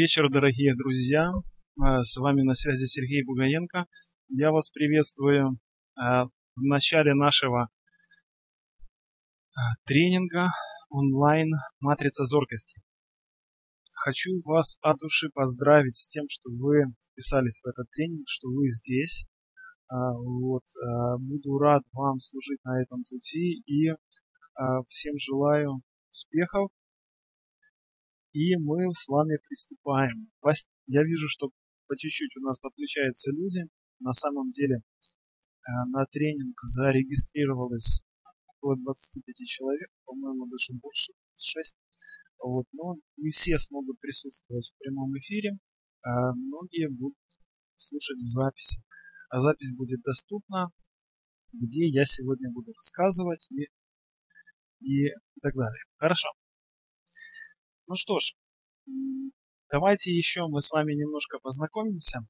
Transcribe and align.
Вечер, 0.00 0.30
дорогие 0.30 0.76
друзья. 0.76 1.32
А, 1.82 2.02
с 2.02 2.16
вами 2.18 2.42
на 2.42 2.54
связи 2.54 2.84
Сергей 2.86 3.24
Бугаенко. 3.24 3.86
Я 4.28 4.52
вас 4.52 4.70
приветствую 4.70 5.58
а, 5.96 6.26
в 6.26 6.62
начале 6.62 7.14
нашего 7.14 7.62
а, 9.56 9.60
тренинга 9.86 10.50
онлайн 10.88 11.50
«Матрица 11.80 12.22
зоркости». 12.22 12.80
Хочу 13.92 14.38
вас 14.46 14.78
от 14.82 14.98
души 14.98 15.30
поздравить 15.34 15.96
с 15.96 16.06
тем, 16.06 16.26
что 16.28 16.48
вы 16.52 16.84
вписались 17.10 17.60
в 17.60 17.66
этот 17.66 17.90
тренинг, 17.90 18.22
что 18.28 18.46
вы 18.50 18.68
здесь. 18.68 19.26
Вот. 19.90 20.62
Буду 21.18 21.58
рад 21.58 21.82
вам 21.90 22.20
служить 22.20 22.62
на 22.62 22.80
этом 22.80 23.02
пути 23.10 23.64
и 23.66 23.90
всем 24.86 25.14
желаю 25.18 25.80
успехов 26.12 26.70
и 28.38 28.56
мы 28.56 28.92
с 28.92 29.08
вами 29.08 29.36
приступаем. 29.48 30.30
Я 30.86 31.02
вижу, 31.02 31.26
что 31.28 31.50
по 31.88 31.96
чуть-чуть 31.96 32.36
у 32.36 32.40
нас 32.46 32.58
подключаются 32.60 33.32
люди. 33.32 33.66
На 33.98 34.12
самом 34.12 34.50
деле 34.50 34.76
э, 34.76 35.70
на 35.90 36.06
тренинг 36.06 36.56
зарегистрировалось 36.62 38.00
около 38.46 38.76
25 38.76 39.34
человек, 39.44 39.90
по-моему, 40.04 40.46
даже 40.46 40.78
больше, 40.80 41.12
6. 41.36 41.76
Вот, 42.44 42.66
но 42.72 42.94
не 43.16 43.30
все 43.30 43.58
смогут 43.58 43.98
присутствовать 43.98 44.70
в 44.70 44.78
прямом 44.78 45.18
эфире, 45.18 45.58
а 46.02 46.32
многие 46.32 46.88
будут 46.88 47.18
слушать 47.74 48.18
в 48.22 48.28
записи. 48.28 48.80
А 49.30 49.40
запись 49.40 49.74
будет 49.74 50.00
доступна, 50.02 50.70
где 51.52 51.88
я 51.88 52.04
сегодня 52.04 52.52
буду 52.52 52.72
рассказывать 52.72 53.48
и, 53.50 53.66
и 54.78 55.10
так 55.42 55.54
далее. 55.54 55.82
Хорошо. 55.96 56.28
Ну 57.88 57.94
что 57.94 58.18
ж, 58.18 58.34
давайте 59.72 60.12
еще 60.12 60.46
мы 60.46 60.60
с 60.60 60.70
вами 60.70 60.92
немножко 60.92 61.38
познакомимся. 61.38 62.20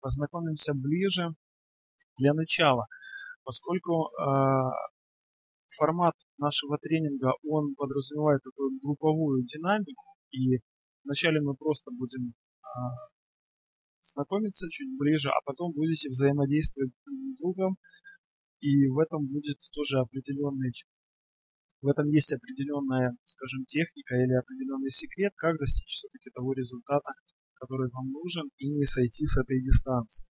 Познакомимся 0.00 0.74
ближе 0.74 1.30
для 2.18 2.34
начала. 2.34 2.86
Поскольку 3.42 4.10
э, 4.10 4.22
формат 5.76 6.14
нашего 6.38 6.78
тренинга, 6.78 7.32
он 7.42 7.74
подразумевает 7.74 8.42
такую 8.44 8.78
групповую 8.80 9.42
динамику, 9.42 10.04
и 10.30 10.60
вначале 11.02 11.40
мы 11.40 11.56
просто 11.56 11.90
будем 11.90 12.34
э, 12.62 12.68
знакомиться 14.02 14.68
чуть 14.70 14.96
ближе, 14.96 15.30
а 15.30 15.40
потом 15.44 15.72
будете 15.72 16.10
взаимодействовать 16.10 16.92
друг 17.04 17.18
с 17.18 17.38
другом, 17.40 17.76
и 18.60 18.86
в 18.86 18.98
этом 19.00 19.26
будет 19.26 19.58
тоже 19.72 19.98
определенный 19.98 20.70
в 21.82 21.88
этом 21.88 22.06
есть 22.08 22.32
определенная, 22.32 23.16
скажем, 23.24 23.64
техника 23.66 24.14
или 24.14 24.32
определенный 24.32 24.90
секрет, 24.90 25.32
как 25.36 25.58
достичь 25.58 25.92
все-таки 25.92 26.30
того 26.30 26.52
результата, 26.52 27.12
который 27.54 27.90
вам 27.90 28.10
нужен, 28.12 28.50
и 28.58 28.70
не 28.70 28.84
сойти 28.84 29.26
с 29.26 29.36
этой 29.36 29.60
дистанции. 29.60 30.24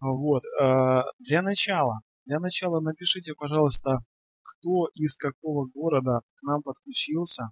Вот. 0.00 0.42
Э, 0.60 1.02
для 1.18 1.42
начала, 1.42 2.00
для 2.24 2.40
начала 2.40 2.80
напишите, 2.80 3.34
пожалуйста, 3.36 3.98
кто 4.42 4.88
из 4.94 5.16
какого 5.16 5.66
города 5.66 6.20
к 6.36 6.42
нам 6.42 6.62
подключился. 6.62 7.50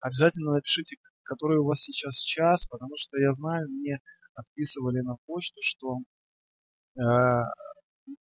Обязательно 0.00 0.52
напишите, 0.52 0.96
который 1.22 1.58
у 1.58 1.64
вас 1.64 1.80
сейчас 1.80 2.16
час, 2.16 2.66
потому 2.66 2.94
что 2.96 3.18
я 3.18 3.32
знаю, 3.32 3.68
мне 3.68 3.98
отписывали 4.34 5.00
на 5.00 5.16
почту, 5.26 5.60
что 5.60 5.98
э, 6.96 7.02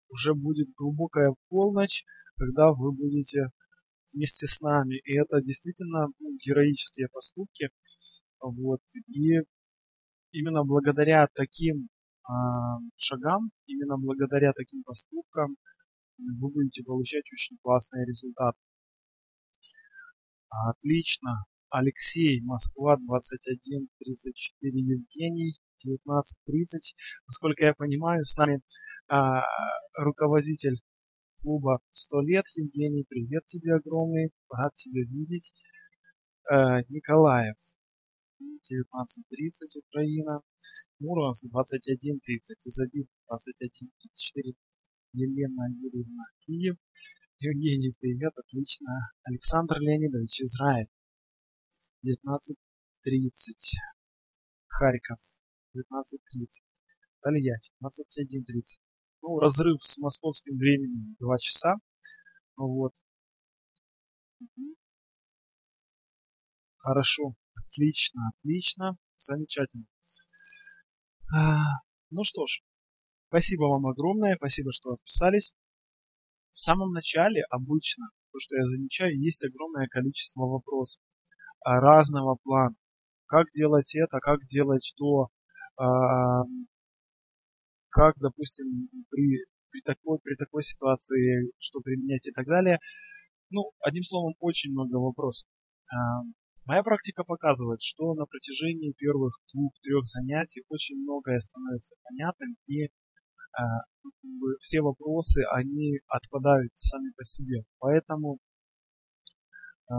уже 0.09 0.33
будет 0.33 0.69
глубокая 0.75 1.33
полночь, 1.49 2.03
когда 2.35 2.71
вы 2.71 2.91
будете 2.91 3.49
вместе 4.13 4.47
с 4.47 4.61
нами. 4.61 4.99
И 5.05 5.13
это 5.17 5.41
действительно 5.41 6.07
ну, 6.19 6.37
героические 6.45 7.07
поступки. 7.09 7.69
Вот. 8.41 8.81
И 9.07 9.39
именно 10.31 10.63
благодаря 10.63 11.27
таким 11.33 11.89
э, 12.27 12.31
шагам, 12.95 13.51
именно 13.65 13.97
благодаря 13.97 14.53
таким 14.53 14.83
поступкам 14.83 15.57
вы 16.17 16.51
будете 16.51 16.83
получать 16.83 17.25
очень 17.31 17.57
классные 17.61 18.05
результаты. 18.05 18.57
Отлично. 20.49 21.45
Алексей, 21.69 22.41
Москва, 22.41 22.97
2134, 22.97 24.79
Евгений, 24.79 25.53
19.30. 25.85 26.79
Насколько 27.27 27.65
я 27.65 27.73
понимаю, 27.75 28.25
с 28.25 28.35
нами 28.35 28.61
а, 29.07 29.43
руководитель 29.95 30.79
клуба 31.41 31.79
«100 31.91 32.21
лет». 32.23 32.45
Евгений, 32.55 33.05
привет 33.07 33.45
тебе 33.47 33.75
огромный. 33.75 34.31
Рад 34.49 34.73
тебя 34.75 35.01
видеть. 35.03 35.53
Э, 36.51 36.81
Николаев, 36.89 37.55
19.30, 38.39 39.79
Украина. 39.87 40.41
Мурманск, 40.99 41.45
21.30. 41.45 42.55
Изобиль, 42.65 43.07
21.34. 43.29 44.53
Елена 45.13 45.67
Юрьевна, 45.81 46.25
Киев. 46.41 46.75
Евгений, 47.39 47.93
привет, 47.99 48.33
отлично. 48.35 48.87
Александр 49.23 49.77
Леонидович, 49.79 50.41
Израиль, 50.41 50.89
19.30. 52.05 52.51
Харьков, 54.67 55.19
19.30. 55.73 56.63
Тольятти, 57.21 57.71
21.30 57.83 58.88
ну, 59.21 59.39
разрыв 59.39 59.83
с 59.83 59.97
московским 59.97 60.57
временем 60.57 61.15
2 61.19 61.37
часа. 61.39 61.75
Вот. 62.55 62.93
Хорошо, 66.77 67.33
отлично, 67.55 68.21
отлично, 68.35 68.97
замечательно. 69.17 69.85
А, 71.35 71.59
ну 72.09 72.23
что 72.23 72.45
ж, 72.47 72.61
спасибо 73.27 73.63
вам 73.63 73.85
огромное, 73.85 74.35
спасибо, 74.37 74.71
что 74.71 74.91
отписались. 74.91 75.55
В 76.53 76.59
самом 76.59 76.91
начале 76.91 77.43
обычно, 77.49 78.07
то, 78.31 78.39
что 78.39 78.55
я 78.55 78.63
замечаю, 78.63 79.17
есть 79.19 79.45
огромное 79.45 79.87
количество 79.87 80.41
вопросов 80.41 81.03
разного 81.63 82.37
плана. 82.43 82.75
Как 83.27 83.45
делать 83.53 83.93
это, 83.95 84.19
как 84.19 84.39
делать 84.47 84.93
то, 84.97 85.27
а, 85.77 86.43
как, 87.89 88.15
допустим, 88.19 88.89
при, 89.09 89.45
при, 89.71 89.81
такой, 89.81 90.19
при 90.23 90.35
такой 90.35 90.63
ситуации, 90.63 91.51
что 91.59 91.79
применять 91.81 92.25
и 92.27 92.31
так 92.31 92.45
далее. 92.45 92.79
Ну, 93.49 93.71
одним 93.81 94.03
словом, 94.03 94.33
очень 94.39 94.71
много 94.71 94.95
вопросов. 94.97 95.49
А, 95.91 96.21
моя 96.65 96.83
практика 96.83 97.23
показывает, 97.23 97.81
что 97.81 98.13
на 98.13 98.25
протяжении 98.25 98.93
первых 98.93 99.33
двух-трех 99.53 100.05
занятий 100.05 100.63
очень 100.69 100.97
многое 101.01 101.39
становится 101.39 101.95
понятным, 102.03 102.55
и 102.67 102.89
а, 103.53 103.63
все 104.59 104.81
вопросы, 104.81 105.41
они 105.51 105.99
отпадают 106.07 106.71
сами 106.75 107.11
по 107.17 107.23
себе. 107.23 107.63
Поэтому, 107.79 108.37
а, 109.89 109.95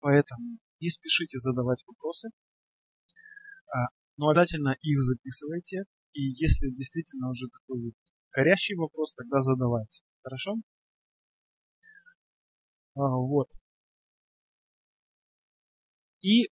поэтому 0.00 0.58
не 0.80 0.90
спешите 0.90 1.38
задавать 1.38 1.84
вопросы. 1.86 2.30
Но 4.16 4.28
обязательно 4.28 4.76
их 4.80 5.00
записывайте. 5.00 5.84
И 6.12 6.22
если 6.22 6.68
действительно 6.70 7.30
уже 7.30 7.46
такой 7.48 7.82
вот 7.82 7.94
горящий 8.32 8.76
вопрос, 8.76 9.14
тогда 9.14 9.40
задавайте. 9.40 10.02
Хорошо? 10.22 10.54
А, 12.94 13.00
вот. 13.00 13.48
И 16.20 16.48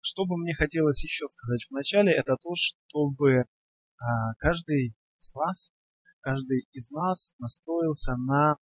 что 0.00 0.26
бы 0.26 0.36
мне 0.36 0.54
хотелось 0.54 1.02
еще 1.02 1.26
сказать 1.26 1.64
в 1.64 1.72
начале, 1.72 2.12
это 2.12 2.36
то, 2.36 2.50
чтобы 2.54 3.44
а, 3.98 4.34
каждый 4.38 4.94
из 5.18 5.34
вас, 5.34 5.70
каждый 6.20 6.66
из 6.72 6.90
нас 6.90 7.34
настроился 7.38 8.16
на, 8.16 8.56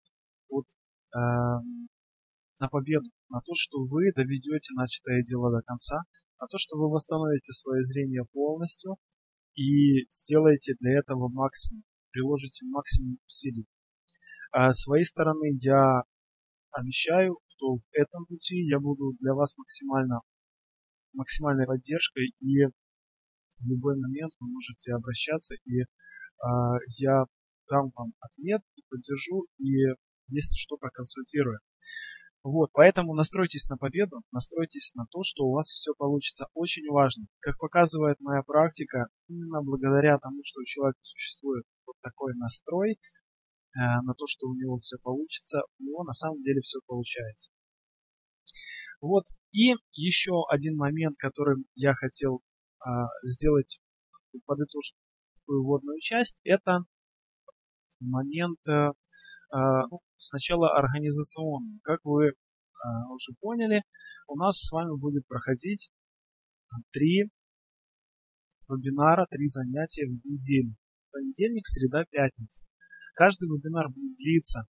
вот, 0.49 0.67
а, 1.13 1.61
на 2.61 2.69
победу, 2.69 3.09
на 3.29 3.41
то, 3.41 3.53
что 3.55 3.85
вы 3.85 4.13
доведете 4.15 4.75
начатое 4.75 5.23
дело 5.23 5.51
до 5.51 5.63
конца, 5.63 6.03
а 6.41 6.47
то, 6.49 6.59
что 6.59 6.77
вы 6.77 6.91
восстановите 6.91 7.53
свое 7.53 7.85
зрение 7.85 8.25
полностью 8.33 8.97
и 9.55 10.07
сделаете 10.11 10.75
для 10.81 10.99
этого 10.99 11.29
максимум, 11.29 11.85
приложите 12.11 12.67
максимум 12.67 13.19
усилий. 13.27 13.67
А 14.53 14.73
с 14.73 14.83
своей 14.83 15.05
стороны 15.05 15.57
я 15.61 16.03
обещаю, 16.73 17.39
что 17.49 17.77
в 17.77 17.83
этом 17.93 18.27
пути 18.27 18.57
я 18.65 18.81
буду 18.81 19.13
для 19.21 19.35
вас 19.35 19.57
максимально 19.57 20.21
максимальной 21.13 21.67
поддержкой 21.67 22.33
и 22.41 22.67
в 22.67 23.67
любой 23.69 23.97
момент 24.01 24.33
вы 24.41 24.49
можете 24.49 24.93
обращаться 24.95 25.55
и 25.65 25.81
э, 25.81 25.87
я 26.99 27.25
дам 27.69 27.91
вам 27.95 28.13
ответ 28.21 28.63
поддержу 28.91 29.47
и 29.59 29.71
если 30.29 30.57
что 30.57 30.77
проконсультирую. 30.77 31.59
Вот, 32.43 32.71
поэтому 32.73 33.15
настройтесь 33.15 33.69
на 33.69 33.77
победу, 33.77 34.23
настройтесь 34.33 34.95
на 34.95 35.05
то, 35.11 35.21
что 35.23 35.45
у 35.45 35.53
вас 35.53 35.67
все 35.67 35.93
получится. 35.97 36.47
Очень 36.55 36.91
важно. 36.91 37.27
Как 37.41 37.59
показывает 37.59 38.19
моя 38.21 38.43
практика, 38.43 39.09
именно 39.29 39.61
благодаря 39.63 40.17
тому, 40.19 40.41
что 40.43 40.61
у 40.61 40.65
человека 40.65 40.99
существует 41.03 41.65
вот 41.87 41.97
такой 42.01 42.35
настрой 42.37 42.93
э, 42.93 42.99
на 43.77 44.15
то, 44.15 44.25
что 44.27 44.47
у 44.47 44.55
него 44.55 44.79
все 44.79 44.97
получится, 45.03 45.61
у 45.79 45.85
него 45.85 46.03
на 46.03 46.15
самом 46.15 46.41
деле 46.41 46.63
все 46.63 46.79
получается. 46.87 47.51
Вот. 49.03 49.25
И 49.53 49.75
еще 49.93 50.45
один 50.49 50.77
момент, 50.77 51.17
который 51.19 51.65
я 51.75 51.95
хотел 51.95 52.43
а, 52.81 53.09
сделать, 53.23 53.81
подытожить 54.47 54.97
такую 55.37 55.65
вводную 55.65 55.99
часть, 56.01 56.41
это 56.45 56.81
момент 58.01 58.59
а, 58.69 58.93
ну, 59.91 60.01
сначала 60.21 60.77
организационный. 60.77 61.81
Как 61.83 62.01
вы 62.05 62.29
а, 62.29 63.13
уже 63.13 63.33
поняли, 63.41 63.83
у 64.29 64.37
нас 64.37 64.59
с 64.59 64.71
вами 64.71 64.97
будет 64.99 65.27
проходить 65.27 65.91
три 66.93 67.31
вебинара, 68.69 69.27
три 69.31 69.49
занятия 69.49 70.07
в 70.07 70.25
неделю. 70.25 70.77
Понедельник, 71.11 71.67
среда, 71.67 72.05
пятница. 72.09 72.65
Каждый 73.15 73.49
вебинар 73.49 73.89
будет 73.89 74.17
длиться 74.17 74.63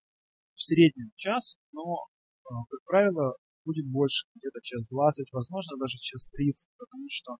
в 0.56 0.64
среднем 0.64 1.12
час, 1.16 1.58
но, 1.72 2.08
как 2.44 2.84
правило, 2.86 3.36
будет 3.64 3.86
больше, 3.88 4.26
где-то 4.36 4.60
час 4.64 4.88
20, 4.88 5.32
возможно, 5.32 5.78
даже 5.78 5.98
час 6.00 6.28
30, 6.32 6.70
потому 6.78 7.06
что 7.10 7.38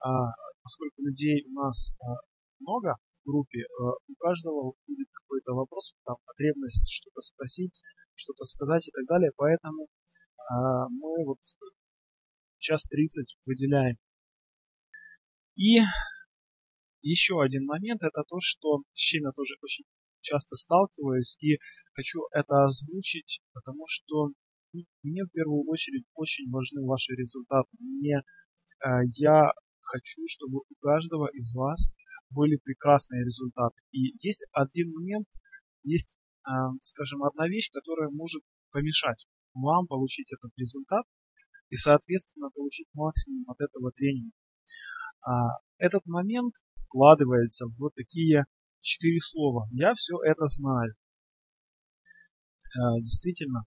а, 0.00 0.32
поскольку 0.62 1.02
людей 1.02 1.44
у 1.48 1.52
нас 1.52 1.92
а, 2.00 2.16
много 2.60 2.96
группе, 3.28 3.60
а, 3.60 3.92
у 4.08 4.14
каждого 4.18 4.72
будет 4.86 5.08
какой-то 5.12 5.52
вопрос, 5.52 5.94
там, 6.04 6.16
потребность 6.24 6.88
что-то 6.90 7.20
спросить, 7.20 7.82
что-то 8.14 8.44
сказать 8.44 8.88
и 8.88 8.90
так 8.90 9.04
далее, 9.06 9.30
поэтому 9.36 9.88
а, 10.38 10.88
мы 10.88 11.24
вот 11.26 11.38
час 12.58 12.82
30 12.84 13.36
выделяем. 13.46 13.96
И 15.56 15.80
еще 17.02 17.40
один 17.42 17.64
момент, 17.66 18.02
это 18.02 18.22
то, 18.26 18.38
что 18.40 18.82
с 18.92 18.98
чем 18.98 19.24
я 19.24 19.32
тоже 19.32 19.54
очень 19.62 19.84
часто 20.20 20.56
сталкиваюсь 20.56 21.36
и 21.40 21.58
хочу 21.94 22.20
это 22.32 22.64
озвучить, 22.64 23.40
потому 23.52 23.84
что 23.86 24.30
мне 25.02 25.24
в 25.24 25.30
первую 25.32 25.64
очередь 25.68 26.04
очень 26.14 26.50
важны 26.50 26.84
ваши 26.84 27.12
результаты. 27.12 27.68
Мне, 27.78 28.20
э, 28.84 28.88
я 29.16 29.52
хочу, 29.80 30.22
чтобы 30.26 30.58
у 30.58 30.74
каждого 30.80 31.28
из 31.32 31.54
вас 31.54 31.90
были 32.30 32.56
прекрасные 32.56 33.24
результаты. 33.24 33.80
И 33.92 34.16
есть 34.26 34.46
один 34.52 34.92
момент, 34.92 35.26
есть, 35.82 36.18
э, 36.46 36.50
скажем, 36.82 37.22
одна 37.22 37.48
вещь, 37.48 37.70
которая 37.72 38.10
может 38.10 38.42
помешать 38.70 39.26
вам 39.54 39.86
получить 39.86 40.32
этот 40.32 40.52
результат 40.56 41.04
и, 41.70 41.76
соответственно, 41.76 42.50
получить 42.54 42.88
максимум 42.94 43.44
от 43.48 43.60
этого 43.60 43.90
тренинга. 43.92 44.32
А, 45.22 45.58
этот 45.78 46.06
момент 46.06 46.54
вкладывается 46.86 47.66
в 47.66 47.76
вот 47.78 47.94
такие 47.94 48.44
четыре 48.80 49.20
слова. 49.20 49.66
Я 49.72 49.94
все 49.94 50.16
это 50.24 50.46
знаю. 50.46 50.94
Э, 52.76 53.00
действительно, 53.00 53.64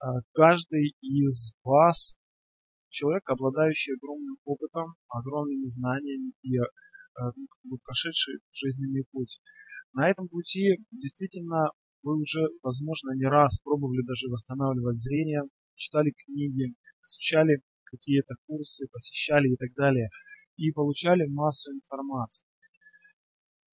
а, 0.00 0.20
каждый 0.32 0.94
из 1.00 1.54
вас 1.64 2.18
человек, 2.88 3.28
обладающий 3.28 3.94
огромным 3.94 4.36
опытом, 4.44 4.94
огромными 5.08 5.64
знаниями 5.64 6.32
и 6.42 6.58
прошедший 7.84 8.40
жизненный 8.52 9.04
путь. 9.10 9.40
На 9.92 10.10
этом 10.10 10.28
пути 10.28 10.78
действительно 10.90 11.70
вы 12.02 12.18
уже, 12.18 12.40
возможно, 12.62 13.12
не 13.14 13.26
раз 13.26 13.58
пробовали 13.60 14.02
даже 14.06 14.28
восстанавливать 14.28 14.96
зрение, 14.96 15.42
читали 15.74 16.12
книги, 16.24 16.74
изучали 17.04 17.62
какие-то 17.84 18.34
курсы, 18.46 18.86
посещали 18.90 19.52
и 19.52 19.56
так 19.56 19.72
далее, 19.76 20.08
и 20.56 20.72
получали 20.72 21.26
массу 21.28 21.72
информации. 21.72 22.46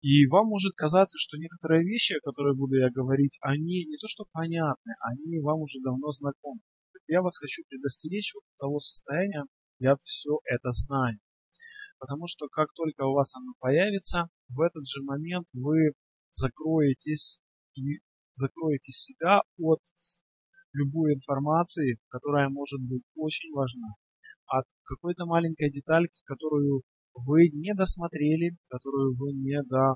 И 0.01 0.27
вам 0.27 0.47
может 0.47 0.73
казаться, 0.75 1.17
что 1.17 1.37
некоторые 1.37 1.83
вещи, 1.83 2.13
о 2.13 2.21
которых 2.21 2.57
буду 2.57 2.75
я 2.75 2.89
говорить, 2.89 3.37
они 3.41 3.85
не 3.85 3.97
то 3.97 4.07
что 4.07 4.25
понятны, 4.31 4.93
они 5.01 5.39
вам 5.41 5.59
уже 5.59 5.79
давно 5.81 6.11
знакомы. 6.11 6.61
Я 7.07 7.21
вас 7.21 7.37
хочу 7.37 7.63
предостеречь 7.67 8.33
от 8.35 8.43
того 8.57 8.79
состояния, 8.79 9.43
я 9.79 9.95
все 10.03 10.39
это 10.45 10.71
знаю. 10.71 11.19
Потому 11.99 12.27
что 12.27 12.47
как 12.47 12.69
только 12.73 13.05
у 13.05 13.13
вас 13.13 13.35
оно 13.35 13.53
появится, 13.59 14.29
в 14.47 14.61
этот 14.61 14.87
же 14.87 15.03
момент 15.03 15.47
вы 15.53 15.91
закроетесь 16.31 17.41
и 17.75 17.99
закроете 18.33 18.91
себя 18.91 19.41
от 19.57 19.79
любой 20.73 21.15
информации, 21.15 21.99
которая 22.07 22.49
может 22.49 22.79
быть 22.81 23.03
очень 23.15 23.51
важна. 23.53 23.89
От 24.47 24.65
какой-то 24.83 25.25
маленькой 25.25 25.71
детальки, 25.71 26.21
которую 26.25 26.83
вы 27.13 27.49
не 27.49 27.73
досмотрели, 27.73 28.55
которую 28.69 29.15
вы 29.17 29.33
не, 29.33 29.61
до, 29.63 29.95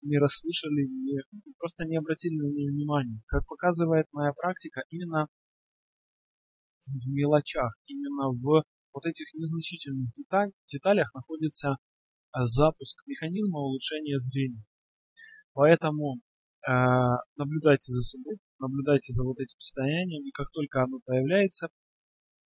не 0.00 0.18
расслышали, 0.18 0.88
не, 0.88 1.20
просто 1.58 1.84
не 1.84 1.98
обратили 1.98 2.34
на 2.34 2.50
нее 2.50 2.72
внимания. 2.72 3.20
Как 3.26 3.46
показывает 3.46 4.06
моя 4.12 4.32
практика, 4.32 4.82
именно 4.88 5.26
в 6.86 7.12
мелочах, 7.12 7.74
именно 7.86 8.30
в 8.30 8.64
вот 8.92 9.06
этих 9.06 9.32
незначительных 9.34 10.12
деталь, 10.14 10.50
деталях 10.70 11.12
находится 11.14 11.76
а, 12.32 12.44
запуск 12.44 13.02
механизма 13.06 13.60
улучшения 13.60 14.18
зрения. 14.18 14.64
Поэтому 15.54 16.16
э, 16.66 16.70
наблюдайте 17.36 17.92
за 17.92 18.00
собой, 18.00 18.38
наблюдайте 18.58 19.12
за 19.12 19.22
вот 19.22 19.38
этим 19.38 19.58
состоянием, 19.58 20.24
и 20.24 20.30
как 20.30 20.50
только 20.50 20.82
оно 20.82 20.98
появляется, 21.04 21.68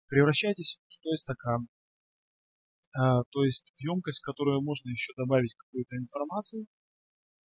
превращайтесь 0.08 0.78
в 0.78 0.86
пустой 0.86 1.18
стакан, 1.18 1.68
а, 2.96 3.24
то 3.30 3.44
есть 3.44 3.72
в 3.74 3.80
емкость, 3.82 4.20
в 4.20 4.24
которую 4.24 4.62
можно 4.62 4.88
еще 4.88 5.12
добавить 5.16 5.54
какую-то 5.54 5.96
информацию. 5.96 6.66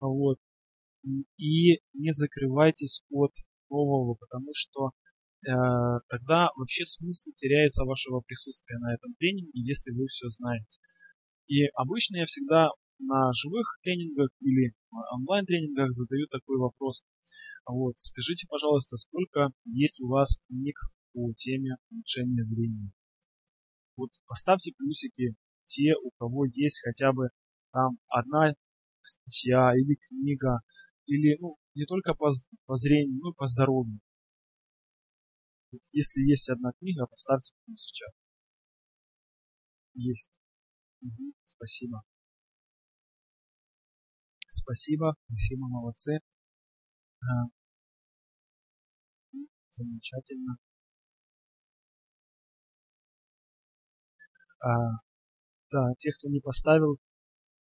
Вот. 0.01 0.39
И 1.39 1.81
не 1.95 2.13
закрывайтесь 2.13 3.03
от 3.11 3.33
нового, 3.71 4.15
потому 4.15 4.51
что 4.53 4.89
э, 4.89 5.08
тогда 5.45 6.49
вообще 6.57 6.85
смысл 6.85 7.31
теряется 7.37 7.85
вашего 7.85 8.21
присутствия 8.21 8.79
на 8.79 8.95
этом 8.95 9.15
тренинге, 9.15 9.51
если 9.55 9.93
вы 9.93 10.07
все 10.07 10.29
знаете. 10.29 10.79
И 11.47 11.65
обычно 11.75 12.17
я 12.19 12.27
всегда 12.27 12.69
на 12.99 13.33
живых 13.33 13.79
тренингах 13.83 14.31
или 14.41 14.75
онлайн-тренингах 14.91 15.93
задаю 15.93 16.27
такой 16.27 16.59
вопрос. 16.59 17.03
Вот, 17.67 17.95
скажите, 17.99 18.47
пожалуйста, 18.49 18.97
сколько 18.97 19.51
есть 19.65 20.01
у 20.01 20.09
вас 20.09 20.41
книг 20.49 20.77
по 21.13 21.33
теме 21.35 21.77
улучшения 21.91 22.43
зрения? 22.43 22.91
Вот 23.97 24.11
поставьте 24.27 24.73
плюсики 24.77 25.35
те, 25.67 25.95
у 26.03 26.11
кого 26.19 26.47
есть 26.47 26.83
хотя 26.85 27.13
бы 27.13 27.29
там 27.73 27.99
одна 28.09 28.55
статья 29.03 29.73
или 29.75 29.97
книга, 30.09 30.61
или 31.07 31.37
ну, 31.41 31.57
не 31.75 31.85
только 31.85 32.15
по, 32.15 32.31
по 32.67 32.77
зрению, 32.77 33.19
но 33.21 33.31
и 33.31 33.35
по 33.35 33.47
здоровью. 33.47 34.01
Если 35.93 36.21
есть 36.29 36.49
одна 36.49 36.73
книга, 36.79 37.07
поставьте 37.07 37.55
плюс 37.65 37.81
в. 37.85 38.09
Есть. 39.95 40.41
Угу, 41.03 41.33
спасибо. 41.45 42.03
Спасибо, 44.49 45.15
спасибо, 45.27 45.69
молодцы. 45.69 46.21
А, 47.23 47.49
замечательно. 49.77 50.57
А, 54.61 54.69
да, 55.73 55.95
тех, 55.99 56.17
кто 56.19 56.29
не 56.29 56.41
поставил, 56.41 56.99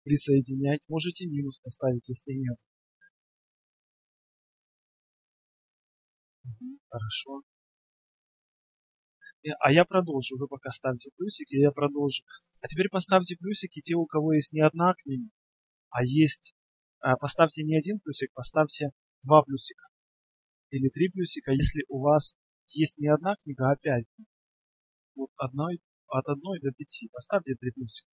присоединять. 0.03 0.85
Можете 0.89 1.27
минус 1.27 1.59
поставить, 1.59 2.07
если 2.09 2.33
нет. 2.33 2.57
Угу, 6.45 6.77
хорошо. 6.89 7.41
Э, 9.43 9.49
а 9.59 9.71
я 9.71 9.85
продолжу. 9.85 10.37
Вы 10.37 10.47
пока 10.47 10.69
ставьте 10.69 11.09
плюсики, 11.17 11.55
я 11.55 11.71
продолжу. 11.71 12.23
А 12.61 12.67
теперь 12.67 12.89
поставьте 12.89 13.35
плюсики 13.37 13.81
те, 13.81 13.95
у 13.95 14.05
кого 14.05 14.33
есть 14.33 14.53
не 14.53 14.61
одна 14.61 14.93
книга, 14.93 15.29
а 15.89 16.03
есть... 16.03 16.53
А, 16.99 17.15
поставьте 17.15 17.63
не 17.63 17.77
один 17.77 17.99
плюсик, 17.99 18.33
поставьте 18.33 18.89
два 19.23 19.43
плюсика. 19.43 19.85
Или 20.71 20.89
три 20.89 21.09
плюсика, 21.09 21.51
если 21.51 21.83
у 21.89 22.01
вас 22.01 22.35
есть 22.69 22.97
не 22.97 23.07
одна 23.07 23.35
книга, 23.43 23.71
а 23.71 23.75
пять. 23.75 24.05
Вот 25.15 25.29
одной 25.37 25.79
от 26.07 26.27
1 26.27 26.41
до 26.61 26.71
5. 26.71 27.11
Поставьте 27.11 27.55
3 27.55 27.71
плюсика. 27.71 28.09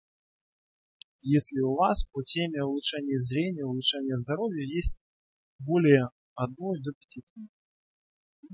Если 1.20 1.60
у 1.60 1.74
вас 1.74 2.04
по 2.12 2.22
теме 2.22 2.62
улучшения 2.62 3.18
зрения, 3.18 3.64
улучшения 3.64 4.18
здоровья 4.18 4.64
есть 4.64 4.96
более 5.58 6.08
1 6.36 6.54
до 6.56 6.92
5 6.92 7.24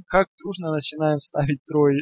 Как 0.07 0.29
дружно 0.39 0.73
начинаем 0.73 1.19
ставить 1.19 1.65
трое. 1.65 2.01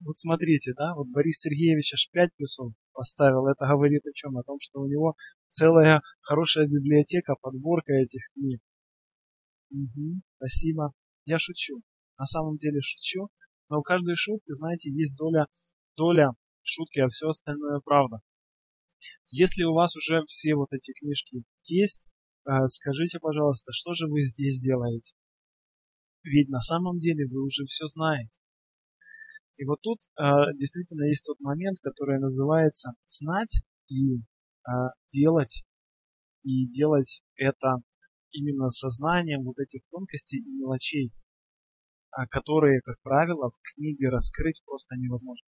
Вот 0.00 0.16
смотрите, 0.16 0.72
да, 0.76 0.94
вот 0.94 1.08
Борис 1.08 1.40
Сергеевич 1.40 1.92
аж 1.94 2.08
5 2.12 2.34
плюсов 2.36 2.72
поставил. 2.92 3.46
Это 3.46 3.66
говорит 3.66 4.04
о 4.06 4.12
чем? 4.12 4.36
О 4.36 4.42
том, 4.42 4.58
что 4.60 4.80
у 4.80 4.86
него 4.86 5.14
целая 5.48 6.02
хорошая 6.20 6.66
библиотека, 6.66 7.34
подборка 7.40 7.92
этих 7.92 8.22
книг. 8.34 8.60
Угу, 9.70 10.20
спасибо. 10.36 10.92
Я 11.24 11.38
шучу. 11.38 11.80
На 12.18 12.24
самом 12.24 12.56
деле 12.56 12.80
шучу. 12.80 13.28
Но 13.70 13.80
у 13.80 13.82
каждой 13.82 14.16
шутки, 14.16 14.52
знаете, 14.52 14.90
есть 14.90 15.16
доля, 15.16 15.46
доля 15.96 16.30
шутки, 16.62 17.00
а 17.00 17.08
все 17.08 17.28
остальное 17.28 17.80
правда. 17.84 18.18
Если 19.30 19.62
у 19.64 19.74
вас 19.74 19.94
уже 19.96 20.24
все 20.26 20.54
вот 20.54 20.72
эти 20.72 20.92
книжки 20.92 21.42
есть, 21.64 22.06
э, 22.46 22.66
скажите, 22.66 23.18
пожалуйста, 23.20 23.72
что 23.72 23.94
же 23.94 24.06
вы 24.08 24.22
здесь 24.22 24.60
делаете? 24.60 25.14
Ведь 26.22 26.48
на 26.48 26.60
самом 26.60 26.98
деле 26.98 27.26
вы 27.26 27.44
уже 27.44 27.64
все 27.66 27.86
знаете. 27.86 28.40
И 29.58 29.64
вот 29.64 29.80
тут 29.82 29.98
э, 30.18 30.22
действительно 30.56 31.04
есть 31.04 31.24
тот 31.26 31.40
момент, 31.40 31.78
который 31.82 32.18
называется 32.20 32.92
знать 33.08 33.60
и 33.88 34.18
э, 34.18 34.70
делать, 35.12 35.64
и 36.42 36.66
делать 36.68 37.22
это 37.34 37.78
именно 38.30 38.68
сознанием 38.70 39.42
вот 39.42 39.58
этих 39.58 39.80
тонкостей 39.90 40.38
и 40.38 40.52
мелочей, 40.52 41.12
э, 42.16 42.26
которые, 42.30 42.80
как 42.82 43.00
правило, 43.02 43.50
в 43.50 43.74
книге 43.74 44.10
раскрыть 44.10 44.62
просто 44.64 44.94
невозможно. 44.96 45.46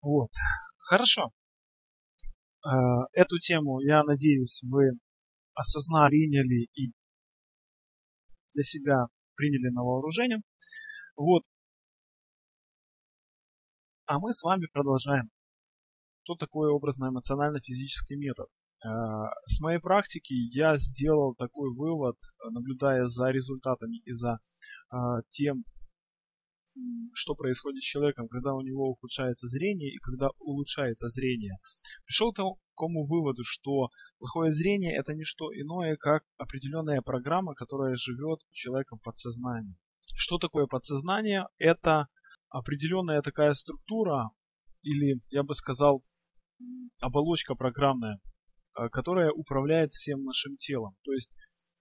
Вот. 0.00 0.30
Хорошо. 0.78 1.30
Э, 2.64 2.70
эту 3.12 3.38
тему, 3.38 3.80
я 3.80 4.02
надеюсь, 4.02 4.62
вы 4.64 4.92
осознали, 5.54 6.16
приняли 6.16 6.68
и 6.74 6.92
для 8.54 8.62
себя 8.62 9.06
приняли 9.34 9.70
на 9.74 9.82
вооружение. 9.82 10.38
Вот. 11.16 11.42
А 14.06 14.20
мы 14.20 14.32
с 14.32 14.42
вами 14.44 14.66
продолжаем. 14.72 15.30
Что 16.22 16.36
такое 16.36 16.70
образно-эмоционально-физический 16.70 18.14
метод? 18.16 18.46
Э, 18.84 18.88
с 19.46 19.58
моей 19.60 19.80
практики 19.80 20.32
я 20.32 20.76
сделал 20.76 21.34
такой 21.34 21.74
вывод, 21.74 22.16
наблюдая 22.52 23.04
за 23.06 23.30
результатами 23.30 23.98
и 24.04 24.12
за 24.12 24.38
э, 24.92 24.96
тем, 25.30 25.64
что 27.14 27.34
происходит 27.34 27.82
с 27.82 27.86
человеком, 27.86 28.28
когда 28.28 28.54
у 28.54 28.60
него 28.60 28.90
ухудшается 28.90 29.48
зрение 29.48 29.92
и 29.92 29.98
когда 29.98 30.28
улучшается 30.38 31.08
зрение. 31.08 31.56
Пришел 32.04 32.32
к 32.32 32.36
такому 32.36 33.06
выводу, 33.06 33.42
что 33.44 33.88
плохое 34.18 34.52
зрение 34.52 34.96
это 34.96 35.14
не 35.14 35.24
что 35.24 35.46
иное, 35.52 35.96
как 35.96 36.22
определенная 36.36 37.02
программа, 37.02 37.54
которая 37.54 37.96
живет 37.96 38.38
у 38.38 38.52
человека 38.52 38.94
в 38.94 39.02
подсознании. 39.02 39.76
Что 40.14 40.38
такое 40.38 40.66
подсознание? 40.66 41.46
Это 41.58 42.06
определенная 42.48 43.22
такая 43.22 43.54
структура, 43.54 44.30
или 44.82 45.20
я 45.30 45.42
бы 45.42 45.54
сказал, 45.54 46.02
оболочка 47.00 47.54
программная, 47.54 48.18
э, 48.78 48.88
которая 48.88 49.30
управляет 49.32 49.92
всем 49.92 50.22
нашим 50.24 50.56
телом. 50.56 50.96
То 51.04 51.12
есть 51.12 51.32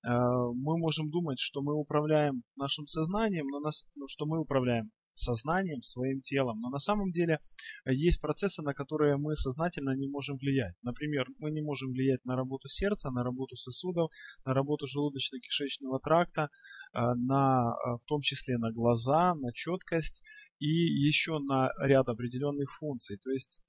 э, 0.04 0.10
мы 0.10 0.78
можем 0.78 1.10
думать, 1.10 1.40
что 1.40 1.62
мы 1.62 1.74
управляем 1.74 2.44
нашим 2.56 2.86
сознанием, 2.86 3.48
но 3.48 3.60
нас, 3.60 3.86
что 4.08 4.26
мы 4.26 4.40
управляем 4.40 4.92
сознанием, 5.16 5.82
своим 5.82 6.22
телом. 6.22 6.60
Но 6.60 6.70
на 6.70 6.78
самом 6.78 7.10
деле 7.12 7.40
э, 7.86 7.94
есть 7.94 8.22
процессы, 8.22 8.62
на 8.62 8.74
которые 8.74 9.18
мы 9.18 9.36
сознательно 9.36 9.96
не 9.96 10.08
можем 10.08 10.38
влиять. 10.38 10.76
Например, 10.84 11.26
мы 11.40 11.52
не 11.52 11.62
можем 11.62 11.92
влиять 11.92 12.24
на 12.26 12.36
работу 12.36 12.68
сердца, 12.68 13.10
на 13.12 13.24
работу 13.24 13.56
сосудов, 13.56 14.12
на 14.46 14.54
работу 14.54 14.86
желудочно-кишечного 14.86 16.00
тракта, 16.04 16.50
э, 16.94 17.00
на, 17.16 17.74
э, 17.74 17.98
в 18.02 18.06
том 18.06 18.22
числе 18.22 18.58
на 18.58 18.72
глаза, 18.72 19.34
на 19.36 19.52
четкость 19.54 20.22
и 20.60 20.68
еще 20.68 21.40
на 21.40 21.72
ряд 21.82 22.08
определенных 22.08 22.70
функций. 22.78 23.18
То 23.18 23.30
есть 23.30 23.62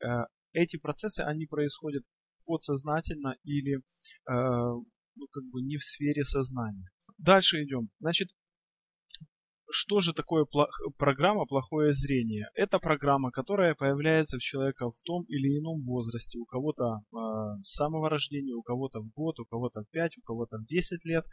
эти 0.52 0.76
процессы, 0.76 1.20
они 1.20 1.46
происходят 1.46 2.04
подсознательно 2.44 3.34
или 3.42 3.82
ну, 4.28 5.26
как 5.32 5.44
бы 5.50 5.62
не 5.62 5.78
в 5.78 5.84
сфере 5.84 6.22
сознания. 6.24 6.88
Дальше 7.18 7.64
идем. 7.64 7.90
Значит, 7.98 8.28
что 9.70 10.00
же 10.00 10.12
такое 10.12 10.44
плох... 10.44 10.68
программа 10.99 11.46
«Плохое 11.46 11.92
зрение»? 11.92 12.49
Это 12.54 12.78
программа, 12.78 13.30
которая 13.30 13.75
появляется 13.75 14.38
в 14.38 14.40
человека 14.40 14.90
в 14.90 15.02
том 15.02 15.25
или 15.25 15.58
ином 15.58 15.82
возрасте. 15.82 16.38
У 16.38 16.44
кого-то 16.44 16.85
э, 16.85 17.16
с 17.62 17.75
самого 17.75 18.08
рождения, 18.08 18.54
у 18.54 18.62
кого-то 18.62 19.00
в 19.00 19.08
год, 19.14 19.38
у 19.40 19.44
кого-то 19.44 19.82
в 19.82 19.90
5, 19.90 20.18
у 20.18 20.23
кого-то 20.23 20.58
в 20.58 20.66
10 20.66 21.04
лет. 21.04 21.25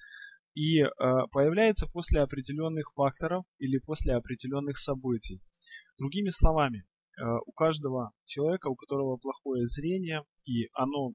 И 0.55 0.81
э, 0.81 0.89
появляется 1.31 1.87
после 1.87 2.21
определенных 2.21 2.91
факторов 2.95 3.45
или 3.57 3.79
после 3.79 4.13
определенных 4.13 4.77
событий. 4.77 5.41
Другими 5.97 6.29
словами, 6.29 6.83
э, 7.17 7.23
у 7.45 7.51
каждого 7.51 8.11
человека, 8.25 8.67
у 8.67 8.75
которого 8.75 9.17
плохое 9.17 9.65
зрение, 9.65 10.23
и 10.45 10.69
оно 10.73 11.13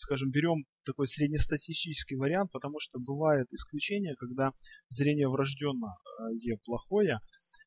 скажем, 0.00 0.30
берем 0.30 0.64
такой 0.84 1.06
среднестатистический 1.06 2.16
вариант, 2.16 2.50
потому 2.52 2.78
что 2.80 2.98
бывает 2.98 3.46
исключение, 3.52 4.14
когда 4.16 4.52
зрение 4.88 5.28
врожденное 5.28 5.92
э, 5.92 6.56
плохое, 6.64 7.18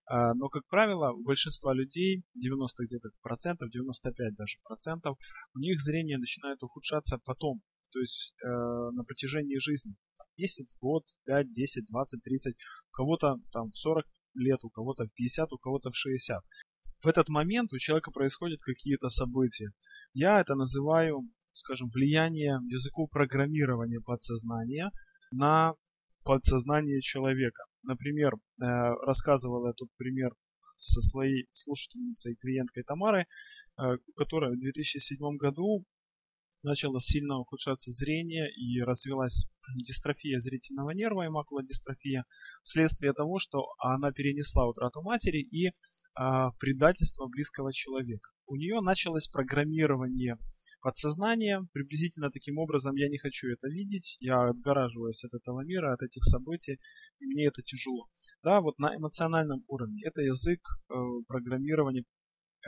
э, 0.10 0.34
но, 0.36 0.50
как 0.50 0.66
правило, 0.68 1.12
у 1.12 1.24
большинства 1.24 1.74
людей, 1.74 2.24
90 2.36 2.86
где-то 2.86 3.10
процентов, 3.22 3.70
95 3.70 4.36
даже 4.36 4.58
процентов, 4.64 5.18
у 5.56 5.60
них 5.60 5.80
зрение 5.82 6.18
начинает 6.18 6.62
ухудшаться 6.64 7.20
потом, 7.24 7.62
то 7.92 8.00
есть 8.00 8.34
э, 8.44 8.48
на 8.48 9.04
протяжении 9.04 9.58
жизни. 9.60 9.94
Месяц, 10.36 10.76
год, 10.82 11.04
5, 11.26 11.54
10, 11.54 11.86
20, 11.86 12.24
30, 12.24 12.56
у 12.56 12.92
кого-то 12.92 13.36
там 13.52 13.70
в 13.70 13.78
40 13.78 14.06
лет, 14.36 14.60
у 14.64 14.70
кого-то 14.70 15.06
в 15.06 15.14
50, 15.14 15.54
у 15.54 15.58
кого-то 15.58 15.92
в 15.92 15.96
60. 15.96 16.42
В 17.04 17.08
этот 17.08 17.30
момент 17.30 17.74
у 17.74 17.78
человека 17.78 18.12
происходят 18.12 18.62
какие-то 18.62 19.10
события. 19.10 19.70
Я 20.14 20.40
это 20.40 20.56
называю 20.56 21.20
скажем, 21.54 21.88
влияние 21.94 22.60
языков 22.68 23.10
программирования 23.12 24.02
подсознания 24.02 24.92
на 25.32 25.74
подсознание 26.24 27.02
человека. 27.02 27.64
Например, 27.84 28.34
э, 28.34 28.66
рассказывал 29.06 29.68
я 29.68 29.74
тут 29.74 29.90
пример 29.98 30.32
со 30.78 31.02
своей 31.02 31.48
слушательницей, 31.52 32.36
клиенткой 32.36 32.84
Тамарой, 32.84 33.24
э, 33.24 33.98
которая 34.16 34.52
в 34.52 34.60
2007 34.60 35.38
году 35.38 35.86
начало 36.64 37.00
сильно 37.00 37.38
ухудшаться 37.38 37.92
зрение 37.92 38.50
и 38.52 38.82
развилась 38.82 39.46
дистрофия 39.76 40.40
зрительного 40.40 40.92
нерва 40.92 41.26
и 41.26 41.30
макулодистрофия 41.30 42.26
вследствие 42.64 43.14
того, 43.14 43.38
что 43.40 43.68
она 43.80 44.12
перенесла 44.12 44.68
утрату 44.68 45.02
матери 45.02 45.42
и 45.42 45.72
а, 46.16 46.52
предательство 46.60 47.28
близкого 47.28 47.72
человека. 47.74 48.32
У 48.54 48.56
нее 48.56 48.82
началось 48.82 49.28
программирование 49.28 50.38
подсознания. 50.80 51.66
Приблизительно 51.74 52.30
таким 52.30 52.60
образом 52.60 52.94
я 52.96 53.10
не 53.10 53.18
хочу 53.18 53.48
это 53.48 53.68
видеть. 53.68 54.16
Я 54.20 54.48
отгораживаюсь 54.48 55.24
от 55.24 55.34
этого 55.34 55.66
мира, 55.66 55.92
от 55.92 56.04
этих 56.04 56.24
событий, 56.24 56.78
и 57.20 57.26
мне 57.26 57.48
это 57.48 57.64
тяжело. 57.64 58.06
Да, 58.44 58.62
вот 58.62 58.78
на 58.78 58.96
эмоциональном 58.96 59.64
уровне 59.68 60.04
это 60.06 60.22
язык 60.22 60.60
э, 60.62 60.94
программирования 61.28 62.04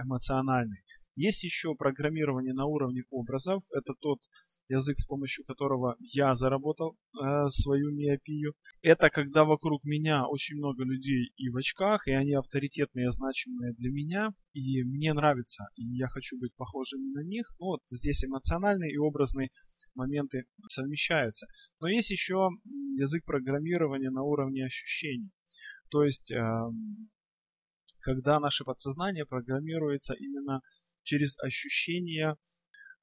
эмоциональный. 0.01 0.79
Есть 1.15 1.43
еще 1.45 1.75
программирование 1.75 2.53
на 2.53 2.65
уровне 2.65 3.03
образов. 3.09 3.63
Это 3.73 3.93
тот 3.99 4.19
язык, 4.67 4.99
с 4.99 5.05
помощью 5.05 5.45
которого 5.45 5.95
я 5.99 6.35
заработал 6.35 6.97
э, 7.17 7.47
свою 7.47 7.91
миопию. 7.95 8.53
Это 8.81 9.09
когда 9.09 9.45
вокруг 9.45 9.85
меня 9.85 10.27
очень 10.27 10.57
много 10.57 10.83
людей 10.83 11.31
и 11.37 11.49
в 11.49 11.55
очках, 11.55 12.07
и 12.07 12.11
они 12.11 12.33
авторитетные, 12.33 13.11
значимые 13.11 13.73
для 13.73 13.91
меня. 13.91 14.29
И 14.51 14.83
мне 14.83 15.13
нравится, 15.13 15.65
и 15.75 15.83
я 15.83 16.07
хочу 16.07 16.37
быть 16.37 16.53
похожим 16.55 17.11
на 17.11 17.23
них. 17.23 17.45
Ну, 17.59 17.67
вот 17.67 17.81
здесь 17.89 18.23
эмоциональные 18.25 18.93
и 18.93 18.97
образные 18.97 19.49
моменты 19.93 20.43
совмещаются. 20.69 21.47
Но 21.79 21.87
есть 21.87 22.11
еще 22.11 22.49
язык 22.97 23.23
программирования 23.23 24.09
на 24.09 24.23
уровне 24.23 24.65
ощущений. 24.65 25.31
То 25.89 26.03
есть 26.03 26.31
э, 26.31 26.41
когда 28.05 28.39
наше 28.39 28.63
подсознание 28.63 29.25
программируется 29.25 30.13
именно 30.13 30.61
через 31.01 31.39
ощущения. 31.39 32.37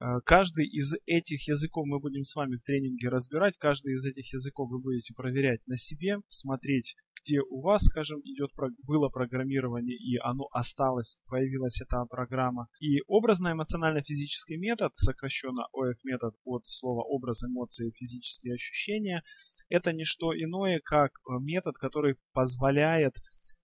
Э, 0.03 0.19
каждый 0.25 0.65
из 0.65 0.93
этих 1.05 1.47
языков 1.47 1.85
мы 1.87 1.99
будем 1.99 2.23
с 2.23 2.35
вами 2.35 2.57
в 2.57 2.63
тренинге 2.63 3.07
разбирать. 3.07 3.57
Каждый 3.57 3.93
из 3.93 4.05
этих 4.05 4.33
языков 4.33 4.69
вы 4.69 4.79
будете 4.81 5.13
проверять 5.13 5.61
на 5.65 5.77
себе, 5.77 6.17
смотреть, 6.27 6.95
где 7.23 7.39
у 7.39 7.61
вас, 7.61 7.83
скажем, 7.85 8.19
идет, 8.25 8.51
было 8.85 9.07
программирование 9.07 9.95
и 9.95 10.17
оно 10.17 10.47
осталось, 10.51 11.17
появилась 11.27 11.79
эта 11.79 12.03
программа. 12.09 12.67
И 12.81 13.01
образно-эмоционально-физический 13.07 14.57
метод, 14.57 14.91
сокращенно 14.95 15.67
ОФ 15.71 15.95
метод 16.03 16.35
от 16.43 16.67
слова 16.67 17.03
образ, 17.03 17.45
эмоции, 17.45 17.93
физические 17.95 18.55
ощущения, 18.55 19.23
это 19.69 19.93
не 19.93 20.03
что 20.03 20.33
иное, 20.33 20.81
как 20.83 21.11
э, 21.11 21.39
метод, 21.39 21.77
который 21.77 22.17
позволяет 22.33 23.13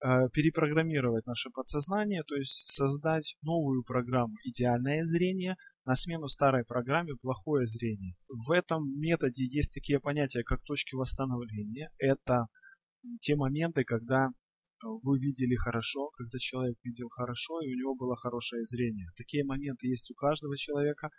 э, 0.01 0.29
перепрограммировать 0.31 1.25
наше 1.25 1.49
подсознание, 1.49 2.23
то 2.23 2.35
есть 2.35 2.69
создать 2.69 3.35
новую 3.41 3.83
программу 3.83 4.35
«Идеальное 4.45 5.03
зрение», 5.03 5.57
на 5.89 5.95
смену 5.95 6.27
старой 6.27 6.63
программе 6.65 7.15
плохое 7.19 7.65
зрение. 7.65 8.13
В 8.29 8.51
этом 8.51 8.83
методе 8.99 9.43
есть 9.47 9.73
такие 9.73 9.99
понятия, 9.99 10.43
как 10.43 10.61
точки 10.61 10.93
восстановления. 10.93 11.89
Это 11.97 12.45
те 13.21 13.35
моменты, 13.35 13.83
когда 13.83 14.27
вы 14.83 15.17
видели 15.17 15.55
хорошо, 15.55 16.11
когда 16.11 16.37
человек 16.37 16.77
видел 16.83 17.09
хорошо 17.09 17.61
и 17.61 17.73
у 17.73 17.75
него 17.75 17.95
было 17.95 18.15
хорошее 18.15 18.65
зрение. 18.65 19.07
Такие 19.17 19.43
моменты 19.43 19.87
есть 19.87 20.11
у 20.11 20.13
каждого 20.13 20.55
человека, 20.55 21.09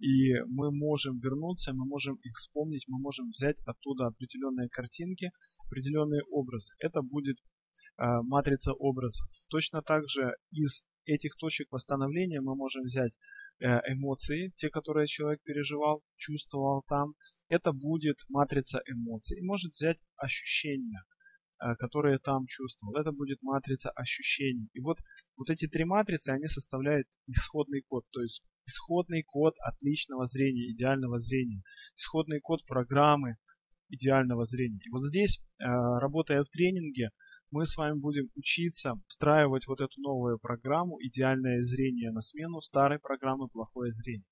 и 0.00 0.34
мы 0.48 0.72
можем 0.72 1.18
вернуться, 1.18 1.72
мы 1.72 1.86
можем 1.86 2.16
их 2.16 2.34
вспомнить, 2.34 2.84
мы 2.88 2.98
можем 2.98 3.28
взять 3.28 3.58
оттуда 3.64 4.06
определенные 4.06 4.68
картинки, 4.68 5.30
определенные 5.68 6.22
образы. 6.32 6.74
Это 6.80 7.00
будет 7.00 7.36
э, 7.38 8.04
матрица 8.24 8.72
образов. 8.72 9.28
Точно 9.50 9.82
так 9.82 10.02
же 10.08 10.34
из 10.50 10.82
этих 11.04 11.36
точек 11.36 11.70
восстановления 11.70 12.40
мы 12.40 12.56
можем 12.56 12.82
взять 12.82 13.16
эмоции, 13.60 14.52
те, 14.56 14.68
которые 14.68 15.06
человек 15.06 15.40
переживал, 15.42 16.02
чувствовал 16.16 16.82
там. 16.88 17.14
Это 17.48 17.72
будет 17.72 18.16
матрица 18.28 18.80
эмоций. 18.86 19.38
И 19.38 19.44
может 19.44 19.72
взять 19.72 19.98
ощущения 20.16 21.02
которые 21.78 22.18
там 22.18 22.44
чувствовал. 22.46 22.96
Это 22.96 23.12
будет 23.12 23.42
матрица 23.42 23.90
ощущений. 23.90 24.68
И 24.74 24.80
вот, 24.80 24.98
вот 25.36 25.50
эти 25.50 25.66
три 25.66 25.84
матрицы, 25.84 26.30
они 26.30 26.46
составляют 26.46 27.06
исходный 27.26 27.82
код. 27.88 28.04
То 28.12 28.20
есть 28.20 28.42
исходный 28.66 29.22
код 29.22 29.54
отличного 29.60 30.26
зрения, 30.26 30.70
идеального 30.72 31.18
зрения. 31.18 31.62
Исходный 31.96 32.40
код 32.40 32.64
программы 32.66 33.36
идеального 33.88 34.44
зрения. 34.44 34.80
И 34.84 34.90
вот 34.90 35.02
здесь, 35.02 35.42
работая 35.58 36.42
в 36.42 36.48
тренинге, 36.50 37.10
мы 37.50 37.64
с 37.64 37.76
вами 37.76 37.98
будем 37.98 38.28
учиться 38.34 38.94
встраивать 39.06 39.66
вот 39.66 39.80
эту 39.80 40.00
новую 40.00 40.38
программу 40.38 40.96
«Идеальное 41.00 41.62
зрение» 41.62 42.10
на 42.10 42.20
смену 42.20 42.60
старой 42.60 42.98
программы 42.98 43.48
«Плохое 43.48 43.92
зрение». 43.92 44.26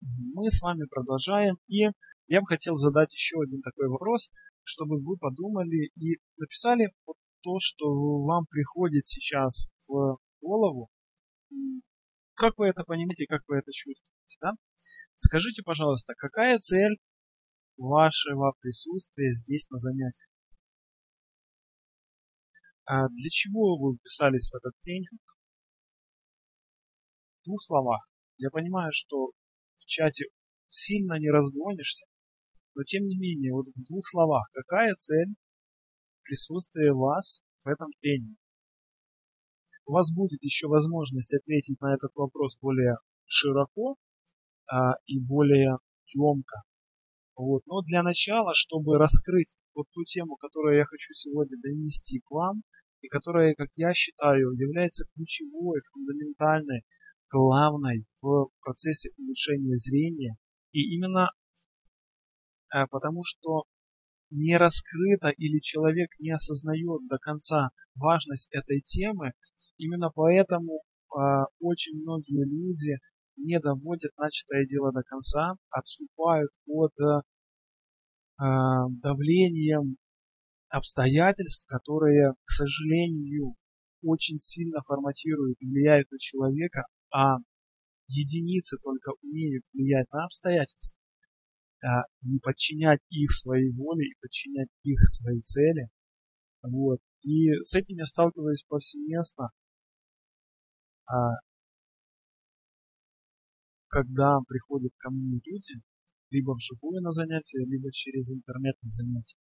Мы 0.00 0.50
с 0.50 0.60
вами 0.62 0.86
продолжаем, 0.90 1.56
и 1.68 1.84
я 2.26 2.40
бы 2.40 2.46
хотел 2.46 2.76
задать 2.76 3.12
еще 3.12 3.36
один 3.42 3.60
такой 3.60 3.88
вопрос, 3.88 4.30
чтобы 4.62 4.98
вы 4.98 5.16
подумали 5.18 5.90
и 5.96 6.18
написали 6.38 6.88
вот 7.06 7.16
то, 7.42 7.56
что 7.58 8.22
вам 8.22 8.46
приходит 8.46 9.06
сейчас 9.06 9.68
в 9.88 10.18
голову. 10.40 10.88
Как 12.34 12.56
вы 12.56 12.68
это 12.68 12.84
понимаете, 12.84 13.26
как 13.26 13.42
вы 13.48 13.56
это 13.58 13.70
чувствуете, 13.72 14.36
да? 14.40 14.52
Скажите, 15.16 15.62
пожалуйста, 15.62 16.14
какая 16.16 16.58
цель 16.58 16.96
вашего 17.76 18.54
присутствия 18.60 19.32
здесь 19.32 19.68
на 19.68 19.76
занятиях? 19.76 20.28
А 22.90 23.06
для 23.06 23.30
чего 23.30 23.78
вы 23.78 23.94
вписались 23.94 24.50
в 24.50 24.56
этот 24.56 24.72
тренинг? 24.80 25.22
В 27.38 27.46
двух 27.46 27.62
словах. 27.62 28.00
Я 28.36 28.50
понимаю, 28.50 28.90
что 28.92 29.30
в 29.76 29.86
чате 29.86 30.24
сильно 30.66 31.20
не 31.20 31.30
разгонишься, 31.30 32.06
но 32.74 32.82
тем 32.82 33.04
не 33.04 33.16
менее, 33.16 33.52
вот 33.52 33.66
в 33.68 33.84
двух 33.84 34.02
словах, 34.08 34.50
какая 34.52 34.92
цель 34.96 35.36
присутствия 36.24 36.92
вас 36.92 37.42
в 37.62 37.68
этом 37.68 37.90
тренинге? 38.00 38.34
У 39.86 39.92
вас 39.92 40.12
будет 40.12 40.42
еще 40.42 40.66
возможность 40.66 41.32
ответить 41.32 41.80
на 41.80 41.94
этот 41.94 42.10
вопрос 42.16 42.58
более 42.60 42.96
широко 43.24 43.94
а, 44.66 44.94
и 45.06 45.20
более 45.20 45.78
емко. 46.12 46.62
Вот. 47.36 47.62
Но 47.66 47.82
для 47.82 48.02
начала, 48.02 48.50
чтобы 48.52 48.98
раскрыть 48.98 49.54
вот 49.80 49.86
ту 49.92 50.04
тему, 50.04 50.36
которую 50.36 50.76
я 50.76 50.84
хочу 50.84 51.12
сегодня 51.14 51.56
донести 51.58 52.20
к 52.20 52.30
вам, 52.30 52.62
и 53.00 53.08
которая, 53.08 53.54
как 53.54 53.68
я 53.76 53.92
считаю, 53.94 54.52
является 54.52 55.06
ключевой, 55.14 55.80
фундаментальной, 55.92 56.82
главной 57.32 58.04
в 58.20 58.48
процессе 58.60 59.10
улучшения 59.16 59.76
зрения. 59.76 60.36
И 60.72 60.94
именно 60.94 61.30
э, 62.74 62.86
потому, 62.90 63.22
что 63.24 63.64
не 64.30 64.56
раскрыто 64.56 65.30
или 65.30 65.60
человек 65.60 66.10
не 66.18 66.30
осознает 66.30 67.08
до 67.08 67.18
конца 67.18 67.70
важность 67.94 68.52
этой 68.52 68.80
темы, 68.80 69.32
именно 69.78 70.10
поэтому 70.14 70.82
э, 70.82 71.18
очень 71.58 72.02
многие 72.02 72.44
люди 72.44 72.98
не 73.36 73.58
доводят 73.58 74.12
начатое 74.18 74.66
дело 74.66 74.92
до 74.92 75.02
конца, 75.02 75.54
отступают 75.70 76.50
под 76.66 76.92
э, 77.00 77.22
давлением 78.40 79.96
обстоятельств, 80.68 81.66
которые, 81.68 82.32
к 82.44 82.50
сожалению, 82.50 83.54
очень 84.02 84.38
сильно 84.38 84.80
форматируют 84.82 85.60
и 85.60 85.66
влияют 85.66 86.10
на 86.10 86.18
человека, 86.18 86.84
а 87.12 87.36
единицы 88.08 88.78
только 88.82 89.12
умеют 89.22 89.64
влиять 89.72 90.10
на 90.12 90.24
обстоятельства, 90.24 90.98
а 91.82 92.04
не 92.22 92.38
подчинять 92.38 93.00
их 93.10 93.30
своей 93.30 93.72
воле 93.72 94.06
и 94.06 94.16
подчинять 94.20 94.68
их 94.82 94.98
своей 95.08 95.42
цели. 95.42 95.88
Вот. 96.62 97.00
И 97.22 97.52
с 97.62 97.74
этим 97.74 97.96
я 97.96 98.06
сталкиваюсь 98.06 98.64
повсеместно, 98.64 99.50
а, 101.06 101.40
когда 103.88 104.38
приходят 104.46 104.92
ко 104.98 105.10
мне 105.10 105.40
люди, 105.44 105.82
либо 106.30 106.54
вживую 106.54 107.02
на 107.02 107.12
занятия, 107.12 107.64
либо 107.66 107.90
через 107.92 108.30
интернет 108.30 108.76
на 108.82 108.88
занятия. 108.88 109.38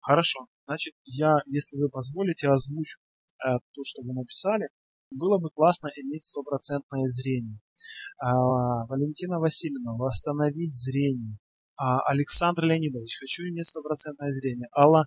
Хорошо. 0.00 0.46
Значит, 0.66 0.94
я, 1.04 1.36
если 1.46 1.76
вы 1.78 1.88
позволите, 1.88 2.48
озвучу 2.48 3.00
э, 3.44 3.58
то, 3.72 3.82
что 3.84 4.02
вы 4.02 4.14
написали. 4.14 4.68
Было 5.10 5.38
бы 5.38 5.50
классно 5.50 5.88
иметь 5.96 6.24
стопроцентное 6.24 7.06
зрение. 7.08 7.58
А, 8.18 8.86
Валентина 8.86 9.38
Васильевна, 9.38 9.94
восстановить 9.94 10.74
зрение. 10.74 11.38
А, 11.76 12.00
Александр 12.10 12.64
Леонидович, 12.64 13.18
хочу 13.20 13.42
иметь 13.44 13.68
стопроцентное 13.68 14.32
зрение. 14.32 14.68
Алла, 14.76 15.04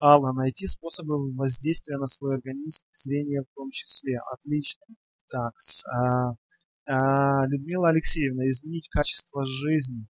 Алла, 0.00 0.32
найти 0.32 0.66
способы 0.66 1.34
воздействия 1.34 1.96
на 1.96 2.06
свой 2.06 2.34
организм, 2.36 2.84
зрение 2.92 3.42
в 3.42 3.54
том 3.54 3.70
числе. 3.70 4.18
Отлично. 4.32 4.84
Так, 5.30 5.54
а, 5.90 6.34
а, 6.86 7.46
Людмила 7.46 7.88
Алексеевна, 7.88 8.48
изменить 8.50 8.88
качество 8.88 9.44
жизни. 9.46 10.06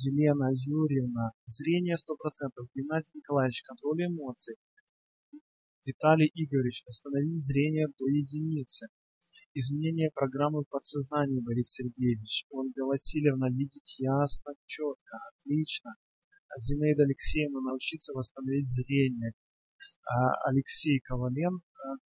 Елена 0.00 0.48
Юрьевна, 0.52 1.32
зрение 1.44 1.96
100%, 1.96 2.66
Геннадий 2.74 3.12
Николаевич, 3.14 3.62
контроль 3.62 4.06
эмоций, 4.06 4.56
Виталий 5.84 6.30
Игоревич, 6.34 6.82
остановить 6.86 7.44
зрение 7.44 7.88
до 7.98 8.06
единицы, 8.06 8.86
изменение 9.54 10.10
программы 10.14 10.64
подсознания, 10.70 11.42
Борис 11.42 11.72
Сергеевич, 11.72 12.46
Ольга 12.50 12.84
Васильевна, 12.86 13.48
видеть 13.50 13.96
ясно, 13.98 14.54
четко, 14.66 15.18
отлично, 15.34 15.94
Зинаида 16.58 17.02
Алексеевна, 17.02 17.60
научиться 17.60 18.12
восстановить 18.12 18.68
зрение, 18.68 19.32
а 20.06 20.48
Алексей 20.48 21.00
Коваленко, 21.00 21.62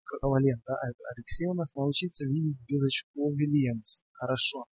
Ковален, 0.03 0.61
да, 0.65 0.75
Алексей 1.15 1.47
у 1.47 1.53
нас 1.53 1.75
научиться 1.75 2.25
видеть 2.25 2.57
без 2.67 2.81
очков 2.83 3.35
Вильямс. 3.35 4.03
Хорошо. 4.13 4.65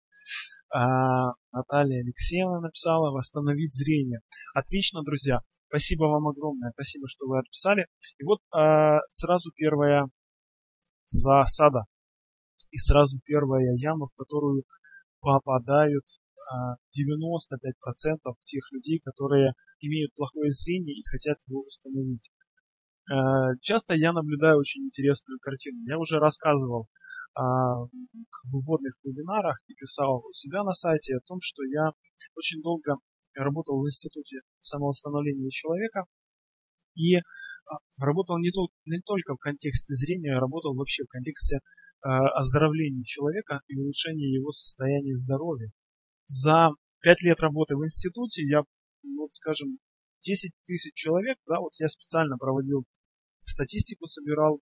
А, 0.70 1.32
Наталья 1.52 2.00
Алексеевна 2.00 2.60
написала 2.60 3.10
«Восстановить 3.10 3.74
зрение». 3.74 4.20
Отлично, 4.54 5.02
друзья. 5.02 5.40
Спасибо 5.68 6.04
вам 6.04 6.28
огромное. 6.28 6.72
Спасибо, 6.72 7.08
что 7.08 7.26
вы 7.26 7.38
отписали. 7.38 7.86
И 8.18 8.24
вот 8.24 8.38
а, 8.52 9.00
сразу 9.08 9.50
первая 9.54 10.08
засада. 11.06 11.84
И 12.70 12.78
сразу 12.78 13.20
первая 13.24 13.74
яма, 13.76 14.06
в 14.06 14.14
которую 14.16 14.64
попадают 15.20 16.04
а, 16.50 16.74
95% 16.96 18.34
тех 18.44 18.62
людей, 18.72 19.00
которые 19.04 19.52
имеют 19.80 20.14
плохое 20.14 20.50
зрение 20.50 20.96
и 20.96 21.02
хотят 21.10 21.38
его 21.46 21.62
установить. 21.62 22.30
А, 23.10 23.54
часто 23.60 23.94
я 23.94 24.12
наблюдаю 24.12 24.58
очень 24.58 24.84
интересную 24.84 25.38
картину. 25.40 25.82
Я 25.86 25.98
уже 25.98 26.18
рассказывал 26.18 26.82
а, 26.82 27.03
в 27.36 27.88
вводных 28.52 28.94
вебинарах 29.02 29.56
и 29.66 29.74
писал 29.74 30.24
у 30.24 30.32
себя 30.32 30.62
на 30.62 30.72
сайте 30.72 31.16
о 31.16 31.20
том, 31.26 31.38
что 31.40 31.62
я 31.64 31.90
очень 32.36 32.62
долго 32.62 32.96
работал 33.34 33.80
в 33.80 33.86
институте 33.86 34.38
самовосстановления 34.60 35.50
человека 35.50 36.04
и 36.94 37.16
а, 37.16 37.22
работал 38.00 38.38
не, 38.38 38.52
то, 38.52 38.68
не 38.86 39.00
только 39.00 39.34
в 39.34 39.38
контексте 39.38 39.94
зрения, 39.94 40.36
а 40.36 40.40
работал 40.40 40.74
вообще 40.76 41.02
в 41.04 41.08
контексте 41.08 41.58
оздоровления 42.04 43.02
человека 43.04 43.60
и 43.66 43.78
улучшения 43.78 44.30
его 44.30 44.50
состояния 44.50 45.16
здоровья. 45.16 45.70
За 46.26 46.68
пять 47.00 47.22
лет 47.22 47.40
работы 47.40 47.76
в 47.76 47.82
институте 47.82 48.42
я, 48.44 48.60
ну, 49.02 49.22
вот 49.22 49.32
скажем, 49.32 49.78
10 50.20 50.52
тысяч 50.66 50.92
человек, 50.94 51.38
да, 51.46 51.60
вот 51.60 51.72
я 51.80 51.88
специально 51.88 52.36
проводил 52.36 52.84
статистику, 53.42 54.06
собирал 54.06 54.60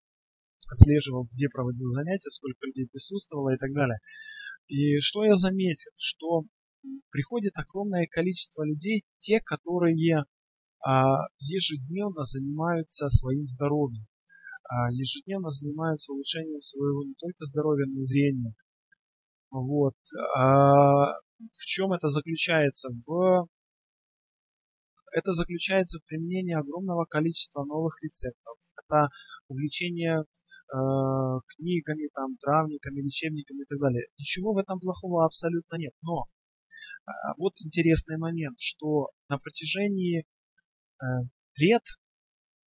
отслеживал, 0.73 1.29
где 1.33 1.49
проводил 1.49 1.89
занятия, 1.91 2.31
сколько 2.31 2.67
людей 2.67 2.89
присутствовало 2.91 3.55
и 3.55 3.59
так 3.59 3.73
далее. 3.73 3.99
И 4.69 4.99
что 5.01 5.25
я 5.25 5.35
заметил, 5.35 5.93
что 5.97 6.45
приходит 7.11 7.53
огромное 7.57 8.07
количество 8.11 8.65
людей, 8.65 9.05
те, 9.19 9.41
которые 9.41 10.25
а, 10.85 11.27
ежедневно 11.39 12.25
занимаются 12.25 13.09
своим 13.09 13.47
здоровьем, 13.47 14.07
а, 14.69 14.91
ежедневно 14.91 15.51
занимаются 15.51 16.13
улучшением 16.13 16.61
своего 16.61 17.05
не 17.05 17.15
только 17.19 17.45
здоровья, 17.45 17.87
но 17.87 18.01
и 18.01 18.05
зрения. 18.05 18.55
Вот. 19.51 19.95
А, 20.37 21.13
в 21.39 21.65
чем 21.67 21.93
это 21.93 22.09
заключается? 22.09 22.89
В 23.07 23.49
это 25.13 25.33
заключается 25.33 25.99
в 25.99 26.07
применении 26.07 26.59
огромного 26.59 27.05
количества 27.05 27.65
новых 27.65 28.03
рецептов. 28.03 28.57
Это 28.87 29.09
увлечение 29.49 30.25
Э, 30.73 31.41
книгами, 31.55 32.09
там, 32.15 32.35
травниками, 32.41 33.03
лечебниками 33.03 33.61
и 33.61 33.67
так 33.67 33.79
далее. 33.79 34.07
Ничего 34.19 34.55
в 34.55 34.57
этом 34.57 34.81
плохого 34.81 35.27
абсолютно 35.27 35.77
нет. 35.77 35.93
Но 36.01 36.25
а, 37.05 37.35
вот 37.37 37.53
интересный 37.63 38.17
момент, 38.17 38.57
что 38.59 39.11
на 39.29 39.37
протяжении 39.37 40.21
э, 40.23 41.05
лет, 41.57 41.83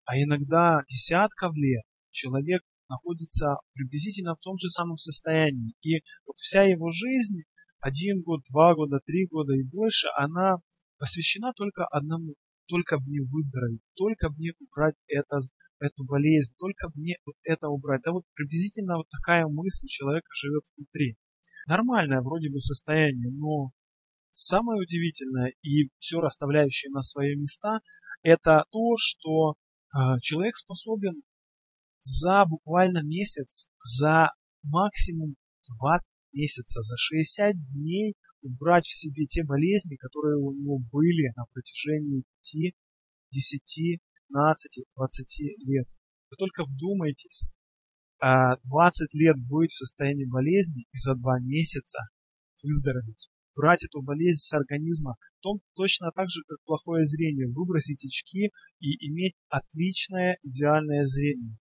а 0.05 0.21
иногда 0.21 0.83
десятков 0.87 1.55
лет, 1.55 1.81
человек 2.11 2.61
находится 2.89 3.55
приблизительно 3.73 4.35
в 4.35 4.41
том 4.41 4.55
же 4.59 4.69
самом 4.69 4.97
состоянии. 4.97 5.73
И 5.81 6.03
вот 6.27 6.35
вся 6.37 6.61
его 6.61 6.91
жизнь, 6.91 7.41
один 7.79 8.21
год, 8.21 8.41
два 8.51 8.75
года, 8.75 8.99
три 9.03 9.25
года 9.25 9.53
и 9.53 9.63
больше, 9.63 10.09
она 10.15 10.57
посвящена 10.99 11.53
только 11.55 11.87
одному 11.87 12.35
только 12.67 12.99
мне 12.99 13.21
выздороветь, 13.21 13.82
только 13.95 14.30
мне 14.30 14.54
убрать 14.60 14.95
это, 15.08 15.39
эту 15.80 16.04
болезнь, 16.06 16.54
только 16.58 16.89
мне 16.95 17.15
вот 17.25 17.36
это 17.43 17.69
убрать. 17.69 18.01
Да 18.04 18.12
вот 18.12 18.23
приблизительно 18.34 18.97
вот 18.97 19.08
такая 19.10 19.47
мысль 19.47 19.88
человека 19.88 20.28
живет 20.34 20.63
внутри. 20.75 21.17
Нормальное 21.67 22.21
вроде 22.21 22.49
бы 22.49 22.60
состояние, 22.60 23.32
но 23.32 23.71
самое 24.32 24.82
удивительное 24.82 25.54
и 25.62 25.89
все 25.97 26.19
расставляющее 26.19 26.91
на 26.91 27.01
свои 27.01 27.36
места, 27.36 27.80
это 28.21 28.65
то, 28.71 28.95
что 28.97 29.54
э, 29.54 30.19
человек 30.21 30.56
способен 30.56 31.23
за 31.99 32.45
буквально 32.45 33.01
месяц, 33.04 33.69
за 33.80 34.30
максимум 34.63 35.36
два 35.67 35.99
месяца, 36.34 36.82
за 36.82 36.95
60 36.97 37.56
дней 37.73 38.15
убрать 38.45 38.86
в 38.86 38.95
себе 38.95 39.25
те 39.25 39.43
болезни, 39.43 39.95
которые 39.95 40.38
у 40.38 40.53
него 40.53 40.79
были 40.91 41.34
на 41.36 41.45
протяжении 41.51 42.23
5, 42.53 42.73
10, 43.31 44.01
15, 44.29 44.86
20 44.95 45.39
лет. 45.65 45.88
Вы 46.29 46.38
только 46.38 46.63
вдумайтесь, 46.63 47.51
20 48.19 48.21
а, 48.21 49.17
лет 49.17 49.36
быть 49.38 49.71
в 49.71 49.77
состоянии 49.77 50.25
болезни 50.25 50.84
и 50.91 50.97
за 50.97 51.15
2 51.15 51.39
месяца 51.41 51.99
выздороветь. 52.63 53.29
Брать 53.55 53.86
эту 53.86 54.01
болезнь 54.01 54.41
с 54.41 54.53
организма, 54.53 55.15
том, 55.45 55.62
точно 55.75 56.12
так 56.12 56.27
же, 56.27 56.41
как 56.47 56.58
плохое 56.65 57.05
зрение, 57.05 57.47
выбросить 57.47 58.03
очки 58.03 58.51
и 58.79 59.10
иметь 59.10 59.36
отличное 59.47 60.38
идеальное 60.41 61.05
зрение. 61.05 61.55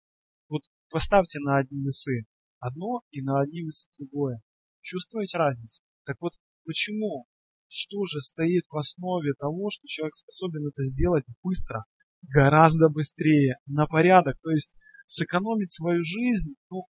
Вот 0.50 0.62
поставьте 0.90 1.38
на 1.40 1.58
одни 1.58 1.82
весы 1.82 2.26
одно 2.58 3.00
и 3.10 3.22
на 3.22 3.40
одни 3.40 3.62
весы 3.62 3.88
другое. 3.98 4.40
Чувствуете 4.82 5.38
разницу? 5.38 5.82
Так 6.04 6.16
вот, 6.20 6.32
почему? 6.64 7.26
Что 7.68 8.04
же 8.06 8.20
стоит 8.20 8.64
в 8.68 8.76
основе 8.76 9.32
того, 9.38 9.70
что 9.70 9.86
человек 9.86 10.14
способен 10.14 10.66
это 10.66 10.82
сделать 10.82 11.24
быстро, 11.42 11.84
гораздо 12.22 12.88
быстрее, 12.88 13.56
на 13.66 13.86
порядок, 13.86 14.36
то 14.42 14.50
есть 14.50 14.72
сэкономить 15.06 15.72
свою 15.72 16.02
жизнь, 16.02 16.54
ну, 16.70 16.86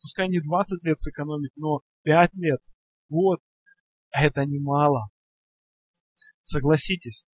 пускай 0.00 0.28
не 0.28 0.40
20 0.40 0.84
лет 0.84 1.00
сэкономить, 1.00 1.52
но 1.56 1.80
5 2.02 2.34
лет, 2.34 2.60
вот, 3.08 3.40
это 4.10 4.44
немало. 4.44 5.08
Согласитесь. 6.42 7.26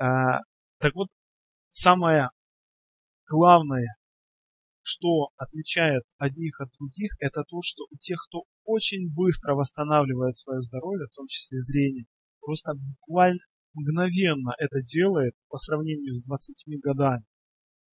А, 0.00 0.40
так 0.78 0.94
вот, 0.94 1.08
самое 1.68 2.30
главное, 3.28 3.96
что 4.82 5.30
отличает 5.36 6.04
одних 6.16 6.60
от 6.60 6.70
других, 6.78 7.12
это 7.20 7.44
то, 7.44 7.60
что 7.62 7.84
у 7.90 7.96
тех, 7.98 8.18
кто 8.28 8.44
очень 8.70 9.12
быстро 9.12 9.54
восстанавливает 9.54 10.36
свое 10.38 10.60
здоровье, 10.60 11.06
в 11.06 11.14
том 11.14 11.26
числе 11.26 11.58
зрение, 11.58 12.04
просто 12.40 12.72
буквально 12.74 13.40
мгновенно 13.74 14.52
это 14.58 14.80
делает 14.82 15.34
по 15.48 15.58
сравнению 15.58 16.12
с 16.12 16.22
20 16.22 16.80
годами. 16.82 17.24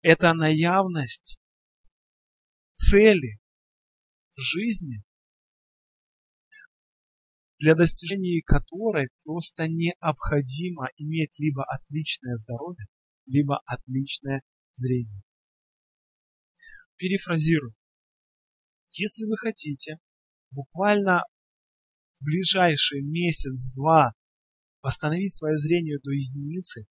Это 0.03 0.35
наявность 0.35 1.39
цели 2.73 3.39
в 4.29 4.41
жизни, 4.41 5.03
для 7.59 7.75
достижения 7.75 8.43
которой 8.45 9.09
просто 9.25 9.67
необходимо 9.67 10.89
иметь 10.97 11.39
либо 11.39 11.65
отличное 11.65 12.35
здоровье, 12.35 12.87
либо 13.25 13.61
отличное 13.65 14.43
зрение. 14.75 15.23
Перефразирую. 16.97 17.75
Если 18.91 19.25
вы 19.25 19.37
хотите 19.37 19.99
буквально 20.51 21.23
в 22.21 22.25
ближайший 22.25 23.03
месяц-два 23.03 24.13
восстановить 24.83 25.35
свое 25.35 25.59
зрение 25.59 25.99
до 26.03 26.13
единицы, 26.13 26.87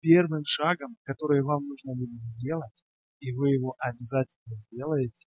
первым 0.00 0.44
шагом, 0.44 0.96
который 1.04 1.42
вам 1.42 1.66
нужно 1.66 1.94
будет 1.94 2.20
сделать, 2.20 2.84
и 3.20 3.32
вы 3.32 3.50
его 3.50 3.74
обязательно 3.78 4.54
сделаете, 4.54 5.26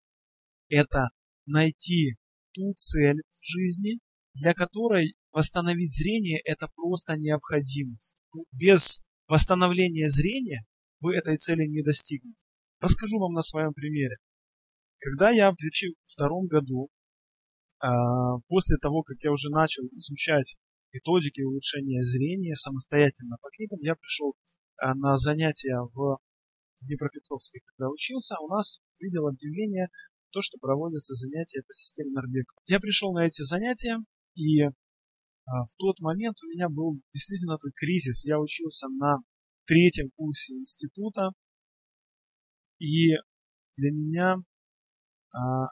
это 0.70 1.10
найти 1.46 2.16
ту 2.54 2.74
цель 2.76 3.22
в 3.30 3.58
жизни, 3.58 4.00
для 4.34 4.54
которой 4.54 5.16
восстановить 5.32 5.96
зрение– 5.96 6.40
это 6.46 6.68
просто 6.76 7.18
необходимость. 7.18 8.18
Без 8.52 9.02
восстановления 9.28 10.10
зрения 10.10 10.66
вы 11.00 11.16
этой 11.16 11.38
цели 11.38 11.66
не 11.66 11.82
достигнете. 11.82 12.44
Расскажу 12.80 13.20
вам 13.20 13.34
на 13.34 13.42
своем 13.42 13.74
примере. 13.74 14.18
Когда 15.00 15.30
я 15.30 15.52
в 15.52 15.56
2002 15.56 16.28
году, 16.50 16.90
после 18.48 18.78
того, 18.82 19.04
как 19.04 19.18
я 19.22 19.32
уже 19.32 19.50
начал 19.50 19.84
изучать 19.96 20.58
методики 20.94 21.42
улучшения 21.42 22.04
зрения 22.04 22.56
самостоятельно 22.56 23.38
по 23.42 23.50
книгам, 23.52 23.80
я 23.82 23.96
пришел 23.96 24.36
а, 24.78 24.96
на 24.96 25.16
занятия 25.16 25.80
в 25.94 26.20
Днепропетровске, 26.82 27.60
когда 27.66 27.90
учился, 27.90 28.36
у 28.40 28.48
нас 28.48 28.80
видел 29.02 29.28
объявление 29.28 29.90
то, 30.32 30.42
что 30.42 30.58
проводятся 30.60 31.14
занятия 31.14 31.62
по 31.68 31.74
системе 31.74 32.12
Норбека. 32.12 32.54
Я 32.68 32.80
пришел 32.80 33.14
на 33.14 33.26
эти 33.26 33.42
занятия, 33.42 33.98
и 34.36 34.62
а, 34.64 34.72
в 35.46 35.76
тот 35.78 36.00
момент 36.00 36.38
у 36.44 36.48
меня 36.48 36.70
был 36.70 37.02
действительно 37.14 37.58
такой 37.58 37.72
кризис. 37.76 38.26
Я 38.26 38.40
учился 38.40 38.88
на 38.88 39.18
третьем 39.66 40.10
курсе 40.16 40.54
института, 40.54 41.32
и 42.80 43.16
для 43.76 43.92
меня 43.92 44.36
а, 45.34 45.68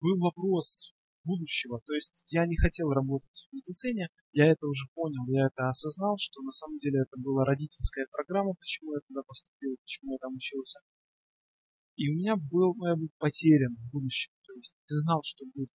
был 0.00 0.18
вопрос 0.18 0.92
будущего. 1.24 1.80
То 1.86 1.92
есть 1.94 2.24
я 2.28 2.46
не 2.46 2.56
хотел 2.56 2.90
работать 2.90 3.48
в 3.48 3.54
медицине, 3.54 4.08
я 4.32 4.46
это 4.46 4.66
уже 4.66 4.86
понял, 4.94 5.26
я 5.28 5.46
это 5.46 5.68
осознал, 5.68 6.16
что 6.18 6.42
на 6.42 6.50
самом 6.50 6.78
деле 6.78 7.02
это 7.02 7.20
была 7.20 7.44
родительская 7.44 8.06
программа, 8.10 8.54
почему 8.54 8.94
я 8.94 9.00
туда 9.06 9.22
поступил, 9.26 9.76
почему 9.82 10.12
я 10.12 10.18
там 10.18 10.34
учился. 10.34 10.80
И 11.96 12.08
у 12.08 12.16
меня 12.16 12.36
был, 12.36 12.74
ну, 12.76 12.86
я 12.86 12.96
был 12.96 13.10
потерян 13.18 13.76
в 13.76 13.92
будущем, 13.92 14.32
то 14.46 14.54
есть 14.54 14.74
не 14.88 14.98
знал, 15.00 15.20
что 15.24 15.44
будет. 15.54 15.70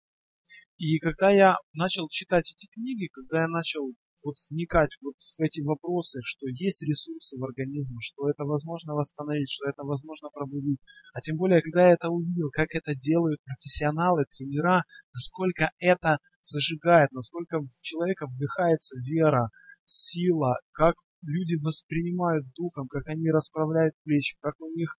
И 0.77 0.99
когда 0.99 1.31
я 1.31 1.57
начал 1.73 2.09
читать 2.09 2.51
эти 2.51 2.67
книги, 2.73 3.09
когда 3.13 3.43
я 3.43 3.49
начал 3.49 3.93
вот 4.25 4.37
вникать 4.51 4.91
вот 5.03 5.15
в 5.19 5.41
эти 5.41 5.61
вопросы, 5.61 6.21
что 6.23 6.47
есть 6.49 6.83
ресурсы 6.83 7.39
в 7.39 7.45
организме, 7.45 7.97
что 8.01 8.29
это 8.29 8.45
возможно 8.45 8.95
восстановить, 8.95 9.51
что 9.51 9.69
это 9.69 9.83
возможно 9.83 10.29
пробудить. 10.33 10.81
А 11.13 11.21
тем 11.21 11.37
более, 11.37 11.63
когда 11.63 11.89
я 11.89 11.95
это 11.95 12.09
увидел, 12.09 12.51
как 12.53 12.69
это 12.75 12.95
делают 12.95 13.41
профессионалы, 13.45 14.25
тренера, 14.37 14.85
насколько 15.13 15.71
это 15.79 16.19
зажигает, 16.43 17.13
насколько 17.13 17.61
в 17.61 17.83
человека 17.83 18.27
вдыхается 18.27 18.97
вера, 19.01 19.51
сила, 19.87 20.57
как 20.73 20.95
люди 21.23 21.57
воспринимают 21.63 22.47
духом, 22.57 22.89
как 22.89 23.07
они 23.09 23.31
расправляют 23.31 23.95
плечи, 24.05 24.37
как 24.41 24.55
у 24.61 24.71
них 24.75 24.97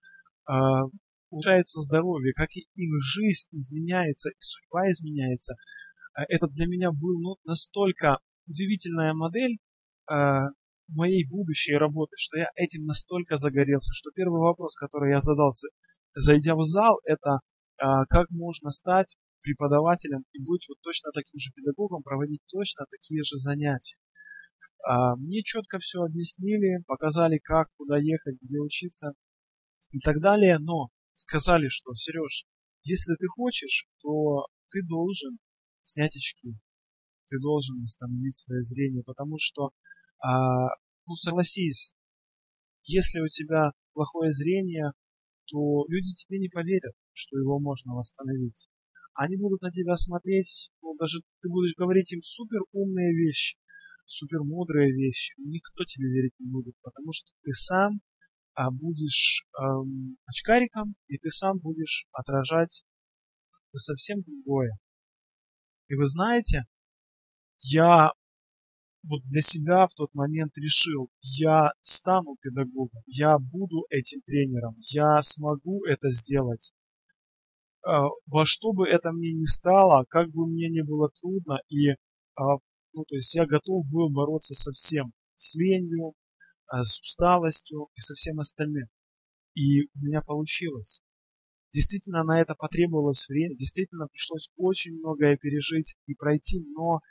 э, 0.49 0.53
улучшается 1.29 1.81
здоровье, 1.81 2.33
как 2.33 2.49
их 2.51 2.89
жизнь 3.01 3.49
изменяется, 3.51 4.29
и 4.29 4.39
судьба 4.39 4.89
изменяется. 4.91 5.55
А 6.13 6.23
это 6.27 6.47
для 6.47 6.65
меня 6.65 6.91
был 6.91 7.19
ну, 7.19 7.35
настолько 7.43 8.19
удивительная 8.47 9.13
модель 9.13 9.57
э, 10.11 10.15
моей 10.89 11.27
будущей 11.27 11.75
работы, 11.75 12.15
что 12.17 12.37
я 12.37 12.49
этим 12.55 12.85
настолько 12.85 13.37
загорелся, 13.37 13.93
что 13.93 14.11
первый 14.11 14.39
вопрос, 14.39 14.75
который 14.75 15.11
я 15.11 15.19
задался, 15.19 15.67
зайдя 16.13 16.55
в 16.55 16.63
зал, 16.63 16.99
это 17.05 17.39
э, 17.77 17.85
как 18.09 18.29
можно 18.29 18.69
стать 18.69 19.15
преподавателем 19.41 20.23
и 20.33 20.39
быть 20.39 20.65
вот 20.69 20.77
точно 20.81 21.11
таким 21.13 21.39
же 21.39 21.51
педагогом, 21.55 22.03
проводить 22.03 22.41
точно 22.49 22.85
такие 22.89 23.23
же 23.23 23.37
занятия. 23.37 23.97
Э, 24.87 25.15
мне 25.17 25.41
четко 25.43 25.79
все 25.79 26.01
объяснили, 26.01 26.83
показали, 26.85 27.39
как, 27.43 27.67
куда 27.77 27.97
ехать, 27.97 28.37
где 28.41 28.59
учиться 28.59 29.13
и 29.91 29.99
так 29.99 30.19
далее, 30.19 30.59
но 30.59 30.89
сказали, 31.13 31.67
что, 31.69 31.93
Сереж, 31.93 32.45
если 32.83 33.15
ты 33.15 33.27
хочешь, 33.27 33.87
то 34.01 34.45
ты 34.69 34.81
должен 34.83 35.37
снять 35.83 36.15
очки 36.15 36.55
ты 37.27 37.39
должен 37.39 37.81
восстановить 37.81 38.37
свое 38.37 38.61
зрение, 38.61 39.03
потому 39.03 39.35
что, 39.39 39.71
а, 40.19 40.67
ну 41.07 41.15
согласись, 41.15 41.93
если 42.83 43.19
у 43.19 43.27
тебя 43.27 43.71
плохое 43.93 44.31
зрение, 44.31 44.91
то 45.47 45.85
люди 45.87 46.13
тебе 46.15 46.39
не 46.39 46.49
поверят, 46.49 46.93
что 47.13 47.37
его 47.37 47.59
можно 47.59 47.93
восстановить. 47.93 48.67
Они 49.13 49.37
будут 49.37 49.61
на 49.61 49.71
тебя 49.71 49.95
смотреть, 49.95 50.69
ну, 50.81 50.95
даже 50.99 51.19
ты 51.41 51.49
будешь 51.49 51.75
говорить 51.77 52.11
им 52.11 52.21
супер 52.21 52.59
умные 52.73 53.15
вещи, 53.15 53.57
супер 54.05 54.43
мудрые 54.43 54.91
вещи. 54.91 55.33
Никто 55.37 55.83
тебе 55.85 56.09
верить 56.09 56.33
не 56.39 56.51
будет, 56.51 56.75
потому 56.81 57.13
что 57.13 57.31
ты 57.43 57.51
сам 57.53 58.01
а, 58.55 58.71
будешь 58.71 59.45
эм, 59.59 60.17
очкариком, 60.25 60.95
и 61.07 61.17
ты 61.17 61.29
сам 61.29 61.59
будешь 61.59 62.07
отражать 62.11 62.83
совсем 63.73 64.21
другое. 64.21 64.77
И 65.87 65.95
вы 65.95 66.05
знаете, 66.05 66.63
я 67.59 68.11
вот 69.09 69.21
для 69.25 69.41
себя 69.41 69.87
в 69.87 69.93
тот 69.93 70.13
момент 70.13 70.57
решил, 70.57 71.09
я 71.21 71.71
стану 71.81 72.37
педагогом, 72.41 73.03
я 73.05 73.37
буду 73.37 73.85
этим 73.89 74.21
тренером, 74.21 74.75
я 74.79 75.21
смогу 75.21 75.85
это 75.85 76.09
сделать. 76.09 76.73
А, 77.85 78.07
во 78.25 78.45
что 78.45 78.73
бы 78.73 78.87
это 78.87 79.11
мне 79.11 79.31
ни 79.31 79.45
стало, 79.45 80.05
как 80.09 80.31
бы 80.31 80.47
мне 80.47 80.69
не 80.69 80.83
было 80.83 81.09
трудно, 81.21 81.59
и 81.69 81.91
а, 82.35 82.57
ну, 82.93 83.03
то 83.05 83.15
есть 83.15 83.33
я 83.35 83.45
готов 83.45 83.85
был 83.87 84.09
бороться 84.09 84.55
со 84.55 84.71
всем, 84.71 85.13
с 85.37 85.55
ленью, 85.55 86.13
а, 86.67 86.83
с 86.83 86.99
усталостью 86.99 87.89
и 87.95 87.99
со 87.99 88.15
всем 88.15 88.39
остальным. 88.39 88.87
И 89.53 89.83
у 89.83 89.99
меня 89.99 90.21
получилось. 90.21 91.01
Действительно, 91.71 92.23
на 92.23 92.41
это 92.41 92.55
потребовалось 92.55 93.27
время, 93.27 93.55
действительно 93.55 94.07
пришлось 94.07 94.49
очень 94.55 94.97
многое 94.97 95.37
пережить 95.37 95.95
и 96.07 96.15
пройти, 96.15 96.65
но 96.75 97.01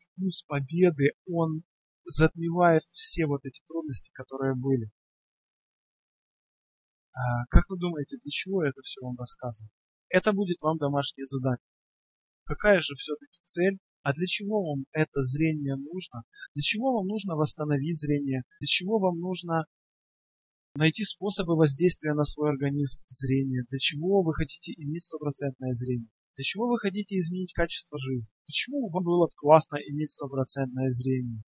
вкус 0.00 0.42
победы, 0.42 1.12
он 1.26 1.62
затмевает 2.04 2.82
все 2.82 3.26
вот 3.26 3.44
эти 3.44 3.60
трудности, 3.66 4.10
которые 4.12 4.54
были. 4.54 4.90
А, 7.12 7.46
как 7.50 7.68
вы 7.68 7.78
думаете, 7.78 8.16
для 8.16 8.30
чего 8.30 8.64
я 8.64 8.70
это 8.70 8.80
все 8.82 9.00
вам 9.02 9.16
рассказываю? 9.16 9.70
Это 10.08 10.32
будет 10.32 10.60
вам 10.62 10.78
домашнее 10.78 11.26
задание. 11.26 11.64
Какая 12.44 12.80
же 12.80 12.94
все-таки 12.96 13.40
цель? 13.44 13.78
А 14.02 14.12
для 14.14 14.26
чего 14.26 14.64
вам 14.64 14.84
это 14.92 15.22
зрение 15.22 15.76
нужно? 15.76 16.22
Для 16.54 16.62
чего 16.62 16.94
вам 16.94 17.06
нужно 17.06 17.36
восстановить 17.36 18.00
зрение? 18.00 18.42
Для 18.58 18.66
чего 18.66 18.98
вам 18.98 19.20
нужно 19.20 19.66
найти 20.74 21.04
способы 21.04 21.54
воздействия 21.56 22.14
на 22.14 22.24
свой 22.24 22.50
организм 22.50 23.02
зрения? 23.08 23.64
Для 23.68 23.78
чего 23.78 24.22
вы 24.22 24.32
хотите 24.34 24.72
иметь 24.72 25.04
стопроцентное 25.04 25.72
зрение? 25.74 26.08
Для 26.36 26.44
чего 26.44 26.68
вы 26.68 26.78
хотите 26.78 27.16
изменить 27.16 27.52
качество 27.52 27.98
жизни? 27.98 28.32
Почему 28.46 28.88
вам 28.88 29.04
было 29.04 29.28
классно 29.36 29.76
иметь 29.76 30.10
стопроцентное 30.10 30.88
зрение? 30.88 31.42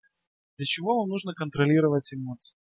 Для 0.56 0.66
чего 0.66 1.00
вам 1.00 1.08
нужно 1.08 1.32
контролировать 1.34 2.12
эмоции? 2.12 2.56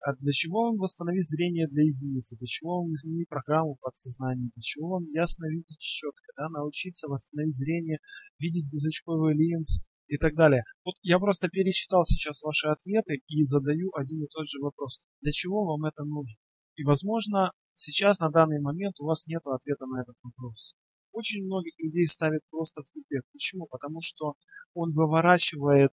А 0.00 0.14
для 0.14 0.32
чего 0.32 0.68
вам 0.68 0.76
восстановить 0.76 1.28
зрение 1.28 1.66
для 1.66 1.82
единицы? 1.82 2.36
Для 2.36 2.46
чего 2.46 2.82
вам 2.82 2.92
изменить 2.92 3.28
программу 3.28 3.76
подсознания? 3.80 4.50
Для 4.54 4.62
чего 4.62 4.90
вам 4.90 5.04
ясно 5.12 5.46
видеть 5.46 5.78
четко? 5.78 6.32
Да? 6.36 6.48
Научиться 6.48 7.08
восстановить 7.08 7.56
зрение, 7.56 7.98
видеть 8.38 8.70
безочковый 8.70 9.34
линз 9.34 9.80
и 10.06 10.16
так 10.16 10.34
далее. 10.34 10.62
Вот 10.84 10.94
я 11.02 11.18
просто 11.18 11.48
перечитал 11.48 12.04
сейчас 12.04 12.42
ваши 12.42 12.68
ответы 12.68 13.20
и 13.26 13.42
задаю 13.44 13.90
один 13.94 14.22
и 14.22 14.28
тот 14.28 14.46
же 14.46 14.60
вопрос. 14.60 15.00
Для 15.20 15.32
чего 15.32 15.64
вам 15.64 15.84
это 15.84 16.04
нужно? 16.04 16.36
И, 16.76 16.84
возможно, 16.84 17.52
сейчас 17.74 18.20
на 18.20 18.30
данный 18.30 18.60
момент 18.60 18.94
у 19.00 19.06
вас 19.06 19.26
нет 19.26 19.42
ответа 19.46 19.86
на 19.86 20.02
этот 20.02 20.16
вопрос. 20.22 20.74
Очень 21.18 21.46
многих 21.46 21.72
людей 21.78 22.06
ставит 22.06 22.42
просто 22.48 22.80
в 22.82 22.90
тупик. 22.90 23.22
Почему? 23.32 23.66
Потому 23.66 23.98
что 24.00 24.34
он 24.72 24.92
выворачивает 24.92 25.90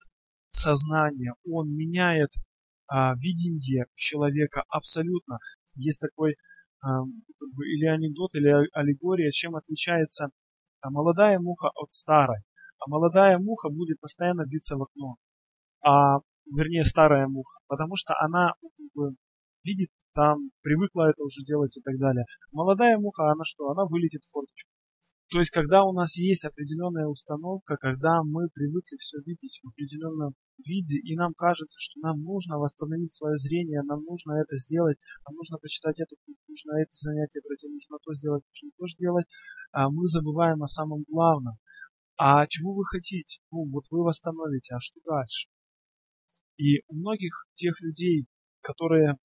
сознание, 0.49 1.35
он 1.49 1.69
меняет 1.71 2.31
а, 2.89 3.15
видение 3.15 3.87
человека 3.95 4.65
абсолютно. 4.69 5.39
Есть 5.77 6.01
такой 6.01 6.35
а, 6.81 7.03
или 7.73 7.87
анекдот, 7.87 8.35
или 8.35 8.53
аллегория, 8.73 9.31
чем 9.31 9.55
отличается 9.55 10.31
а, 10.81 10.91
молодая 10.91 11.39
муха 11.39 11.69
от 11.69 11.93
старой. 11.93 12.43
А 12.81 12.91
молодая 12.91 13.39
муха 13.39 13.69
будет 13.71 14.01
постоянно 14.01 14.45
биться 14.45 14.77
в 14.77 14.83
окно, 14.83 15.15
а 15.85 16.19
вернее 16.47 16.83
старая 16.83 17.29
муха, 17.29 17.61
потому 17.69 17.95
что 17.95 18.15
она 18.19 18.55
как 18.61 18.87
бы, 18.95 19.15
видит 19.63 19.91
там, 20.15 20.51
привыкла 20.63 21.11
это 21.11 21.23
уже 21.23 21.45
делать 21.45 21.77
и 21.77 21.81
так 21.81 21.97
далее. 21.99 22.25
Молодая 22.51 22.99
муха, 22.99 23.31
она 23.31 23.45
что? 23.45 23.69
Она 23.69 23.85
вылетит 23.85 24.25
в 24.25 24.33
форточку. 24.33 24.72
То 25.33 25.39
есть, 25.39 25.51
когда 25.51 25.83
у 25.83 25.95
нас 25.95 26.19
есть 26.19 26.45
определенная 26.45 27.07
установка, 27.07 27.79
когда 27.81 28.23
мы 28.23 28.51
привыкли 28.53 28.99
все 28.99 29.17
видеть 29.25 29.61
в 29.63 29.69
определенном 29.69 30.35
виде, 30.59 30.99
и 30.99 31.17
нам 31.17 31.33
кажется, 31.33 31.79
что 31.81 32.01
нам 32.01 32.21
нужно 32.21 32.59
восстановить 32.59 33.15
свое 33.15 33.39
зрение, 33.39 33.81
нам 33.81 34.05
нужно 34.05 34.35
это 34.35 34.57
сделать, 34.59 34.99
нам 35.27 35.35
нужно 35.37 35.57
почитать 35.57 35.99
эту 36.01 36.17
нужно 36.49 36.73
это 36.83 36.93
занятие 36.93 37.41
пройти, 37.41 37.67
нужно 37.67 37.97
то 38.05 38.13
сделать, 38.13 38.45
нужно 38.45 38.71
то 38.77 38.87
сделать, 38.87 39.27
а 39.73 39.89
мы 39.89 40.07
забываем 40.07 40.63
о 40.63 40.67
самом 40.67 41.03
главном. 41.09 41.55
А 42.19 42.47
чего 42.47 42.75
вы 42.75 42.85
хотите? 42.85 43.41
Ну, 43.51 43.65
вот 43.73 43.85
вы 43.91 44.05
восстановите, 44.05 44.75
а 44.75 44.81
что 44.81 45.01
дальше? 45.03 45.49
И 46.59 46.83
у 46.89 46.95
многих 46.95 47.47
тех 47.55 47.81
людей, 47.81 48.27
которые 48.61 49.17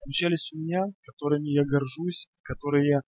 обучались 0.00 0.50
у 0.54 0.58
меня, 0.58 0.84
которыми 1.04 1.50
я 1.50 1.66
горжусь, 1.66 2.28
которые 2.44 3.02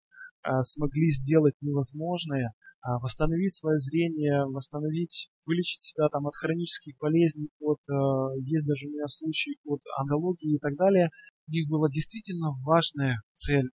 смогли 0.62 1.11
сделать 1.11 1.55
невозможное, 1.61 2.55
а, 2.83 2.98
восстановить 2.98 3.55
свое 3.55 3.76
зрение, 3.79 4.46
восстановить, 4.46 5.29
вылечить 5.44 5.81
себя 5.81 6.09
там 6.09 6.26
от 6.26 6.35
хронических 6.35 6.96
болезней, 6.98 7.50
от, 7.61 7.79
а, 7.90 8.33
есть 8.38 8.66
даже 8.66 8.87
у 8.87 8.90
меня 8.90 9.07
случаи 9.07 9.59
от 9.64 9.81
онкологии 9.98 10.57
и 10.57 10.59
так 10.59 10.76
далее. 10.76 11.11
У 11.46 11.50
них 11.53 11.68
была 11.68 11.90
действительно 11.90 12.53
важная 12.64 13.20
цель. 13.35 13.68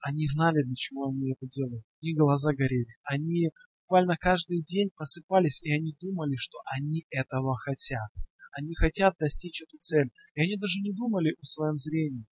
Они 0.00 0.24
знали, 0.26 0.62
для 0.62 0.74
чего 0.74 1.08
они 1.08 1.32
это 1.32 1.46
делают. 1.50 1.84
У 2.00 2.06
них 2.06 2.16
глаза 2.16 2.54
горели. 2.54 2.96
Они 3.04 3.50
буквально 3.84 4.16
каждый 4.16 4.62
день 4.62 4.88
просыпались, 4.96 5.62
и 5.62 5.70
они 5.70 5.94
думали, 6.00 6.36
что 6.36 6.58
они 6.74 7.04
этого 7.10 7.58
хотят. 7.58 8.08
Они 8.52 8.74
хотят 8.74 9.16
достичь 9.18 9.60
эту 9.60 9.76
цель. 9.78 10.10
И 10.34 10.40
они 10.40 10.56
даже 10.56 10.80
не 10.80 10.94
думали 10.94 11.36
о 11.38 11.44
своем 11.44 11.76
зрении, 11.76 12.24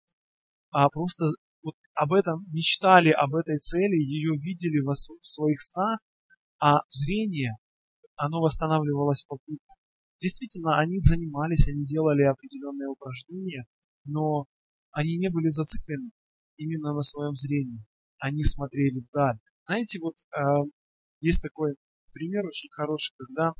а 0.71 0.87
просто 0.87 1.25
вот 1.63 1.75
об 1.93 2.13
этом 2.13 2.45
мечтали, 2.51 3.09
об 3.09 3.35
этой 3.35 3.57
цели, 3.57 3.95
ее 3.95 4.33
видели 4.35 4.79
в 4.79 4.93
своих 5.21 5.61
снах, 5.61 5.99
а 6.59 6.79
зрение, 6.89 7.55
оно 8.15 8.41
восстанавливалось 8.41 9.23
попутно. 9.27 9.75
Действительно, 10.19 10.79
они 10.79 10.99
занимались, 10.99 11.67
они 11.67 11.85
делали 11.85 12.23
определенные 12.23 12.89
упражнения, 12.89 13.65
но 14.05 14.45
они 14.91 15.17
не 15.17 15.29
были 15.29 15.49
зациклены 15.49 16.09
именно 16.57 16.93
на 16.93 17.01
своем 17.01 17.35
зрении. 17.35 17.83
Они 18.19 18.43
смотрели 18.43 19.05
вдаль. 19.07 19.37
Знаете, 19.67 19.99
вот 19.99 20.15
э, 20.35 20.41
есть 21.21 21.41
такой 21.41 21.75
пример 22.13 22.45
очень 22.45 22.69
хороший, 22.71 23.13
когда 23.17 23.53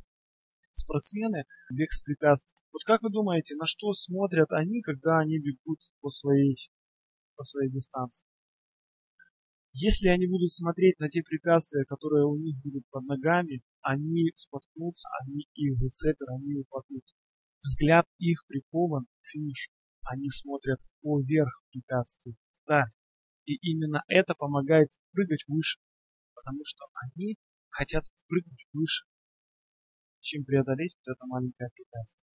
спортсмены 0.72 1.44
бег 1.70 1.90
с 1.92 2.02
препятствием. 2.02 2.58
Вот 2.72 2.82
как 2.84 3.02
вы 3.02 3.10
думаете, 3.10 3.54
на 3.56 3.66
что 3.66 3.92
смотрят 3.92 4.50
они, 4.52 4.80
когда 4.82 5.18
они 5.18 5.38
бегут 5.38 5.78
по 6.00 6.08
своей 6.08 6.56
по 7.38 7.44
своей 7.44 7.70
дистанции. 7.70 8.26
Если 9.72 10.08
они 10.08 10.26
будут 10.26 10.50
смотреть 10.50 10.98
на 10.98 11.08
те 11.08 11.22
препятствия, 11.22 11.84
которые 11.84 12.26
у 12.26 12.36
них 12.36 12.56
будут 12.64 12.82
под 12.90 13.04
ногами, 13.04 13.62
они 13.80 14.32
споткнутся, 14.34 15.08
они 15.22 15.46
их 15.54 15.76
зацепят, 15.76 16.28
они 16.28 16.56
упадут. 16.56 17.04
Взгляд 17.62 18.06
их 18.18 18.44
прикован 18.48 19.04
к 19.04 19.26
финишу. 19.28 19.70
Они 20.02 20.28
смотрят 20.30 20.80
поверх 21.00 21.62
препятствий, 21.70 22.34
вдаль. 22.64 22.90
И 23.44 23.54
именно 23.70 24.02
это 24.08 24.34
помогает 24.34 24.88
прыгать 25.12 25.44
выше, 25.46 25.78
потому 26.34 26.60
что 26.64 26.86
они 27.04 27.36
хотят 27.70 28.04
прыгнуть 28.26 28.66
выше, 28.72 29.04
чем 30.20 30.44
преодолеть 30.44 30.96
вот 30.96 31.12
это 31.12 31.26
маленькое 31.26 31.70
препятствие. 31.72 32.26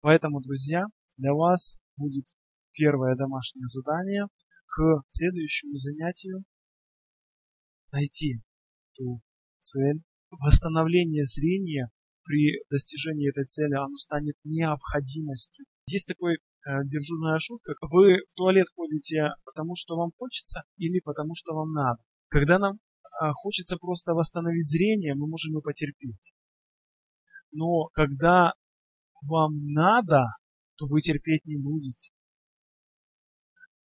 Поэтому, 0.00 0.42
друзья, 0.42 0.84
для 1.16 1.32
вас 1.32 1.78
будет 1.96 2.26
первое 2.72 3.16
домашнее 3.16 3.66
задание 3.66 4.26
к 4.66 5.02
следующему 5.08 5.76
занятию 5.76 6.44
найти 7.92 8.40
ту 8.94 9.20
цель. 9.60 10.02
Восстановление 10.30 11.24
зрения 11.24 11.90
при 12.24 12.62
достижении 12.70 13.28
этой 13.28 13.44
цели 13.44 13.74
оно 13.74 13.96
станет 13.96 14.34
необходимостью. 14.44 15.66
Есть 15.86 16.08
такой 16.08 16.36
э, 16.36 16.38
дежурная 16.86 17.38
шутка. 17.38 17.74
Вы 17.82 18.18
в 18.26 18.34
туалет 18.34 18.66
ходите 18.74 19.30
потому, 19.44 19.74
что 19.76 19.96
вам 19.96 20.10
хочется 20.16 20.62
или 20.78 21.00
потому, 21.00 21.34
что 21.34 21.52
вам 21.54 21.72
надо. 21.72 22.02
Когда 22.28 22.58
нам 22.58 22.76
э, 22.76 23.32
хочется 23.34 23.76
просто 23.76 24.14
восстановить 24.14 24.70
зрение, 24.70 25.14
мы 25.14 25.26
можем 25.26 25.58
и 25.58 25.62
потерпеть. 25.62 26.32
Но 27.50 27.88
когда 27.92 28.54
вам 29.20 29.66
надо, 29.66 30.24
то 30.76 30.86
вы 30.86 31.02
терпеть 31.02 31.44
не 31.44 31.58
будете 31.58 32.10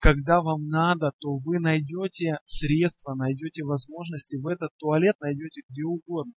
когда 0.05 0.43
вам 0.43 0.69
надо, 0.69 1.13
то 1.19 1.39
вы 1.47 1.61
найдете 1.61 2.37
средства, 2.45 3.15
найдете 3.15 3.65
возможности 3.65 4.37
в 4.37 4.47
этот 4.49 4.69
туалет, 4.77 5.17
найдете 5.19 5.63
где 5.67 5.83
угодно. 5.83 6.35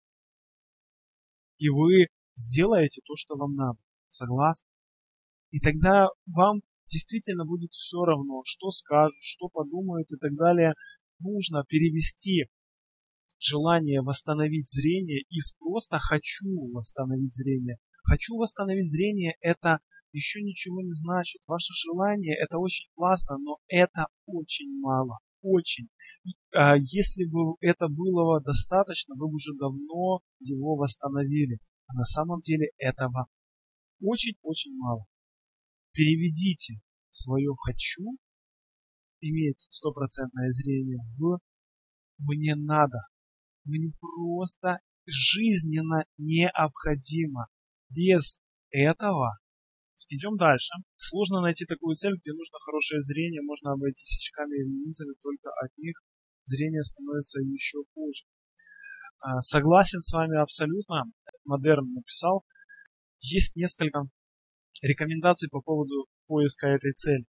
И 1.58 1.68
вы 1.68 2.08
сделаете 2.38 3.02
то, 3.04 3.16
что 3.18 3.36
вам 3.36 3.56
надо. 3.56 3.78
Согласны? 4.08 4.70
И 5.52 5.60
тогда 5.60 6.08
вам 6.28 6.62
действительно 6.90 7.44
будет 7.44 7.74
все 7.74 8.06
равно, 8.06 8.42
что 8.46 8.72
скажут, 8.72 9.18
что 9.20 9.50
подумают 9.50 10.10
и 10.14 10.16
так 10.16 10.34
далее. 10.36 10.74
Нужно 11.20 11.66
перевести 11.68 12.46
желание 13.38 14.02
восстановить 14.02 14.72
зрение 14.72 15.24
из 15.30 15.52
просто 15.60 16.00
хочу 16.00 16.48
восстановить 16.72 17.36
зрение. 17.36 17.80
Хочу 18.06 18.38
восстановить 18.38 18.90
зрение– 18.90 19.36
это 19.42 19.80
еще 20.18 20.42
ничего 20.42 20.82
не 20.82 20.94
значит. 20.94 21.42
Ваше 21.48 21.74
желание 21.86 22.36
это 22.36 22.58
очень 22.58 22.90
классно, 22.96 23.38
но 23.38 23.58
это 23.68 24.08
очень 24.26 24.80
мало. 24.80 25.20
Очень. 25.42 25.90
А 26.54 26.76
если 26.76 27.26
бы 27.26 27.56
это 27.62 27.88
было 27.88 28.42
достаточно, 28.42 29.16
вы 29.16 29.30
бы 29.30 29.36
уже 29.36 29.54
давно 29.58 30.22
его 30.40 30.76
восстановили. 30.76 31.60
А 31.88 31.94
на 31.94 32.04
самом 32.04 32.42
деле 32.42 32.72
этого 32.78 33.28
очень-очень 34.02 34.76
мало. 34.76 35.06
Переведите 35.94 36.80
свое 37.12 37.50
«хочу» 37.64 38.18
иметь 39.22 39.66
стопроцентное 39.70 40.50
зрение 40.50 41.00
в 41.18 41.40
«мне 42.20 42.56
надо». 42.56 43.00
Мне 43.64 43.92
просто 44.00 44.80
жизненно 45.06 46.06
необходимо. 46.18 47.48
Без 47.90 48.42
этого 48.70 49.40
Идем 50.10 50.36
дальше. 50.36 50.72
Сложно 50.96 51.42
найти 51.42 51.66
такую 51.66 51.96
цель, 51.96 52.16
где 52.16 52.32
нужно 52.32 52.58
хорошее 52.60 53.02
зрение, 53.02 53.42
можно 53.42 53.74
обойтись 53.74 54.16
очками 54.16 54.56
и 54.56 54.64
линзами, 54.64 55.14
только 55.22 55.50
от 55.50 55.78
них 55.78 55.96
зрение 56.46 56.84
становится 56.84 57.42
еще 57.42 57.80
хуже. 57.94 58.24
А, 59.20 59.42
согласен 59.42 60.00
с 60.00 60.14
вами 60.14 60.38
абсолютно. 60.42 61.04
Модерн 61.44 61.94
написал. 61.94 62.46
Есть 63.20 63.56
несколько 63.56 64.04
рекомендаций 64.82 65.50
по 65.50 65.62
поводу 65.62 66.08
поиска 66.28 66.68
этой 66.68 66.94
цели. 66.94 67.26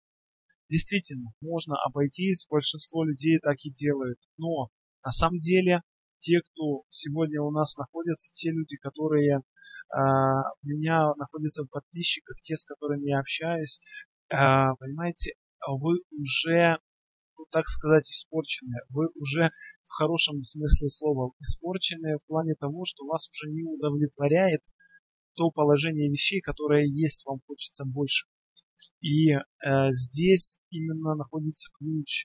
Действительно, 0.68 1.30
можно 1.40 1.76
обойтись, 1.86 2.46
большинство 2.50 3.04
людей 3.04 3.38
так 3.40 3.56
и 3.62 3.70
делают. 3.70 4.18
Но 4.36 4.68
на 5.04 5.12
самом 5.12 5.38
деле 5.38 5.80
те, 6.18 6.40
кто 6.40 6.82
сегодня 6.90 7.40
у 7.40 7.52
нас 7.52 7.76
находятся, 7.76 8.34
те 8.34 8.50
люди, 8.50 8.76
которые 8.76 9.40
у 9.92 10.66
меня 10.66 11.14
находятся 11.16 11.64
в 11.64 11.70
подписчиках, 11.70 12.36
те, 12.42 12.56
с 12.56 12.64
которыми 12.64 13.08
я 13.08 13.20
общаюсь, 13.20 13.80
а, 14.28 14.74
понимаете, 14.76 15.34
вы 15.66 16.00
уже, 16.10 16.78
ну, 17.38 17.44
так 17.50 17.66
сказать, 17.68 18.10
испорчены. 18.10 18.74
Вы 18.88 19.06
уже 19.14 19.50
в 19.84 19.90
хорошем 19.98 20.42
смысле 20.42 20.88
слова 20.88 21.32
испорчены 21.38 22.18
в 22.18 22.26
плане 22.26 22.54
того, 22.54 22.84
что 22.84 23.04
вас 23.06 23.28
уже 23.30 23.52
не 23.52 23.62
удовлетворяет 23.62 24.62
то 25.34 25.50
положение 25.50 26.10
вещей, 26.10 26.40
которое 26.40 26.86
есть, 26.86 27.24
вам 27.26 27.40
хочется 27.46 27.84
больше. 27.84 28.26
И 29.00 29.32
э, 29.32 29.40
здесь 29.90 30.58
именно 30.70 31.14
находится 31.14 31.70
ключ, 31.78 32.24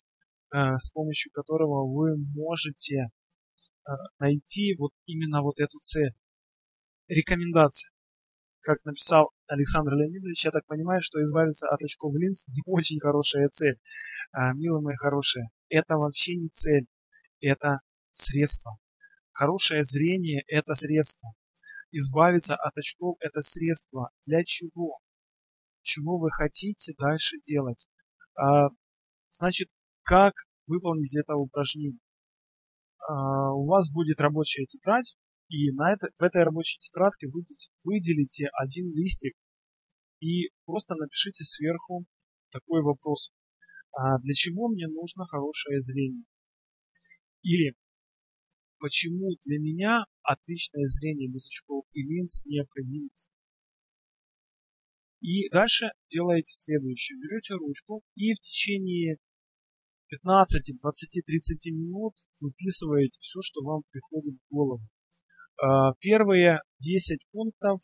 э, 0.54 0.78
с 0.78 0.90
помощью 0.92 1.32
которого 1.34 1.86
вы 1.86 2.18
можете 2.18 2.96
э, 2.98 3.92
найти 4.20 4.76
вот 4.80 4.92
именно 5.06 5.42
вот 5.42 5.60
эту 5.60 5.78
цель. 5.80 6.14
Рекомендация. 7.12 7.92
Как 8.62 8.78
написал 8.86 9.32
Александр 9.48 9.92
Леонидович, 9.96 10.46
я 10.46 10.52
так 10.52 10.66
понимаю, 10.66 11.02
что 11.02 11.22
избавиться 11.22 11.68
от 11.68 11.84
очков 11.84 12.16
линз 12.16 12.48
не 12.48 12.62
очень 12.66 13.02
хорошая 13.02 13.50
цель. 13.50 13.78
А, 14.32 14.54
милые 14.54 14.82
мои 14.82 14.96
хорошие, 14.96 15.50
это 15.68 15.98
вообще 15.98 16.38
не 16.38 16.48
цель, 16.48 16.86
это 17.42 17.80
средство. 18.14 18.78
Хорошее 19.34 19.84
зрение– 19.84 20.44
это 20.48 20.74
средство. 20.74 21.34
Избавиться 21.92 22.56
от 22.56 22.78
очков– 22.78 23.18
это 23.20 23.42
средство. 23.42 24.12
Для 24.26 24.46
чего? 24.46 25.00
Чего 25.82 26.18
вы 26.18 26.32
хотите 26.32 26.94
дальше 26.98 27.40
делать? 27.44 27.90
А, 28.36 28.70
значит, 29.32 29.68
как 30.04 30.34
выполнить 30.66 31.14
это 31.18 31.36
упражнение? 31.36 32.00
А, 33.06 33.52
у 33.52 33.66
вас 33.66 33.92
будет 33.92 34.22
рабочая 34.22 34.66
тетрадь, 34.66 35.18
и 35.52 35.70
на 35.74 35.92
это, 35.92 36.08
в 36.18 36.24
этой 36.24 36.44
рабочей 36.44 36.80
тетрадке 36.80 37.28
вы 37.28 37.44
выделите 37.84 38.48
один 38.54 38.90
листик 38.94 39.34
и 40.22 40.50
просто 40.64 40.96
напишите 40.96 41.44
сверху 41.44 42.06
такой 42.52 42.82
вопрос. 42.82 43.32
А 43.92 44.18
для 44.20 44.34
чего 44.34 44.70
мне 44.70 44.88
нужно 44.88 45.26
хорошее 45.26 45.82
зрение? 45.82 46.24
Или 47.42 47.74
почему 48.80 49.36
для 49.46 49.60
меня 49.60 50.06
отличное 50.22 50.86
зрение 50.88 51.28
без 51.28 51.48
очков 51.48 51.84
и 51.92 52.02
линз 52.02 52.46
необходимость? 52.46 53.30
И 55.20 55.50
дальше 55.50 55.92
делаете 56.10 56.54
следующее. 56.54 57.20
Берете 57.20 57.56
ручку 57.56 58.04
и 58.16 58.34
в 58.34 58.40
течение 58.40 59.18
15, 60.08 60.80
20, 60.82 61.26
30 61.26 61.66
минут 61.74 62.14
выписываете 62.40 63.18
все, 63.20 63.42
что 63.42 63.62
вам 63.64 63.82
приходит 63.92 64.36
в 64.36 64.54
голову. 64.54 64.82
А, 65.62 65.94
первые 66.00 66.62
10 66.80 67.20
пунктов 67.32 67.82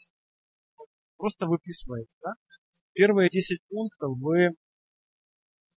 просто 1.18 1.46
выписываете. 1.46 2.16
Да? 2.22 2.34
Первые 2.94 3.30
10 3.30 3.60
пунктов 3.70 4.18
вы 4.20 4.56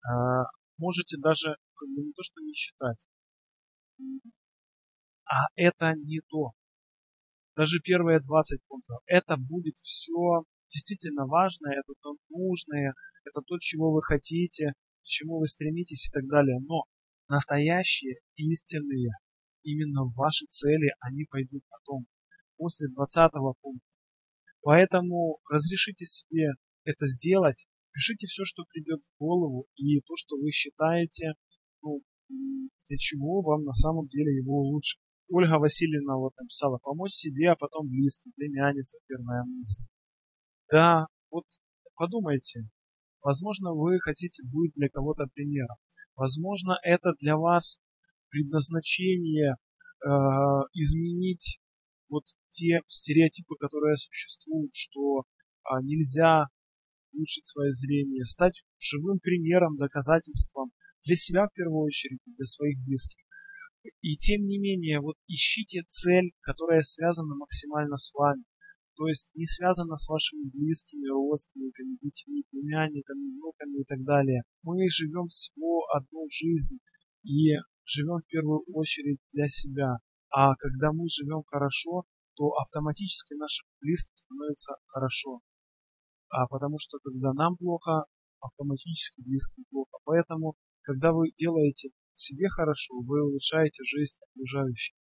а, 0.02 0.44
можете 0.78 1.18
даже 1.18 1.56
как 1.74 1.88
не 1.88 2.12
то 2.12 2.22
что 2.22 2.40
не 2.40 2.54
считать, 2.54 3.06
а 5.26 5.46
это 5.56 5.92
не 5.94 6.20
то. 6.28 6.52
Даже 7.54 7.80
первые 7.80 8.20
20 8.20 8.60
пунктов. 8.66 8.98
Это 9.06 9.36
будет 9.36 9.76
все 9.76 10.44
действительно 10.70 11.26
важное, 11.26 11.80
это 11.80 11.92
то 12.00 12.14
нужное, 12.30 12.94
это 13.24 13.42
то, 13.42 13.58
чего 13.58 13.92
вы 13.92 14.02
хотите, 14.02 14.72
к 15.02 15.04
чему 15.04 15.38
вы 15.38 15.48
стремитесь 15.48 16.08
и 16.08 16.12
так 16.12 16.26
далее. 16.26 16.60
Но 16.60 16.84
настоящие, 17.28 18.20
истинные 18.36 19.10
именно 19.62 20.04
ваши 20.16 20.46
цели, 20.46 20.90
они 21.00 21.24
пойдут 21.24 21.62
потом, 21.68 22.06
после 22.56 22.88
20 22.88 23.32
пункта. 23.60 23.86
Поэтому 24.62 25.38
разрешите 25.48 26.04
себе 26.04 26.52
это 26.84 27.06
сделать, 27.06 27.66
пишите 27.92 28.26
все, 28.26 28.44
что 28.44 28.64
придет 28.64 29.00
в 29.02 29.18
голову, 29.18 29.66
и 29.76 30.00
то, 30.00 30.14
что 30.16 30.36
вы 30.36 30.50
считаете, 30.50 31.32
ну, 31.82 32.02
для 32.28 32.96
чего 32.98 33.42
вам 33.42 33.64
на 33.64 33.72
самом 33.72 34.06
деле 34.06 34.36
его 34.36 34.62
лучше. 34.62 34.98
Ольга 35.28 35.58
Васильевна 35.58 36.16
вот 36.16 36.32
написала, 36.38 36.78
помочь 36.78 37.12
себе, 37.12 37.50
а 37.50 37.56
потом 37.56 37.88
близким, 37.88 38.32
племянница, 38.32 38.98
первая 39.06 39.44
мысль. 39.44 39.84
Да, 40.70 41.06
вот 41.30 41.44
подумайте, 41.94 42.68
возможно, 43.22 43.72
вы 43.72 44.00
хотите 44.00 44.42
быть 44.44 44.72
для 44.74 44.88
кого-то 44.88 45.26
примером. 45.32 45.76
Возможно, 46.16 46.76
это 46.82 47.12
для 47.20 47.36
вас 47.36 47.78
предназначение 48.30 49.54
э, 49.54 50.08
изменить 50.74 51.60
вот 52.08 52.24
те 52.50 52.80
стереотипы, 52.88 53.54
которые 53.58 53.96
существуют, 53.96 54.72
что 54.74 55.20
э, 55.20 55.82
нельзя 55.82 56.46
улучшить 57.12 57.46
свое 57.46 57.72
зрение, 57.72 58.24
стать 58.24 58.62
живым 58.78 59.18
примером, 59.20 59.76
доказательством 59.76 60.70
для 61.04 61.16
себя 61.16 61.46
в 61.46 61.52
первую 61.54 61.84
очередь, 61.84 62.20
для 62.26 62.44
своих 62.44 62.78
близких. 62.84 63.24
И 64.02 64.16
тем 64.16 64.46
не 64.46 64.58
менее, 64.58 65.00
вот 65.00 65.16
ищите 65.26 65.82
цель, 65.88 66.32
которая 66.42 66.82
связана 66.82 67.34
максимально 67.34 67.96
с 67.96 68.12
вами. 68.12 68.44
То 68.96 69.08
есть 69.08 69.30
не 69.34 69.46
связана 69.46 69.96
с 69.96 70.06
вашими 70.08 70.44
близкими, 70.50 71.08
родственниками, 71.08 71.96
детьми, 72.02 72.44
племянниками, 72.50 73.32
внуками 73.32 73.80
и 73.80 73.84
так 73.84 74.02
далее. 74.04 74.42
Мы 74.62 74.90
живем 74.90 75.26
всего 75.28 75.86
одну 75.96 76.26
жизнь. 76.28 76.78
И 77.24 77.56
живем 77.90 78.18
в 78.22 78.26
первую 78.26 78.62
очередь 78.72 79.18
для 79.32 79.48
себя. 79.48 79.98
А 80.30 80.54
когда 80.54 80.92
мы 80.92 81.08
живем 81.08 81.42
хорошо, 81.46 82.04
то 82.36 82.54
автоматически 82.62 83.34
нашим 83.34 83.66
близким 83.80 84.16
становится 84.16 84.74
хорошо. 84.86 85.40
А 86.30 86.46
потому 86.46 86.78
что 86.78 86.98
когда 87.02 87.32
нам 87.32 87.56
плохо, 87.56 88.04
автоматически 88.40 89.20
близким 89.22 89.64
плохо. 89.70 89.98
Поэтому, 90.04 90.54
когда 90.82 91.12
вы 91.12 91.32
делаете 91.36 91.90
себе 92.14 92.48
хорошо, 92.48 92.94
вы 93.02 93.22
улучшаете 93.26 93.82
жизнь 93.84 94.16
окружающих. 94.22 94.94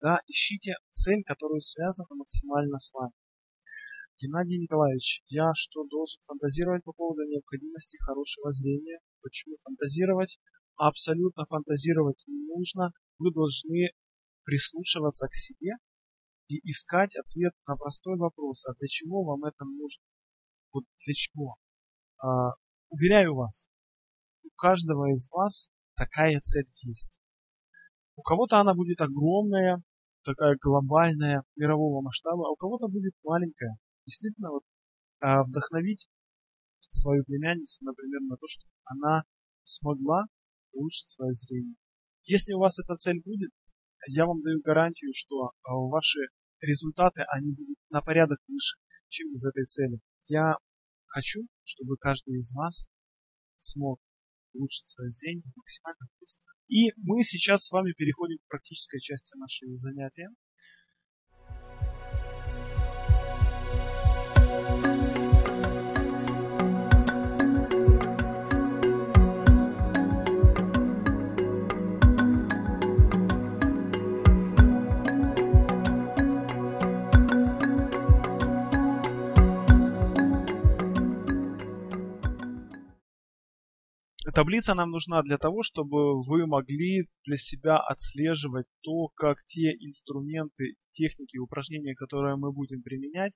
Да, 0.00 0.18
ищите 0.26 0.74
цель, 0.92 1.22
которая 1.24 1.60
связана 1.60 2.14
максимально 2.14 2.78
с 2.78 2.92
вами. 2.92 3.12
Геннадий 4.20 4.58
Николаевич, 4.58 5.22
я 5.28 5.50
что, 5.54 5.84
должен 5.88 6.20
фантазировать 6.26 6.84
по 6.84 6.92
поводу 6.92 7.22
необходимости 7.24 7.96
хорошего 8.04 8.52
зрения? 8.52 8.98
Почему 9.22 9.56
фантазировать? 9.64 10.38
Абсолютно 10.76 11.44
фантазировать 11.46 12.22
не 12.26 12.46
нужно. 12.46 12.92
Вы 13.18 13.32
должны 13.32 13.90
прислушиваться 14.44 15.28
к 15.28 15.34
себе 15.34 15.72
и 16.48 16.56
искать 16.68 17.16
ответ 17.16 17.52
на 17.66 17.76
простой 17.76 18.18
вопрос, 18.18 18.66
а 18.66 18.74
для 18.78 18.88
чего 18.88 19.24
вам 19.24 19.44
это 19.44 19.64
нужно? 19.64 20.04
Вот 20.72 20.84
для 21.06 21.14
чего? 21.14 21.54
А, 22.18 22.52
уверяю 22.90 23.34
вас, 23.34 23.68
у 24.42 24.50
каждого 24.56 25.10
из 25.12 25.28
вас 25.30 25.70
такая 25.96 26.40
цель 26.40 26.68
есть. 26.82 27.18
У 28.16 28.22
кого-то 28.22 28.58
она 28.58 28.74
будет 28.74 29.00
огромная, 29.00 29.82
такая 30.24 30.56
глобальная, 30.60 31.42
мирового 31.56 32.02
масштаба, 32.02 32.48
а 32.48 32.52
у 32.52 32.56
кого-то 32.56 32.88
будет 32.88 33.14
маленькая. 33.24 33.76
Действительно, 34.06 34.50
вот, 34.50 34.62
а, 35.20 35.42
вдохновить 35.44 36.08
свою 36.80 37.24
племянницу, 37.24 37.84
например, 37.84 38.20
на 38.22 38.36
то, 38.36 38.46
что 38.46 38.66
она 38.84 39.22
смогла 39.64 40.24
улучшить 40.74 41.08
свое 41.08 41.32
зрение. 41.32 41.74
Если 42.24 42.52
у 42.54 42.58
вас 42.58 42.78
эта 42.78 42.94
цель 42.96 43.20
будет, 43.22 43.50
я 44.08 44.26
вам 44.26 44.42
даю 44.42 44.60
гарантию, 44.60 45.12
что 45.14 45.52
а, 45.62 45.74
ваши 45.74 46.20
результаты, 46.60 47.22
они 47.28 47.52
будут 47.52 47.76
на 47.90 48.00
порядок 48.00 48.38
выше, 48.48 48.76
чем 49.08 49.30
без 49.30 49.44
этой 49.44 49.64
цели. 49.64 49.98
Я 50.26 50.54
хочу, 51.06 51.42
чтобы 51.62 51.96
каждый 51.96 52.36
из 52.36 52.52
вас 52.52 52.88
смог 53.56 54.00
улучшить 54.52 54.86
свое 54.86 55.10
зрение 55.10 55.52
максимально 55.54 56.06
быстро. 56.20 56.52
И 56.68 56.92
мы 56.96 57.22
сейчас 57.22 57.66
с 57.66 57.72
вами 57.72 57.92
переходим 57.92 58.38
к 58.38 58.48
практической 58.48 59.00
части 59.00 59.36
нашего 59.36 59.72
занятия. 59.72 60.28
Таблица 84.34 84.74
нам 84.74 84.90
нужна 84.90 85.22
для 85.22 85.38
того, 85.38 85.62
чтобы 85.62 86.20
вы 86.22 86.46
могли 86.48 87.06
для 87.24 87.36
себя 87.36 87.76
отслеживать 87.78 88.66
то, 88.82 89.06
как 89.14 89.38
те 89.44 89.70
инструменты, 89.78 90.74
техники, 90.90 91.38
упражнения, 91.38 91.94
которые 91.94 92.34
мы 92.34 92.52
будем 92.52 92.82
применять, 92.82 93.32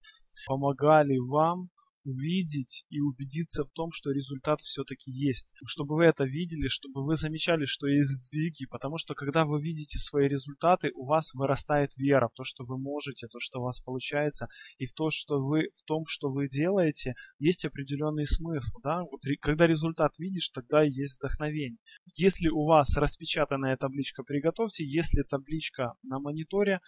помогали 0.49 1.17
вам 1.19 1.69
увидеть 2.09 2.85
и 2.89 3.01
убедиться 3.01 3.65
в 3.65 3.71
том, 3.71 3.91
что 3.93 4.11
результат 4.11 4.61
все-таки 4.61 5.11
есть. 5.11 5.47
Чтобы 5.65 5.97
вы 5.97 6.05
это 6.05 6.25
видели, 6.25 6.69
чтобы 6.69 7.05
вы 7.05 7.17
замечали, 7.17 7.67
что 7.67 7.87
есть 7.87 8.11
сдвиги, 8.11 8.67
потому 8.67 8.99
что 8.99 9.15
когда 9.15 9.45
вы 9.45 9.61
видите 9.61 9.99
свои 9.99 10.29
результаты, 10.29 10.91
у 10.95 11.07
вас 11.07 11.35
вырастает 11.35 11.97
вера 11.97 12.29
в 12.29 12.35
то, 12.35 12.45
что 12.45 12.65
вы 12.65 12.79
можете, 12.79 13.27
то, 13.29 13.39
что 13.41 13.61
у 13.61 13.65
вас 13.65 13.81
получается, 13.81 14.49
и 14.79 14.87
в 14.87 14.93
то, 14.95 15.11
что 15.11 15.41
вы, 15.41 15.69
в 15.75 15.83
том, 15.85 16.05
что 16.07 16.31
вы 16.31 16.49
делаете, 16.49 17.15
есть 17.39 17.65
определенный 17.65 18.27
смысл. 18.27 18.79
Да? 18.83 19.03
Вот, 19.03 19.21
когда 19.41 19.67
результат 19.67 20.19
видишь, 20.19 20.49
тогда 20.51 20.83
есть 20.83 21.19
вдохновение. 21.19 21.79
Если 22.15 22.49
у 22.49 22.65
вас 22.65 22.97
распечатанная 22.97 23.77
табличка, 23.77 24.23
приготовьте. 24.23 24.85
Если 24.85 25.23
табличка 25.23 25.95
на 26.03 26.19
мониторе, 26.19 26.81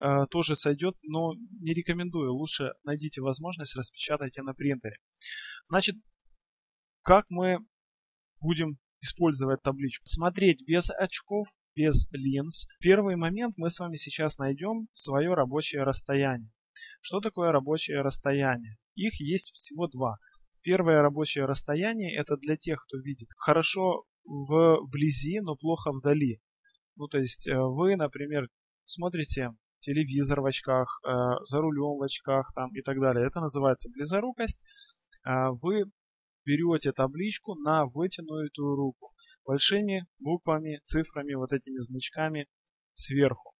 Э, 0.00 0.26
тоже 0.30 0.56
сойдет, 0.56 0.96
но 1.02 1.34
не 1.60 1.72
рекомендую. 1.72 2.34
Лучше 2.34 2.72
найдите 2.82 3.20
возможность, 3.20 3.76
распечатайте 3.76 4.42
на 4.42 4.52
принтере. 4.54 4.96
Значит, 5.66 5.96
как 7.02 7.26
мы 7.30 7.58
будем 8.40 8.78
использовать 9.00 9.62
табличку? 9.62 10.02
Смотреть 10.06 10.66
без 10.66 10.90
очков, 10.90 11.48
без 11.74 12.08
линз. 12.12 12.66
Первый 12.80 13.16
момент 13.16 13.54
мы 13.56 13.70
с 13.70 13.78
вами 13.78 13.96
сейчас 13.96 14.38
найдем 14.38 14.88
свое 14.92 15.34
рабочее 15.34 15.84
расстояние. 15.84 16.50
Что 17.00 17.20
такое 17.20 17.52
рабочее 17.52 18.02
расстояние? 18.02 18.76
Их 18.94 19.20
есть 19.20 19.50
всего 19.50 19.86
два. 19.86 20.16
Первое 20.62 21.02
рабочее 21.02 21.44
расстояние 21.44 22.16
это 22.16 22.36
для 22.36 22.56
тех, 22.56 22.82
кто 22.82 22.98
видит 22.98 23.28
хорошо 23.36 24.04
вблизи, 24.24 25.40
но 25.40 25.56
плохо 25.56 25.92
вдали. 25.92 26.40
Ну, 26.96 27.06
то 27.06 27.18
есть 27.18 27.46
э, 27.46 27.54
вы, 27.56 27.96
например, 27.96 28.48
смотрите 28.84 29.50
телевизор 29.84 30.40
в 30.40 30.46
очках, 30.46 31.00
э, 31.06 31.10
за 31.44 31.60
рулем 31.60 31.98
в 31.98 32.02
очках 32.02 32.52
там, 32.54 32.70
и 32.74 32.82
так 32.82 32.98
далее. 33.00 33.26
Это 33.26 33.40
называется 33.40 33.90
близорукость. 33.90 34.62
Э, 35.26 35.50
вы 35.62 35.84
берете 36.44 36.92
табличку 36.92 37.54
на 37.54 37.86
вытянутую 37.86 38.76
руку 38.76 39.12
большими 39.44 40.06
буквами, 40.18 40.80
цифрами, 40.84 41.34
вот 41.34 41.52
этими 41.52 41.78
значками 41.80 42.46
сверху 42.94 43.54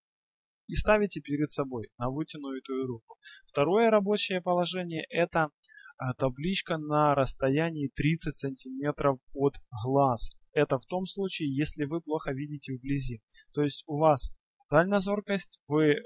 и 0.66 0.75
ставите 0.75 1.20
перед 1.20 1.51
собой 1.51 1.89
на 1.99 2.11
вытянутую 2.11 2.87
руку. 2.87 3.16
Второе 3.47 3.91
рабочее 3.91 4.41
положение 4.41 5.05
это 5.11 5.49
э, 5.49 6.05
табличка 6.18 6.79
на 6.79 7.14
расстоянии 7.14 7.91
30 7.95 8.37
сантиметров 8.37 9.18
от 9.35 9.57
глаз. 9.85 10.31
Это 10.53 10.79
в 10.79 10.87
том 10.87 11.05
случае, 11.07 11.55
если 11.55 11.85
вы 11.85 12.01
плохо 12.01 12.33
видите 12.33 12.75
вблизи. 12.75 13.20
То 13.53 13.62
есть 13.62 13.85
у 13.87 13.99
вас 13.99 14.31
дальнозоркость, 14.70 15.61
вы 15.66 15.97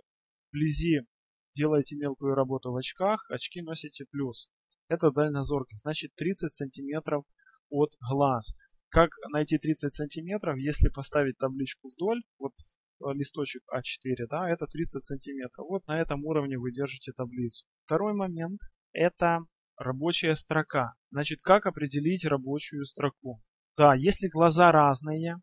вблизи 0.48 1.00
делаете 1.54 1.96
мелкую 1.96 2.34
работу 2.34 2.72
в 2.72 2.76
очках, 2.76 3.24
очки 3.30 3.62
носите 3.62 4.04
плюс. 4.10 4.50
Это 4.88 5.10
дальнозоркость, 5.10 5.82
значит 5.82 6.14
30 6.14 6.54
сантиметров 6.54 7.24
от 7.68 7.90
глаз. 8.10 8.54
Как 8.88 9.10
найти 9.32 9.58
30 9.58 9.94
сантиметров, 9.94 10.56
если 10.56 10.88
поставить 10.88 11.36
табличку 11.36 11.88
вдоль, 11.88 12.22
вот 12.38 12.52
листочек 13.14 13.62
А4, 13.72 14.26
да, 14.30 14.50
это 14.50 14.66
30 14.66 15.04
сантиметров. 15.04 15.66
Вот 15.68 15.86
на 15.86 16.00
этом 16.00 16.24
уровне 16.24 16.58
вы 16.58 16.72
держите 16.72 17.12
таблицу. 17.12 17.66
Второй 17.84 18.14
момент– 18.14 18.60
это 18.92 19.40
рабочая 19.76 20.34
строка. 20.34 20.94
Значит, 21.10 21.40
как 21.42 21.66
определить 21.66 22.24
рабочую 22.24 22.84
строку? 22.84 23.40
Да, 23.76 23.94
если 23.94 24.28
глаза 24.28 24.72
разные, 24.72 25.36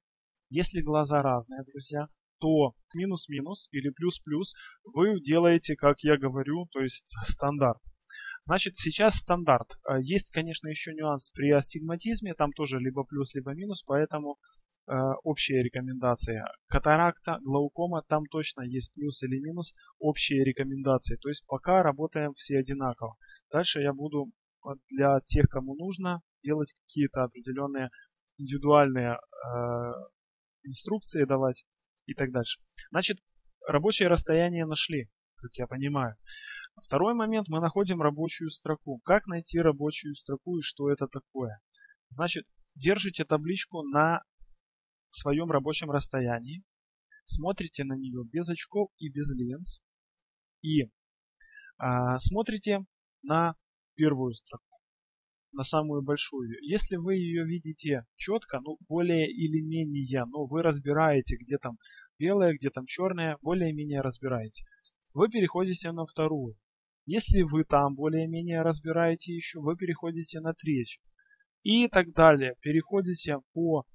если 0.49 0.81
глаза 0.81 1.21
разные, 1.21 1.63
друзья, 1.63 2.07
то 2.39 2.73
минус-минус 2.93 3.67
или 3.71 3.89
плюс-плюс 3.89 4.53
вы 4.93 5.19
делаете, 5.21 5.75
как 5.75 6.01
я 6.01 6.17
говорю, 6.17 6.67
то 6.71 6.81
есть 6.81 7.13
стандарт. 7.23 7.81
Значит, 8.43 8.77
сейчас 8.77 9.15
стандарт. 9.15 9.77
А, 9.83 9.99
есть, 9.99 10.31
конечно, 10.31 10.67
еще 10.67 10.93
нюанс 10.93 11.31
при 11.31 11.51
астигматизме, 11.51 12.35
там 12.35 12.51
тоже 12.51 12.77
либо 12.79 13.03
плюс, 13.03 13.33
либо 13.33 13.55
минус, 13.55 13.81
поэтому 13.83 14.37
э, 14.87 14.93
общие 15.23 15.63
рекомендации. 15.63 16.43
Катаракта, 16.67 17.39
глаукома, 17.41 18.03
там 18.07 18.25
точно 18.29 18.61
есть 18.61 18.93
плюс 18.93 19.23
или 19.23 19.39
минус, 19.39 19.73
общие 19.97 20.43
рекомендации. 20.43 21.17
То 21.19 21.29
есть 21.29 21.43
пока 21.47 21.81
работаем 21.81 22.33
все 22.35 22.59
одинаково. 22.59 23.15
Дальше 23.51 23.81
я 23.81 23.93
буду 23.93 24.31
для 24.89 25.19
тех, 25.25 25.47
кому 25.47 25.75
нужно, 25.75 26.21
делать 26.43 26.73
какие-то 26.87 27.23
определенные 27.23 27.89
индивидуальные 28.37 29.17
э, 29.17 29.91
инструкции 30.63 31.25
давать 31.25 31.65
и 32.05 32.13
так 32.13 32.31
дальше. 32.31 32.59
Значит, 32.91 33.19
рабочее 33.67 34.07
расстояние 34.07 34.65
нашли, 34.65 35.09
как 35.35 35.51
я 35.55 35.67
понимаю. 35.67 36.15
Второй 36.83 37.13
момент, 37.13 37.47
мы 37.47 37.61
находим 37.61 38.01
рабочую 38.01 38.49
строку. 38.49 38.99
Как 39.05 39.27
найти 39.27 39.59
рабочую 39.59 40.13
строку 40.13 40.57
и 40.57 40.61
что 40.61 40.89
это 40.89 41.07
такое? 41.07 41.59
Значит, 42.09 42.45
держите 42.75 43.23
табличку 43.23 43.83
на 43.83 44.23
своем 45.07 45.49
рабочем 45.51 45.89
расстоянии, 45.91 46.63
смотрите 47.25 47.83
на 47.83 47.93
нее 47.93 48.23
без 48.25 48.49
очков 48.49 48.89
и 48.97 49.09
без 49.09 49.31
линз, 49.33 49.79
и 50.61 50.91
а, 51.77 52.17
смотрите 52.17 52.85
на 53.23 53.55
первую 53.95 54.33
строку 54.33 54.64
на 55.55 55.63
самую 55.63 56.03
большую. 56.03 56.51
Если 56.61 56.97
вы 56.97 57.15
ее 57.15 57.45
видите 57.45 58.05
четко, 58.15 58.59
ну, 58.61 58.77
более 58.87 59.27
или 59.27 59.61
менее, 59.61 60.25
но 60.25 60.45
вы 60.45 60.61
разбираете, 60.61 61.37
где 61.37 61.57
там 61.57 61.77
белое, 62.19 62.53
где 62.53 62.69
там 62.69 62.85
черное, 62.85 63.37
более-менее 63.41 64.01
разбираете, 64.01 64.65
вы 65.13 65.29
переходите 65.29 65.91
на 65.91 66.05
вторую. 66.05 66.55
Если 67.05 67.41
вы 67.43 67.63
там 67.63 67.95
более-менее 67.95 68.61
разбираете 68.61 69.33
еще, 69.33 69.59
вы 69.59 69.75
переходите 69.77 70.39
на 70.41 70.53
третью. 70.53 71.01
И 71.63 71.87
так 71.87 72.11
далее. 72.13 72.55
Переходите 72.61 73.37
по 73.53 73.85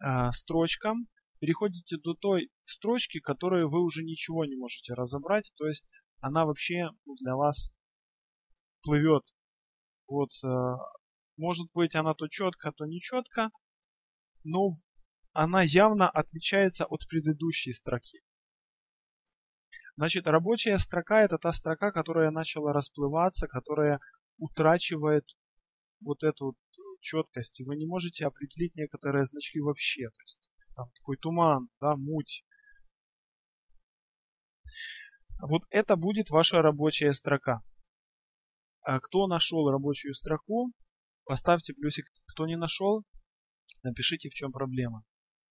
э, 0.00 0.30
строчкам, 0.30 1.08
переходите 1.40 1.96
до 2.02 2.14
той 2.14 2.50
строчки, 2.64 3.20
которую 3.20 3.68
вы 3.68 3.80
уже 3.82 4.02
ничего 4.02 4.44
не 4.44 4.56
можете 4.56 4.94
разобрать, 4.94 5.52
то 5.56 5.66
есть 5.66 5.86
она 6.20 6.46
вообще 6.46 6.88
для 7.20 7.34
вас 7.34 7.70
плывет 8.82 9.24
вот 10.06 10.30
э, 10.44 10.48
может 11.42 11.66
быть, 11.74 11.96
она 11.96 12.14
то 12.14 12.28
четко, 12.28 12.70
то 12.70 12.86
не 12.86 13.00
четко, 13.00 13.50
но 14.44 14.68
она 15.32 15.62
явно 15.62 16.08
отличается 16.08 16.84
от 16.86 17.00
предыдущей 17.08 17.72
строки. 17.72 18.20
Значит, 19.96 20.28
рабочая 20.28 20.78
строка 20.78 21.20
это 21.20 21.38
та 21.38 21.52
строка, 21.52 21.90
которая 21.90 22.30
начала 22.30 22.72
расплываться, 22.72 23.48
которая 23.48 23.98
утрачивает 24.38 25.24
вот 26.00 26.22
эту 26.22 26.54
четкость. 27.00 27.60
И 27.60 27.64
вы 27.64 27.76
не 27.76 27.86
можете 27.86 28.26
определить 28.26 28.76
некоторые 28.76 29.24
значки 29.24 29.60
вообще. 29.60 30.08
То 30.08 30.22
есть 30.22 30.50
там 30.76 30.86
такой 30.94 31.16
туман, 31.16 31.68
да, 31.80 31.96
муть. 31.96 32.44
Вот 35.40 35.62
это 35.70 35.96
будет 35.96 36.30
ваша 36.30 36.62
рабочая 36.62 37.12
строка. 37.12 37.62
А 38.82 39.00
кто 39.00 39.26
нашел 39.26 39.68
рабочую 39.70 40.14
строку, 40.14 40.72
Поставьте 41.24 41.72
плюсик. 41.74 42.06
Кто 42.26 42.46
не 42.46 42.56
нашел, 42.56 43.04
напишите 43.82 44.28
в 44.28 44.34
чем 44.34 44.52
проблема. 44.52 45.04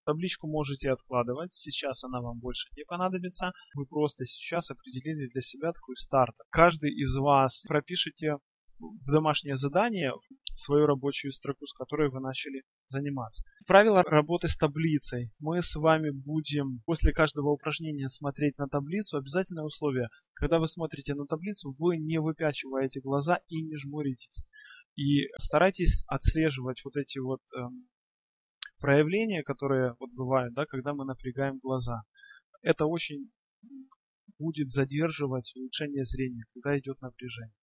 Табличку 0.05 0.47
можете 0.47 0.89
откладывать, 0.89 1.53
сейчас 1.53 2.03
она 2.03 2.21
вам 2.21 2.39
больше 2.39 2.67
не 2.75 2.83
понадобится. 2.85 3.51
Вы 3.75 3.85
просто 3.85 4.25
сейчас 4.25 4.71
определили 4.71 5.27
для 5.27 5.41
себя 5.41 5.71
такой 5.71 5.95
старт. 5.95 6.35
Каждый 6.49 6.91
из 6.91 7.15
вас 7.17 7.63
пропишите 7.67 8.37
в 8.79 9.11
домашнее 9.11 9.55
задание 9.55 10.11
свою 10.55 10.87
рабочую 10.87 11.31
строку, 11.31 11.65
с 11.65 11.73
которой 11.73 12.09
вы 12.09 12.19
начали 12.19 12.63
заниматься. 12.87 13.43
Правила 13.67 14.03
работы 14.03 14.47
с 14.47 14.55
таблицей. 14.55 15.31
Мы 15.39 15.61
с 15.61 15.75
вами 15.75 16.09
будем 16.09 16.81
после 16.85 17.13
каждого 17.13 17.51
упражнения 17.51 18.09
смотреть 18.09 18.57
на 18.57 18.67
таблицу. 18.67 19.17
Обязательное 19.17 19.63
условие. 19.63 20.09
Когда 20.33 20.59
вы 20.59 20.67
смотрите 20.67 21.13
на 21.13 21.25
таблицу, 21.25 21.73
вы 21.77 21.97
не 21.97 22.19
выпячиваете 22.19 23.01
глаза 23.01 23.39
и 23.47 23.61
не 23.61 23.75
жмуритесь. 23.77 24.45
И 24.95 25.27
старайтесь 25.37 26.03
отслеживать 26.07 26.81
вот 26.83 26.95
эти 26.97 27.19
вот 27.19 27.41
эм, 27.55 27.87
проявления, 28.79 29.43
которые 29.43 29.95
вот 29.99 30.11
бывают, 30.11 30.53
да, 30.53 30.65
когда 30.65 30.93
мы 30.93 31.05
напрягаем 31.05 31.59
глаза. 31.59 32.01
Это 32.61 32.85
очень 32.85 33.31
будет 34.37 34.69
задерживать 34.69 35.51
улучшение 35.55 36.03
зрения, 36.03 36.43
когда 36.53 36.77
идет 36.77 36.99
напряжение. 37.01 37.55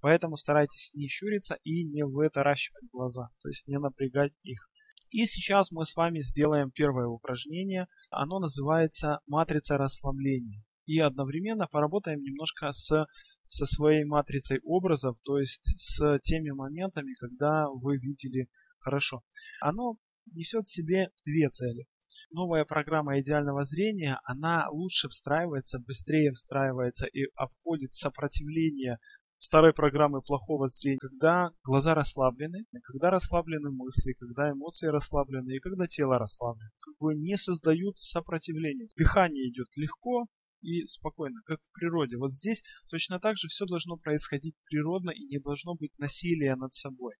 Поэтому 0.00 0.36
старайтесь 0.36 0.92
не 0.94 1.08
щуриться 1.08 1.56
и 1.62 1.84
не 1.84 2.04
вытаращивать 2.04 2.90
глаза, 2.92 3.30
то 3.40 3.48
есть 3.48 3.66
не 3.66 3.78
напрягать 3.78 4.32
их. 4.42 4.68
И 5.10 5.24
сейчас 5.24 5.70
мы 5.70 5.84
с 5.84 5.94
вами 5.96 6.18
сделаем 6.20 6.70
первое 6.70 7.06
упражнение. 7.06 7.86
Оно 8.10 8.38
называется 8.38 9.20
матрица 9.26 9.78
расслабления 9.78 10.64
и 10.86 10.98
одновременно 10.98 11.66
поработаем 11.66 12.20
немножко 12.20 12.70
с, 12.72 13.06
со 13.48 13.66
своей 13.66 14.04
матрицей 14.04 14.60
образов, 14.62 15.16
то 15.24 15.38
есть 15.38 15.74
с 15.76 16.18
теми 16.20 16.50
моментами, 16.50 17.14
когда 17.18 17.68
вы 17.68 17.98
видели 17.98 18.48
хорошо. 18.78 19.22
Оно 19.60 19.96
несет 20.32 20.64
в 20.64 20.72
себе 20.72 21.10
две 21.24 21.48
цели. 21.50 21.86
Новая 22.30 22.64
программа 22.64 23.20
идеального 23.20 23.62
зрения, 23.62 24.18
она 24.24 24.68
лучше 24.70 25.08
встраивается, 25.08 25.78
быстрее 25.78 26.32
встраивается 26.32 27.06
и 27.06 27.24
обходит 27.34 27.94
сопротивление 27.94 28.98
старой 29.38 29.72
программы 29.72 30.22
плохого 30.22 30.66
зрения, 30.66 30.98
когда 30.98 31.50
глаза 31.62 31.94
расслаблены, 31.94 32.64
когда 32.82 33.10
расслаблены 33.10 33.70
мысли, 33.70 34.14
когда 34.18 34.50
эмоции 34.50 34.88
расслаблены 34.88 35.56
и 35.56 35.60
когда 35.60 35.86
тело 35.86 36.18
расслаблено. 36.18 36.70
Как 36.80 36.94
бы 36.98 37.14
не 37.14 37.36
создают 37.36 37.98
сопротивления. 37.98 38.88
Дыхание 38.96 39.50
идет 39.50 39.68
легко, 39.76 40.26
и 40.60 40.84
спокойно, 40.86 41.40
как 41.44 41.60
в 41.62 41.72
природе. 41.72 42.16
Вот 42.16 42.32
здесь 42.32 42.62
точно 42.88 43.20
так 43.20 43.36
же 43.36 43.48
все 43.48 43.66
должно 43.66 43.96
происходить 43.96 44.56
природно 44.64 45.10
и 45.10 45.24
не 45.26 45.38
должно 45.38 45.74
быть 45.74 45.96
насилия 45.98 46.56
над 46.56 46.72
собой. 46.72 47.14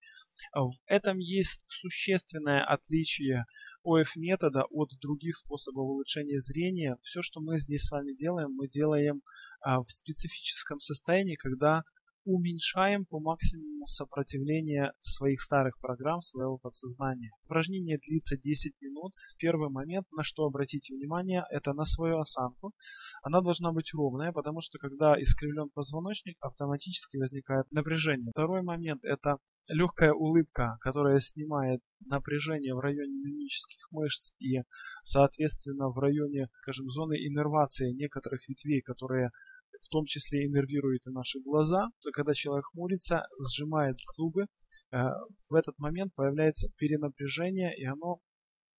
В 0.54 0.72
этом 0.86 1.18
есть 1.18 1.62
существенное 1.66 2.64
отличие 2.64 3.44
ОФ-метода 3.84 4.64
от 4.70 4.90
других 5.00 5.36
способов 5.36 5.84
улучшения 5.84 6.40
зрения. 6.40 6.96
Все, 7.02 7.22
что 7.22 7.40
мы 7.40 7.58
здесь 7.58 7.84
с 7.84 7.90
вами 7.90 8.14
делаем, 8.14 8.50
мы 8.50 8.66
делаем 8.66 9.22
а, 9.60 9.80
в 9.80 9.86
специфическом 9.88 10.80
состоянии, 10.80 11.36
когда 11.36 11.82
уменьшаем 12.26 13.06
по 13.06 13.20
максимуму 13.20 13.86
сопротивление 13.86 14.92
своих 15.00 15.40
старых 15.40 15.78
программ, 15.80 16.20
своего 16.20 16.58
подсознания. 16.58 17.30
Упражнение 17.44 17.98
длится 17.98 18.36
10 18.36 18.74
минут. 18.80 19.12
Первый 19.38 19.70
момент, 19.70 20.06
на 20.10 20.24
что 20.24 20.44
обратите 20.44 20.94
внимание, 20.94 21.44
это 21.50 21.72
на 21.72 21.84
свою 21.84 22.18
осанку. 22.18 22.72
Она 23.22 23.40
должна 23.40 23.72
быть 23.72 23.94
ровная, 23.94 24.32
потому 24.32 24.60
что 24.60 24.78
когда 24.78 25.14
искривлен 25.20 25.70
позвоночник, 25.72 26.36
автоматически 26.40 27.16
возникает 27.16 27.70
напряжение. 27.70 28.32
Второй 28.32 28.62
момент– 28.62 29.04
это 29.04 29.36
легкая 29.68 30.12
улыбка, 30.12 30.78
которая 30.80 31.18
снимает 31.18 31.80
напряжение 32.04 32.74
в 32.74 32.78
районе 32.78 33.12
мимических 33.12 33.86
мышц 33.90 34.32
и, 34.38 34.62
соответственно, 35.02 35.88
в 35.88 35.98
районе, 35.98 36.48
скажем, 36.62 36.88
зоны 36.88 37.14
иннервации 37.14 37.92
некоторых 37.92 38.48
ветвей, 38.48 38.80
которые 38.82 39.30
в 39.80 39.88
том 39.88 40.04
числе 40.04 40.46
иннервирует 40.46 41.06
и 41.06 41.10
наши 41.10 41.40
глаза. 41.40 41.88
Когда 42.12 42.32
человек 42.34 42.66
хмурится, 42.66 43.22
сжимает 43.40 43.96
зубы, 44.16 44.42
э, 44.92 44.96
в 45.48 45.54
этот 45.54 45.78
момент 45.78 46.14
появляется 46.14 46.68
перенапряжение, 46.76 47.72
и 47.76 47.84
оно 47.84 48.20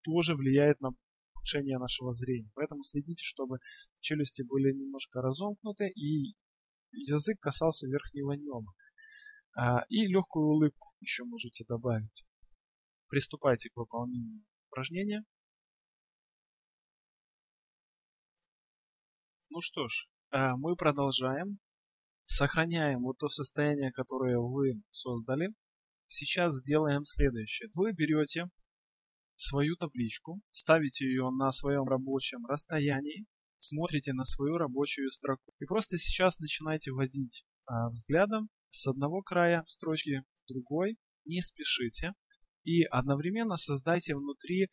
тоже 0.04 0.36
влияет 0.36 0.80
на 0.82 0.90
улучшение 1.36 1.78
нашего 1.78 2.12
зрения. 2.12 2.50
Поэтому 2.56 2.84
следите, 2.84 3.24
чтобы 3.24 3.58
челюсти 4.00 4.44
были 4.44 4.74
немножко 4.74 5.22
разомкнуты 5.22 5.90
и 5.90 6.36
язык 6.92 7.40
касался 7.40 7.88
верхнего 7.88 8.34
неба. 8.34 8.74
А, 9.56 9.86
и 9.90 10.08
легкую 10.08 10.46
улыбку 10.48 10.94
еще 11.00 11.24
можете 11.24 11.66
добавить. 11.68 12.26
Приступайте 13.08 13.70
к 13.70 13.78
выполнению 13.78 14.44
упражнения. 14.70 15.24
Ну 19.50 19.62
что 19.62 19.88
ж, 19.88 20.08
мы 20.32 20.76
продолжаем. 20.76 21.60
Сохраняем 22.24 23.04
вот 23.04 23.18
то 23.18 23.30
состояние, 23.30 23.92
которое 23.92 24.38
вы 24.38 24.82
создали. 24.92 25.50
Сейчас 26.08 26.56
сделаем 26.56 27.06
следующее. 27.06 27.70
Вы 27.74 27.94
берете 27.94 28.50
свою 29.38 29.76
табличку, 29.76 30.42
ставите 30.52 31.06
ее 31.06 31.30
на 31.30 31.52
своем 31.52 31.86
рабочем 31.86 32.46
расстоянии, 32.46 33.26
смотрите 33.58 34.14
на 34.14 34.24
свою 34.24 34.58
рабочую 34.58 35.10
строку 35.10 35.52
и 35.60 35.66
просто 35.66 35.98
сейчас 35.98 36.40
начинаете 36.40 36.92
водить 36.92 37.46
а, 37.66 37.90
взглядом 37.90 38.50
с 38.70 38.88
одного 38.88 39.22
края 39.22 39.64
строчки 39.68 40.24
в 40.44 40.54
другой, 40.54 40.98
не 41.26 41.42
спешите 41.42 42.14
и 42.64 42.84
одновременно 42.84 43.56
создайте 43.56 44.16
внутри 44.16 44.70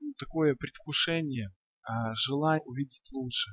ну, 0.00 0.12
такое 0.18 0.54
предвкушение, 0.54 1.50
а, 1.82 2.14
желание 2.14 2.62
увидеть 2.64 3.08
лучше. 3.12 3.50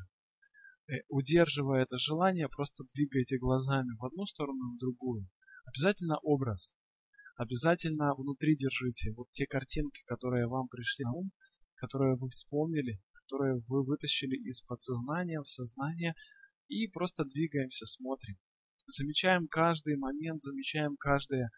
Э, 0.89 1.01
удерживая 1.07 1.83
это 1.83 1.97
желание, 1.97 2.49
просто 2.49 2.83
двигайте 2.95 3.37
глазами 3.37 3.95
в 3.99 4.05
одну 4.05 4.25
сторону, 4.25 4.71
в 4.71 4.79
другую. 4.79 5.27
Обязательно 5.65 6.17
образ. 6.23 6.75
Обязательно 7.37 8.15
внутри 8.15 8.55
держите 8.55 9.13
вот 9.13 9.27
те 9.31 9.45
картинки, 9.45 10.01
которые 10.05 10.47
вам 10.47 10.67
пришли 10.67 11.05
на 11.05 11.13
ум, 11.13 11.31
которые 11.75 12.15
вы 12.15 12.27
вспомнили, 12.29 12.99
которые 13.13 13.61
вы 13.67 13.85
вытащили 13.85 14.35
из 14.35 14.61
подсознания 14.61 15.39
в 15.41 15.47
сознание 15.47 16.15
и 16.67 16.87
просто 16.87 17.23
двигаемся, 17.23 17.85
смотрим. 17.85 18.37
Замечаем 18.87 19.47
каждый 19.47 19.95
момент, 19.95 20.41
замечаем 20.41 20.95
каждое 20.97 21.51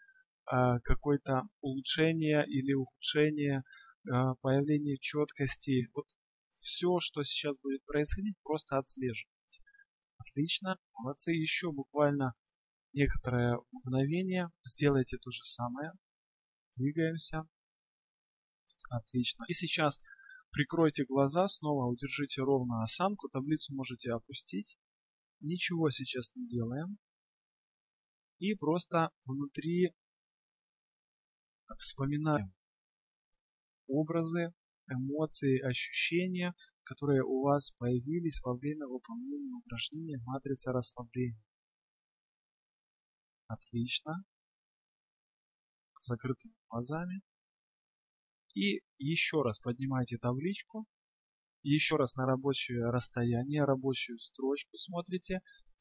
э, 0.52 0.78
какое-то 0.84 1.44
улучшение 1.62 2.44
или 2.46 2.74
ухудшение, 2.74 3.62
э, 4.06 4.12
появление 4.42 4.98
четкости. 4.98 5.88
Вот 5.94 6.06
все, 6.62 6.98
что 7.00 7.22
сейчас 7.22 7.56
будет 7.58 7.84
происходить, 7.84 8.36
просто 8.42 8.78
отслеживать. 8.78 9.60
Отлично, 10.18 10.78
молодцы, 10.94 11.32
еще 11.32 11.72
буквально 11.72 12.34
некоторое 12.92 13.58
мгновение. 13.72 14.50
Сделайте 14.64 15.18
то 15.18 15.30
же 15.30 15.42
самое. 15.42 15.92
Двигаемся. 16.76 17.42
Отлично. 18.90 19.44
И 19.48 19.52
сейчас 19.52 20.00
прикройте 20.50 21.04
глаза, 21.04 21.48
снова 21.48 21.86
удержите 21.90 22.42
ровно 22.42 22.82
осанку, 22.82 23.28
таблицу 23.28 23.74
можете 23.74 24.12
опустить. 24.12 24.78
Ничего 25.40 25.90
сейчас 25.90 26.34
не 26.34 26.46
делаем. 26.48 26.98
И 28.38 28.54
просто 28.54 29.10
внутри 29.26 29.92
вспоминаем 31.78 32.52
образы, 33.86 34.52
эмоции, 34.92 35.60
ощущения, 35.60 36.54
которые 36.84 37.22
у 37.22 37.42
вас 37.42 37.70
появились 37.78 38.40
во 38.42 38.54
время 38.54 38.86
выполнения 38.86 39.54
упражнения 39.54 40.18
матрица 40.24 40.72
расслабления. 40.72 41.42
Отлично. 43.46 44.24
Закрытыми 45.98 46.54
глазами. 46.68 47.22
И 48.54 48.82
еще 48.98 49.42
раз 49.42 49.58
поднимайте 49.58 50.18
табличку. 50.18 50.86
Еще 51.62 51.96
раз 51.96 52.16
на 52.16 52.26
рабочее 52.26 52.90
расстояние, 52.90 53.64
рабочую 53.64 54.18
строчку 54.18 54.76
смотрите. 54.76 55.40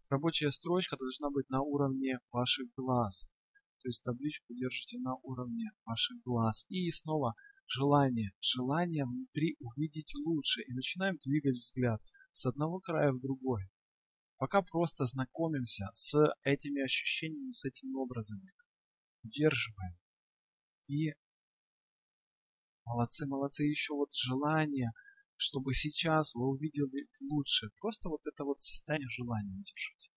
Рабочая 0.10 0.52
строчка 0.52 0.96
должна 0.98 1.32
быть 1.32 1.50
на 1.50 1.62
уровне 1.62 2.20
ваших 2.32 2.68
глаз. 2.76 3.30
То 3.80 3.88
есть 3.88 4.04
табличку 4.04 4.54
держите 4.54 5.00
на 5.00 5.16
уровне 5.24 5.72
ваших 5.86 6.22
глаз. 6.24 6.66
И 6.70 6.90
снова 6.92 7.34
желание, 7.72 8.32
желание 8.40 9.06
внутри 9.06 9.56
увидеть 9.60 10.14
лучше 10.16 10.62
и 10.62 10.74
начинаем 10.74 11.18
двигать 11.18 11.56
взгляд 11.56 12.02
с 12.34 12.46
одного 12.46 12.80
края 12.80 13.12
в 13.12 13.20
другой. 13.20 13.64
Пока 14.38 14.62
просто 14.62 15.06
знакомимся 15.06 15.86
с 15.94 16.18
этими 16.44 16.84
ощущениями, 16.84 17.52
с 17.52 17.64
этими 17.64 17.94
образами. 17.94 18.52
Удерживаем. 19.24 19.98
И 20.88 21.14
молодцы, 22.86 23.28
молодцы, 23.28 23.64
еще 23.64 23.94
вот 23.94 24.10
желание, 24.14 24.90
чтобы 25.36 25.74
сейчас 25.74 26.34
вы 26.34 26.50
увидели 26.50 27.08
лучше. 27.22 27.70
Просто 27.80 28.10
вот 28.10 28.22
это 28.26 28.44
вот 28.44 28.60
состояние 28.62 29.10
желания 29.10 29.54
удержите. 29.54 30.12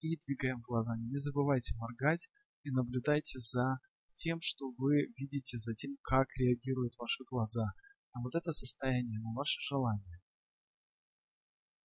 И 0.00 0.16
двигаем 0.26 0.60
глазами. 0.60 1.04
Не 1.04 1.18
забывайте 1.18 1.74
моргать 1.76 2.28
и 2.62 2.70
наблюдайте 2.70 3.38
за 3.38 3.78
тем, 4.14 4.38
что 4.40 4.70
вы 4.78 5.06
видите, 5.16 5.58
за 5.58 5.74
тем, 5.74 5.96
как 6.02 6.28
реагируют 6.36 6.94
ваши 6.98 7.24
глаза, 7.24 7.66
а 8.12 8.20
вот 8.20 8.34
это 8.34 8.52
состояние, 8.52 9.20
на 9.20 9.32
ваше 9.32 9.60
желание. 9.60 10.20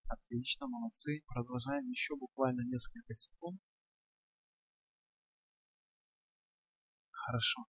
Отлично, 0.08 0.66
молодцы. 0.66 1.22
Продолжаем 1.26 1.88
еще 1.88 2.16
буквально 2.16 2.62
несколько 2.62 3.14
секунд. 3.14 3.60
Хорошо. 7.10 7.66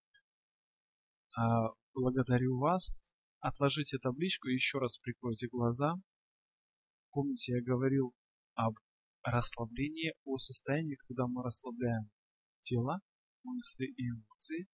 А, 1.37 1.69
благодарю 1.93 2.57
вас. 2.59 2.91
Отложите 3.39 3.97
табличку 3.97 4.47
еще 4.47 4.79
раз 4.79 4.97
прикройте 4.97 5.47
глаза. 5.47 5.95
Помните, 7.11 7.53
я 7.53 7.61
говорил 7.61 8.13
об 8.55 8.75
расслаблении, 9.23 10.13
о 10.25 10.37
состоянии, 10.37 10.95
когда 11.07 11.27
мы 11.27 11.43
расслабляем 11.43 12.09
тело, 12.61 12.99
мысли 13.43 13.85
и 13.85 14.09
эмоции. 14.09 14.67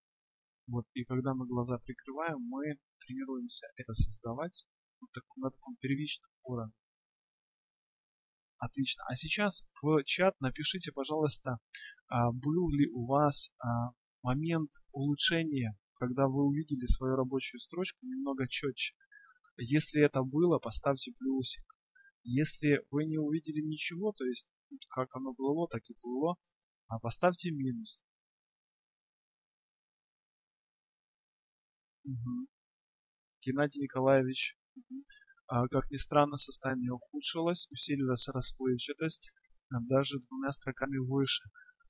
Вот, 0.67 0.85
и 0.93 1.03
когда 1.03 1.33
мы 1.33 1.45
глаза 1.47 1.77
прикрываем, 1.77 2.39
мы 2.39 2.77
тренируемся 3.05 3.67
это 3.75 3.93
создавать 3.93 4.65
вот 4.99 5.11
так, 5.11 5.23
на 5.37 5.51
таком 5.51 5.75
первичном 5.77 6.31
уровне. 6.43 6.73
Отлично. 8.57 9.03
А 9.07 9.15
сейчас 9.15 9.63
в 9.81 10.03
чат 10.03 10.39
напишите, 10.39 10.91
пожалуйста, 10.91 11.57
а, 12.07 12.31
был 12.31 12.69
ли 12.71 12.87
у 12.89 13.05
вас 13.05 13.51
а, 13.59 13.91
момент 14.23 14.71
улучшения, 14.91 15.77
когда 15.95 16.27
вы 16.27 16.45
увидели 16.45 16.85
свою 16.85 17.15
рабочую 17.15 17.59
строчку 17.59 18.05
немного 18.05 18.47
четче. 18.47 18.95
Если 19.57 20.01
это 20.01 20.23
было, 20.23 20.57
поставьте 20.57 21.11
плюсик. 21.17 21.63
Если 22.23 22.81
вы 22.89 23.05
не 23.05 23.17
увидели 23.17 23.61
ничего, 23.61 24.11
то 24.13 24.25
есть 24.25 24.49
как 24.89 25.15
оно 25.15 25.33
было, 25.33 25.67
так 25.67 25.83
и 25.89 25.93
было, 26.01 26.35
поставьте 27.01 27.51
минус. 27.51 28.03
Угу. 32.05 32.47
Геннадий 33.41 33.81
Николаевич, 33.81 34.55
а, 35.47 35.67
как 35.67 35.89
ни 35.91 35.97
странно, 35.97 36.37
состояние 36.37 36.91
ухудшилось, 36.91 37.67
усилилась 37.71 38.27
расплывчатость, 38.27 39.31
даже 39.69 40.19
двумя 40.27 40.51
строками 40.51 40.97
выше. 40.97 41.43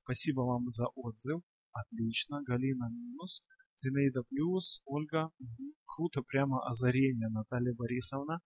Спасибо 0.03 0.41
вам 0.41 0.69
за 0.69 0.85
отзыв. 0.95 1.41
Отлично. 1.71 2.41
Галина 2.43 2.89
минус. 2.89 3.43
Зинаида 3.77 4.23
плюс. 4.29 4.81
Ольга. 4.85 5.29
Угу. 5.39 5.73
Круто. 5.85 6.21
Прямо 6.21 6.65
озарение. 6.65 7.27
Наталья 7.29 7.73
Борисовна. 7.73 8.39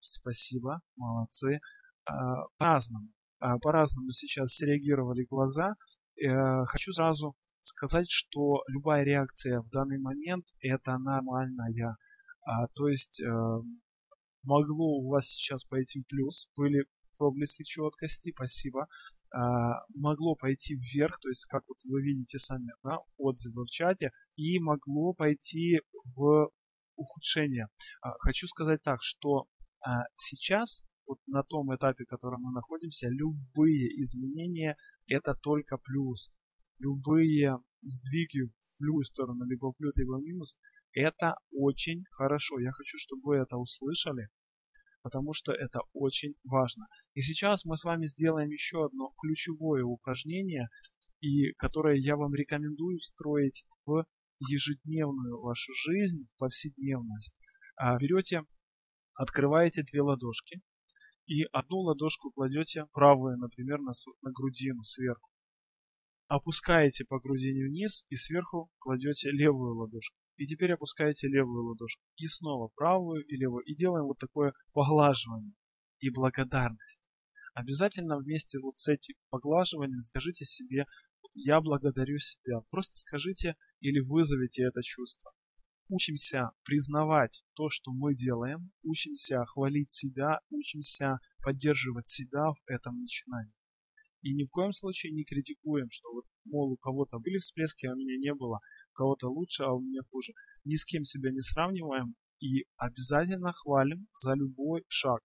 Спасибо. 0.00 0.80
Молодцы. 0.96 1.60
А, 2.04 2.46
по-разному. 2.58 3.08
А, 3.38 3.58
по-разному 3.58 4.10
сейчас 4.10 4.54
среагировали 4.56 5.24
глаза. 5.24 5.74
Э, 6.16 6.64
хочу 6.66 6.92
сразу 6.92 7.34
сказать, 7.66 8.06
что 8.08 8.62
любая 8.68 9.04
реакция 9.04 9.60
в 9.60 9.68
данный 9.70 9.98
момент 9.98 10.46
это 10.60 10.98
нормальная. 10.98 11.96
А, 12.46 12.66
то 12.74 12.88
есть 12.88 13.20
э, 13.20 13.26
могло 14.42 14.98
у 14.98 15.08
вас 15.10 15.28
сейчас 15.28 15.64
пойти 15.64 16.02
в 16.02 16.06
плюс, 16.06 16.48
были 16.56 16.86
проблески 17.16 17.62
четкости, 17.62 18.32
спасибо. 18.34 18.86
А, 19.32 19.84
могло 19.94 20.34
пойти 20.36 20.76
вверх, 20.76 21.18
то 21.20 21.28
есть 21.28 21.46
как 21.46 21.62
вот 21.68 21.78
вы 21.84 22.02
видите 22.02 22.38
сами 22.38 22.72
да, 22.82 22.98
отзывы 23.16 23.64
в 23.64 23.70
чате, 23.70 24.10
и 24.36 24.58
могло 24.58 25.14
пойти 25.14 25.80
в 26.14 26.50
ухудшение. 26.96 27.68
А, 28.00 28.12
хочу 28.18 28.46
сказать 28.46 28.82
так, 28.82 28.98
что 29.02 29.46
а, 29.80 30.04
сейчас 30.14 30.84
вот 31.06 31.18
на 31.26 31.42
том 31.42 31.74
этапе, 31.74 32.04
в 32.04 32.08
котором 32.08 32.42
мы 32.42 32.52
находимся, 32.52 33.08
любые 33.08 33.88
изменения 34.02 34.76
это 35.06 35.34
только 35.34 35.78
плюс. 35.78 36.32
Любые 36.78 37.58
сдвиги 37.82 38.50
в 38.78 38.82
любую 38.82 39.04
сторону, 39.04 39.44
либо 39.44 39.72
в 39.72 39.76
плюс, 39.76 39.96
либо 39.96 40.18
в 40.18 40.22
минус, 40.22 40.56
это 40.92 41.36
очень 41.52 42.04
хорошо. 42.12 42.58
Я 42.60 42.72
хочу, 42.72 42.98
чтобы 42.98 43.22
вы 43.24 43.36
это 43.36 43.56
услышали, 43.56 44.28
потому 45.02 45.32
что 45.32 45.52
это 45.52 45.80
очень 45.92 46.34
важно. 46.44 46.86
И 47.14 47.20
сейчас 47.20 47.64
мы 47.64 47.76
с 47.76 47.84
вами 47.84 48.06
сделаем 48.06 48.48
еще 48.48 48.86
одно 48.86 49.12
ключевое 49.20 49.84
упражнение, 49.84 50.68
и 51.20 51.52
которое 51.54 51.96
я 51.96 52.16
вам 52.16 52.34
рекомендую 52.34 52.98
встроить 52.98 53.64
в 53.86 54.04
ежедневную 54.40 55.40
вашу 55.40 55.72
жизнь, 55.86 56.24
в 56.24 56.38
повседневность. 56.38 57.36
А 57.76 57.96
берете, 57.98 58.42
открываете 59.14 59.82
две 59.82 60.02
ладошки 60.02 60.60
и 61.26 61.44
одну 61.52 61.78
ладошку 61.78 62.30
кладете 62.30 62.86
правую, 62.92 63.38
например, 63.38 63.80
на, 63.80 63.92
на 64.22 64.32
грудину 64.32 64.82
сверху. 64.84 65.33
Опускаете 66.26 67.04
по 67.04 67.20
грудине 67.20 67.66
вниз 67.66 68.06
и 68.08 68.16
сверху 68.16 68.70
кладете 68.78 69.30
левую 69.30 69.76
ладошку. 69.76 70.16
И 70.36 70.46
теперь 70.46 70.72
опускаете 70.72 71.28
левую 71.28 71.64
ладошку. 71.64 72.02
И 72.16 72.26
снова 72.26 72.68
правую 72.74 73.24
и 73.24 73.36
левую. 73.36 73.64
И 73.64 73.74
делаем 73.74 74.06
вот 74.06 74.18
такое 74.18 74.52
поглаживание 74.72 75.54
и 76.00 76.10
благодарность. 76.10 77.08
Обязательно 77.54 78.18
вместе 78.18 78.58
вот 78.58 78.78
с 78.78 78.88
этим 78.88 79.14
поглаживанием 79.30 80.00
скажите 80.00 80.44
себе 80.44 80.86
«Я 81.34 81.60
благодарю 81.60 82.18
себя». 82.18 82.60
Просто 82.70 82.96
скажите 82.96 83.54
или 83.80 84.00
вызовите 84.00 84.64
это 84.64 84.82
чувство. 84.82 85.30
Учимся 85.88 86.50
признавать 86.64 87.44
то, 87.54 87.68
что 87.68 87.92
мы 87.92 88.14
делаем, 88.14 88.72
учимся 88.82 89.44
хвалить 89.44 89.90
себя, 89.90 90.40
учимся 90.50 91.18
поддерживать 91.42 92.08
себя 92.08 92.50
в 92.50 92.56
этом 92.66 93.00
начинании. 93.00 93.52
И 94.24 94.32
ни 94.32 94.44
в 94.44 94.50
коем 94.50 94.72
случае 94.72 95.12
не 95.12 95.22
критикуем, 95.22 95.88
что 95.90 96.10
вот, 96.10 96.24
мол, 96.46 96.72
у 96.72 96.76
кого-то 96.78 97.18
были 97.18 97.36
всплески, 97.36 97.84
а 97.84 97.92
у 97.92 97.96
меня 97.96 98.16
не 98.16 98.32
было, 98.34 98.60
у 98.92 98.94
кого-то 98.94 99.28
лучше, 99.28 99.64
а 99.64 99.72
у 99.74 99.80
меня 99.80 100.00
хуже. 100.10 100.32
Ни 100.64 100.76
с 100.76 100.86
кем 100.86 101.04
себя 101.04 101.30
не 101.30 101.42
сравниваем 101.42 102.14
и 102.40 102.64
обязательно 102.76 103.52
хвалим 103.52 104.08
за 104.14 104.32
любой 104.32 104.84
шаг. 104.88 105.20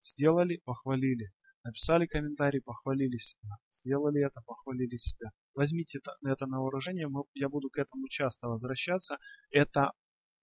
Сделали, 0.00 0.60
похвалили. 0.64 1.32
Написали 1.64 2.06
комментарий, 2.06 2.60
похвалили 2.60 3.16
себя. 3.16 3.56
Сделали 3.72 4.24
это, 4.24 4.40
похвалили 4.46 4.96
себя. 4.96 5.30
Возьмите 5.54 5.98
это, 5.98 6.14
это 6.24 6.46
на 6.46 6.60
вооружение, 6.60 7.08
мы, 7.08 7.24
я 7.34 7.48
буду 7.48 7.70
к 7.70 7.78
этому 7.78 8.06
часто 8.08 8.46
возвращаться. 8.46 9.18
Это, 9.50 9.90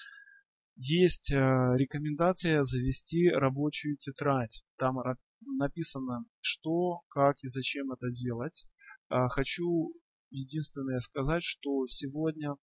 есть 0.77 1.33
э, 1.33 1.37
рекомендация 1.37 2.62
завести 2.62 3.29
рабочую 3.31 3.97
тетрадь. 3.97 4.62
Там 4.77 4.97
написано, 5.41 6.24
что, 6.41 7.01
как 7.09 7.37
и 7.43 7.49
зачем 7.49 7.93
это 7.93 8.11
делать. 8.11 8.66
А, 9.09 9.29
хочу 9.29 9.93
единственное 10.31 10.99
сказать, 10.99 11.43
что 11.43 11.87
сегодня 11.89 12.55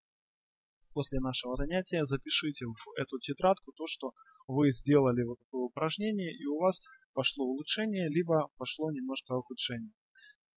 после 0.93 1.19
нашего 1.19 1.55
занятия 1.55 2.05
запишите 2.05 2.65
в 2.65 2.99
эту 2.99 3.19
тетрадку 3.19 3.71
то, 3.71 3.85
что 3.87 4.13
вы 4.47 4.69
сделали 4.69 5.23
вот 5.23 5.39
такое 5.39 5.61
упражнение, 5.61 6.31
и 6.31 6.45
у 6.45 6.59
вас 6.59 6.81
пошло 7.13 7.45
улучшение, 7.45 8.09
либо 8.09 8.49
пошло 8.57 8.91
немножко 8.91 9.33
ухудшение. 9.33 9.93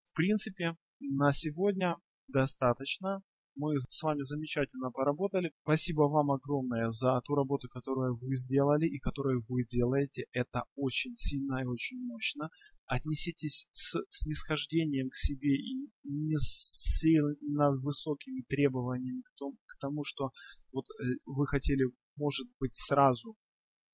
В 0.04 0.12
принципе, 0.14 0.76
на 1.00 1.32
сегодня 1.32 1.96
достаточно. 2.28 3.22
Мы 3.56 3.78
с 3.78 4.02
вами 4.02 4.22
замечательно 4.22 4.90
поработали. 4.90 5.50
Спасибо 5.62 6.02
вам 6.02 6.30
огромное 6.30 6.90
за 6.90 7.18
ту 7.24 7.34
работу, 7.34 7.68
которую 7.68 8.18
вы 8.18 8.36
сделали 8.36 8.86
и 8.86 8.98
которую 8.98 9.40
вы 9.48 9.64
делаете. 9.64 10.26
Это 10.32 10.64
очень 10.74 11.16
сильно 11.16 11.62
и 11.62 11.64
очень 11.64 11.98
мощно. 12.06 12.50
Отнеситесь 12.84 13.66
с 13.72 13.98
снисхождением 14.10 15.08
к 15.08 15.16
себе 15.16 15.56
и 15.56 15.88
не 16.04 16.36
сильно 16.36 17.70
высокими 17.70 18.42
требованиями 18.46 19.22
к 19.22 19.38
тому, 19.38 19.56
к 19.66 19.78
тому 19.80 20.04
что 20.04 20.30
вот 20.72 20.84
э, 21.00 21.16
вы 21.24 21.46
хотели, 21.46 21.84
может 22.16 22.46
быть, 22.60 22.76
сразу 22.76 23.36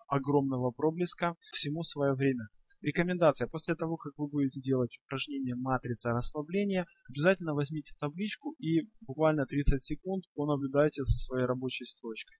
огромного 0.08 0.72
проблеска. 0.72 1.36
Всему 1.38 1.84
свое 1.84 2.14
время. 2.14 2.48
Рекомендация. 2.82 3.46
После 3.46 3.76
того, 3.76 3.96
как 3.96 4.12
вы 4.16 4.26
будете 4.26 4.60
делать 4.60 4.98
упражнение 5.04 5.54
матрица 5.54 6.10
расслабления, 6.10 6.86
обязательно 7.08 7.54
возьмите 7.54 7.94
табличку 7.98 8.54
и 8.58 8.88
буквально 9.00 9.46
30 9.46 9.84
секунд 9.84 10.24
понаблюдайте 10.34 11.04
за 11.04 11.16
своей 11.16 11.46
рабочей 11.46 11.84
строчкой. 11.84 12.36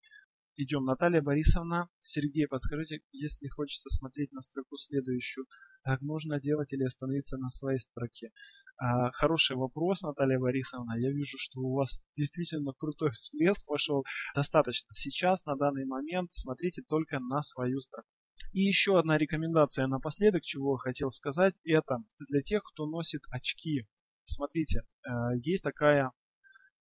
идем. 0.57 0.84
Наталья 0.84 1.22
Борисовна, 1.22 1.88
Сергей, 2.01 2.47
подскажите, 2.49 3.01
если 3.12 3.47
хочется 3.49 3.88
смотреть 3.88 4.32
на 4.32 4.40
строку 4.43 4.76
следующую, 4.76 5.47
так 5.84 6.03
нужно 6.03 6.40
делать 6.40 6.72
или 6.72 6.84
остановиться 6.84 7.38
на 7.38 7.49
своей 7.49 7.78
строке? 7.78 8.30
А, 8.76 9.12
хороший 9.12 9.57
вопрос, 9.57 10.03
Наталья 10.03 10.38
Борисовна. 10.38 10.95
Я 10.99 11.11
вижу, 11.11 11.36
что 11.38 11.61
у 11.61 11.74
вас 11.74 12.01
действительно 12.16 12.72
крутой 12.76 13.12
всплеск 13.12 13.64
пошел. 13.64 14.05
Достаточно. 14.34 14.88
Сейчас, 14.93 15.45
на 15.47 15.55
данный 15.55 15.86
момент, 15.86 16.32
смотрите 16.32 16.82
только 16.88 17.20
на 17.20 17.43
свою 17.43 17.80
строку. 17.80 18.09
И 18.53 18.61
еще 18.61 18.98
одна 18.98 19.16
рекомендация 19.16 19.86
напоследок, 19.86 20.42
чего 20.42 20.74
я 20.74 20.78
хотел 20.78 21.11
сказать, 21.11 21.55
это 21.64 21.98
для 22.28 22.42
тех, 22.42 22.62
кто 22.62 22.86
носит 22.86 23.22
очки. 23.30 23.86
Смотрите, 24.26 24.80
э, 24.80 25.11
есть 25.42 25.64
такая 25.64 26.12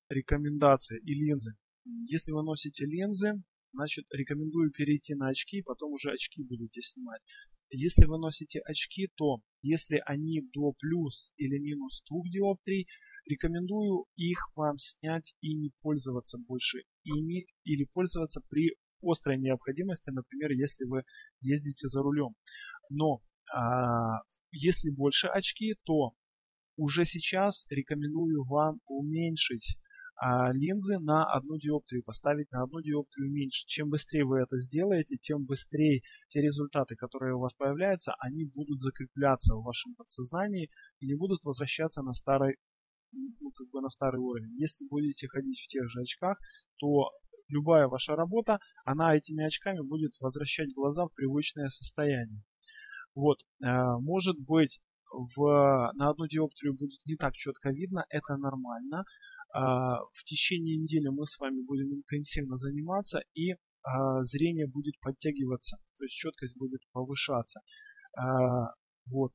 рекомендация 0.10 1.00
и 1.00 1.14
линзы. 1.14 1.54
Если 2.06 2.34
вы 2.34 2.44
носите 2.44 2.86
линзы, 2.86 3.42
значит 3.74 4.06
рекомендую 4.12 4.72
перейти 4.72 5.16
на 5.16 5.30
очки, 5.30 5.62
потом 5.62 5.94
уже 5.94 6.12
очки 6.12 6.44
будете 6.44 6.82
снимать. 6.82 7.22
Если 7.70 8.06
вы 8.06 8.20
носите 8.20 8.60
очки, 8.60 9.10
то 9.16 9.40
если 9.62 10.02
они 10.06 10.42
до 10.54 10.74
плюс 10.78 11.32
или 11.38 11.58
минус 11.58 12.04
2 12.10 12.20
диоптрий, 12.30 12.88
рекомендую 13.26 14.08
их 14.18 14.40
вам 14.58 14.78
снять 14.78 15.36
и 15.40 15.56
не 15.56 15.72
пользоваться 15.82 16.38
больше 16.38 16.80
ими 17.04 17.46
или 17.64 17.86
пользоваться 17.94 18.42
при 18.50 18.76
острой 19.02 19.38
необходимости, 19.38 20.10
например, 20.10 20.52
если 20.52 20.86
вы 20.86 21.04
ездите 21.40 21.88
за 21.88 22.02
рулем. 22.02 22.36
Но 22.90 23.22
а, 23.54 24.22
если 24.52 24.90
больше 24.90 25.28
очки, 25.28 25.76
то 25.84 26.14
уже 26.78 27.06
сейчас 27.06 27.66
рекомендую 27.70 28.44
вам 28.46 28.80
уменьшить 28.88 29.78
а 30.24 30.54
линзы 30.54 31.00
на 31.00 31.26
одну 31.26 31.58
диоптрию, 31.58 32.04
поставить 32.04 32.52
на 32.52 32.62
одну 32.62 32.80
диоптрию 32.80 33.32
меньше. 33.32 33.66
Чем 33.66 33.90
быстрее 33.90 34.24
вы 34.24 34.38
это 34.42 34.56
сделаете, 34.58 35.18
тем 35.18 35.46
быстрее 35.46 36.02
те 36.28 36.42
результаты, 36.42 36.96
которые 36.96 37.34
у 37.34 37.40
вас 37.40 37.54
появляются, 37.54 38.14
они 38.20 38.46
будут 38.46 38.82
закрепляться 38.82 39.56
в 39.56 39.64
вашем 39.64 39.96
подсознании 39.96 40.70
и 41.00 41.08
не 41.08 41.16
будут 41.16 41.44
возвращаться 41.44 42.04
на 42.04 42.14
старый, 42.14 42.58
ну, 43.12 43.50
как 43.50 43.68
бы 43.72 43.82
на 43.82 43.90
старый 43.90 44.22
уровень. 44.22 44.56
Если 44.60 44.86
будете 44.88 45.28
ходить 45.28 45.60
в 45.60 45.68
тех 45.68 45.90
же 45.90 46.02
очках, 46.02 46.38
то 46.78 47.10
любая 47.52 47.88
ваша 47.88 48.16
работа, 48.16 48.60
она 48.86 49.16
этими 49.16 49.46
очками 49.46 49.82
будет 49.82 50.14
возвращать 50.22 50.74
глаза 50.74 51.06
в 51.06 51.14
привычное 51.14 51.68
состояние. 51.68 52.44
Вот, 53.14 53.40
э, 53.64 53.68
может 54.00 54.40
быть, 54.40 54.80
в, 55.12 55.92
на 55.94 56.10
одну 56.10 56.28
диоптрию 56.28 56.74
будет 56.74 57.06
не 57.06 57.16
так 57.16 57.34
четко 57.34 57.70
видно, 57.70 58.06
это 58.10 58.38
нормально. 58.38 59.04
А, 59.54 59.98
в 60.14 60.24
течение 60.24 60.78
недели 60.78 61.10
мы 61.10 61.26
с 61.26 61.38
вами 61.38 61.62
будем 61.62 61.94
интенсивно 61.94 62.56
заниматься 62.56 63.22
и 63.34 63.52
а, 63.84 64.24
зрение 64.24 64.68
будет 64.68 64.98
подтягиваться, 65.02 65.78
то 65.98 66.06
есть 66.06 66.16
четкость 66.16 66.58
будет 66.58 66.82
повышаться. 66.94 67.60
Вот. 69.06 69.32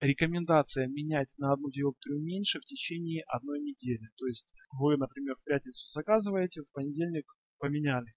Рекомендация 0.00 0.88
менять 0.88 1.32
на 1.38 1.52
одну 1.52 1.70
диоптрию 1.70 2.20
меньше 2.22 2.60
в 2.60 2.66
течение 2.66 3.24
одной 3.28 3.60
недели. 3.60 4.10
То 4.16 4.26
есть 4.26 4.52
вы, 4.72 4.96
например, 4.98 5.36
в 5.36 5.44
пятницу 5.44 5.86
заказываете, 5.88 6.62
в 6.62 6.72
понедельник 6.72 7.24
поменяли. 7.58 8.14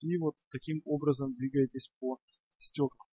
И 0.00 0.16
вот 0.16 0.34
таким 0.50 0.82
образом 0.84 1.32
двигаетесь 1.32 1.90
по 2.00 2.18
стеклам. 2.58 3.06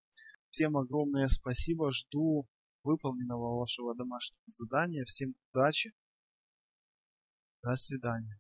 Всем 0.50 0.76
огромное 0.76 1.28
спасибо. 1.28 1.92
Жду 1.92 2.48
выполненного 2.84 3.60
вашего 3.60 3.96
домашнего 3.96 4.42
задания. 4.48 5.06
Всем 5.06 5.36
удачи. 5.52 5.92
До 7.62 7.76
свидания. 7.76 8.40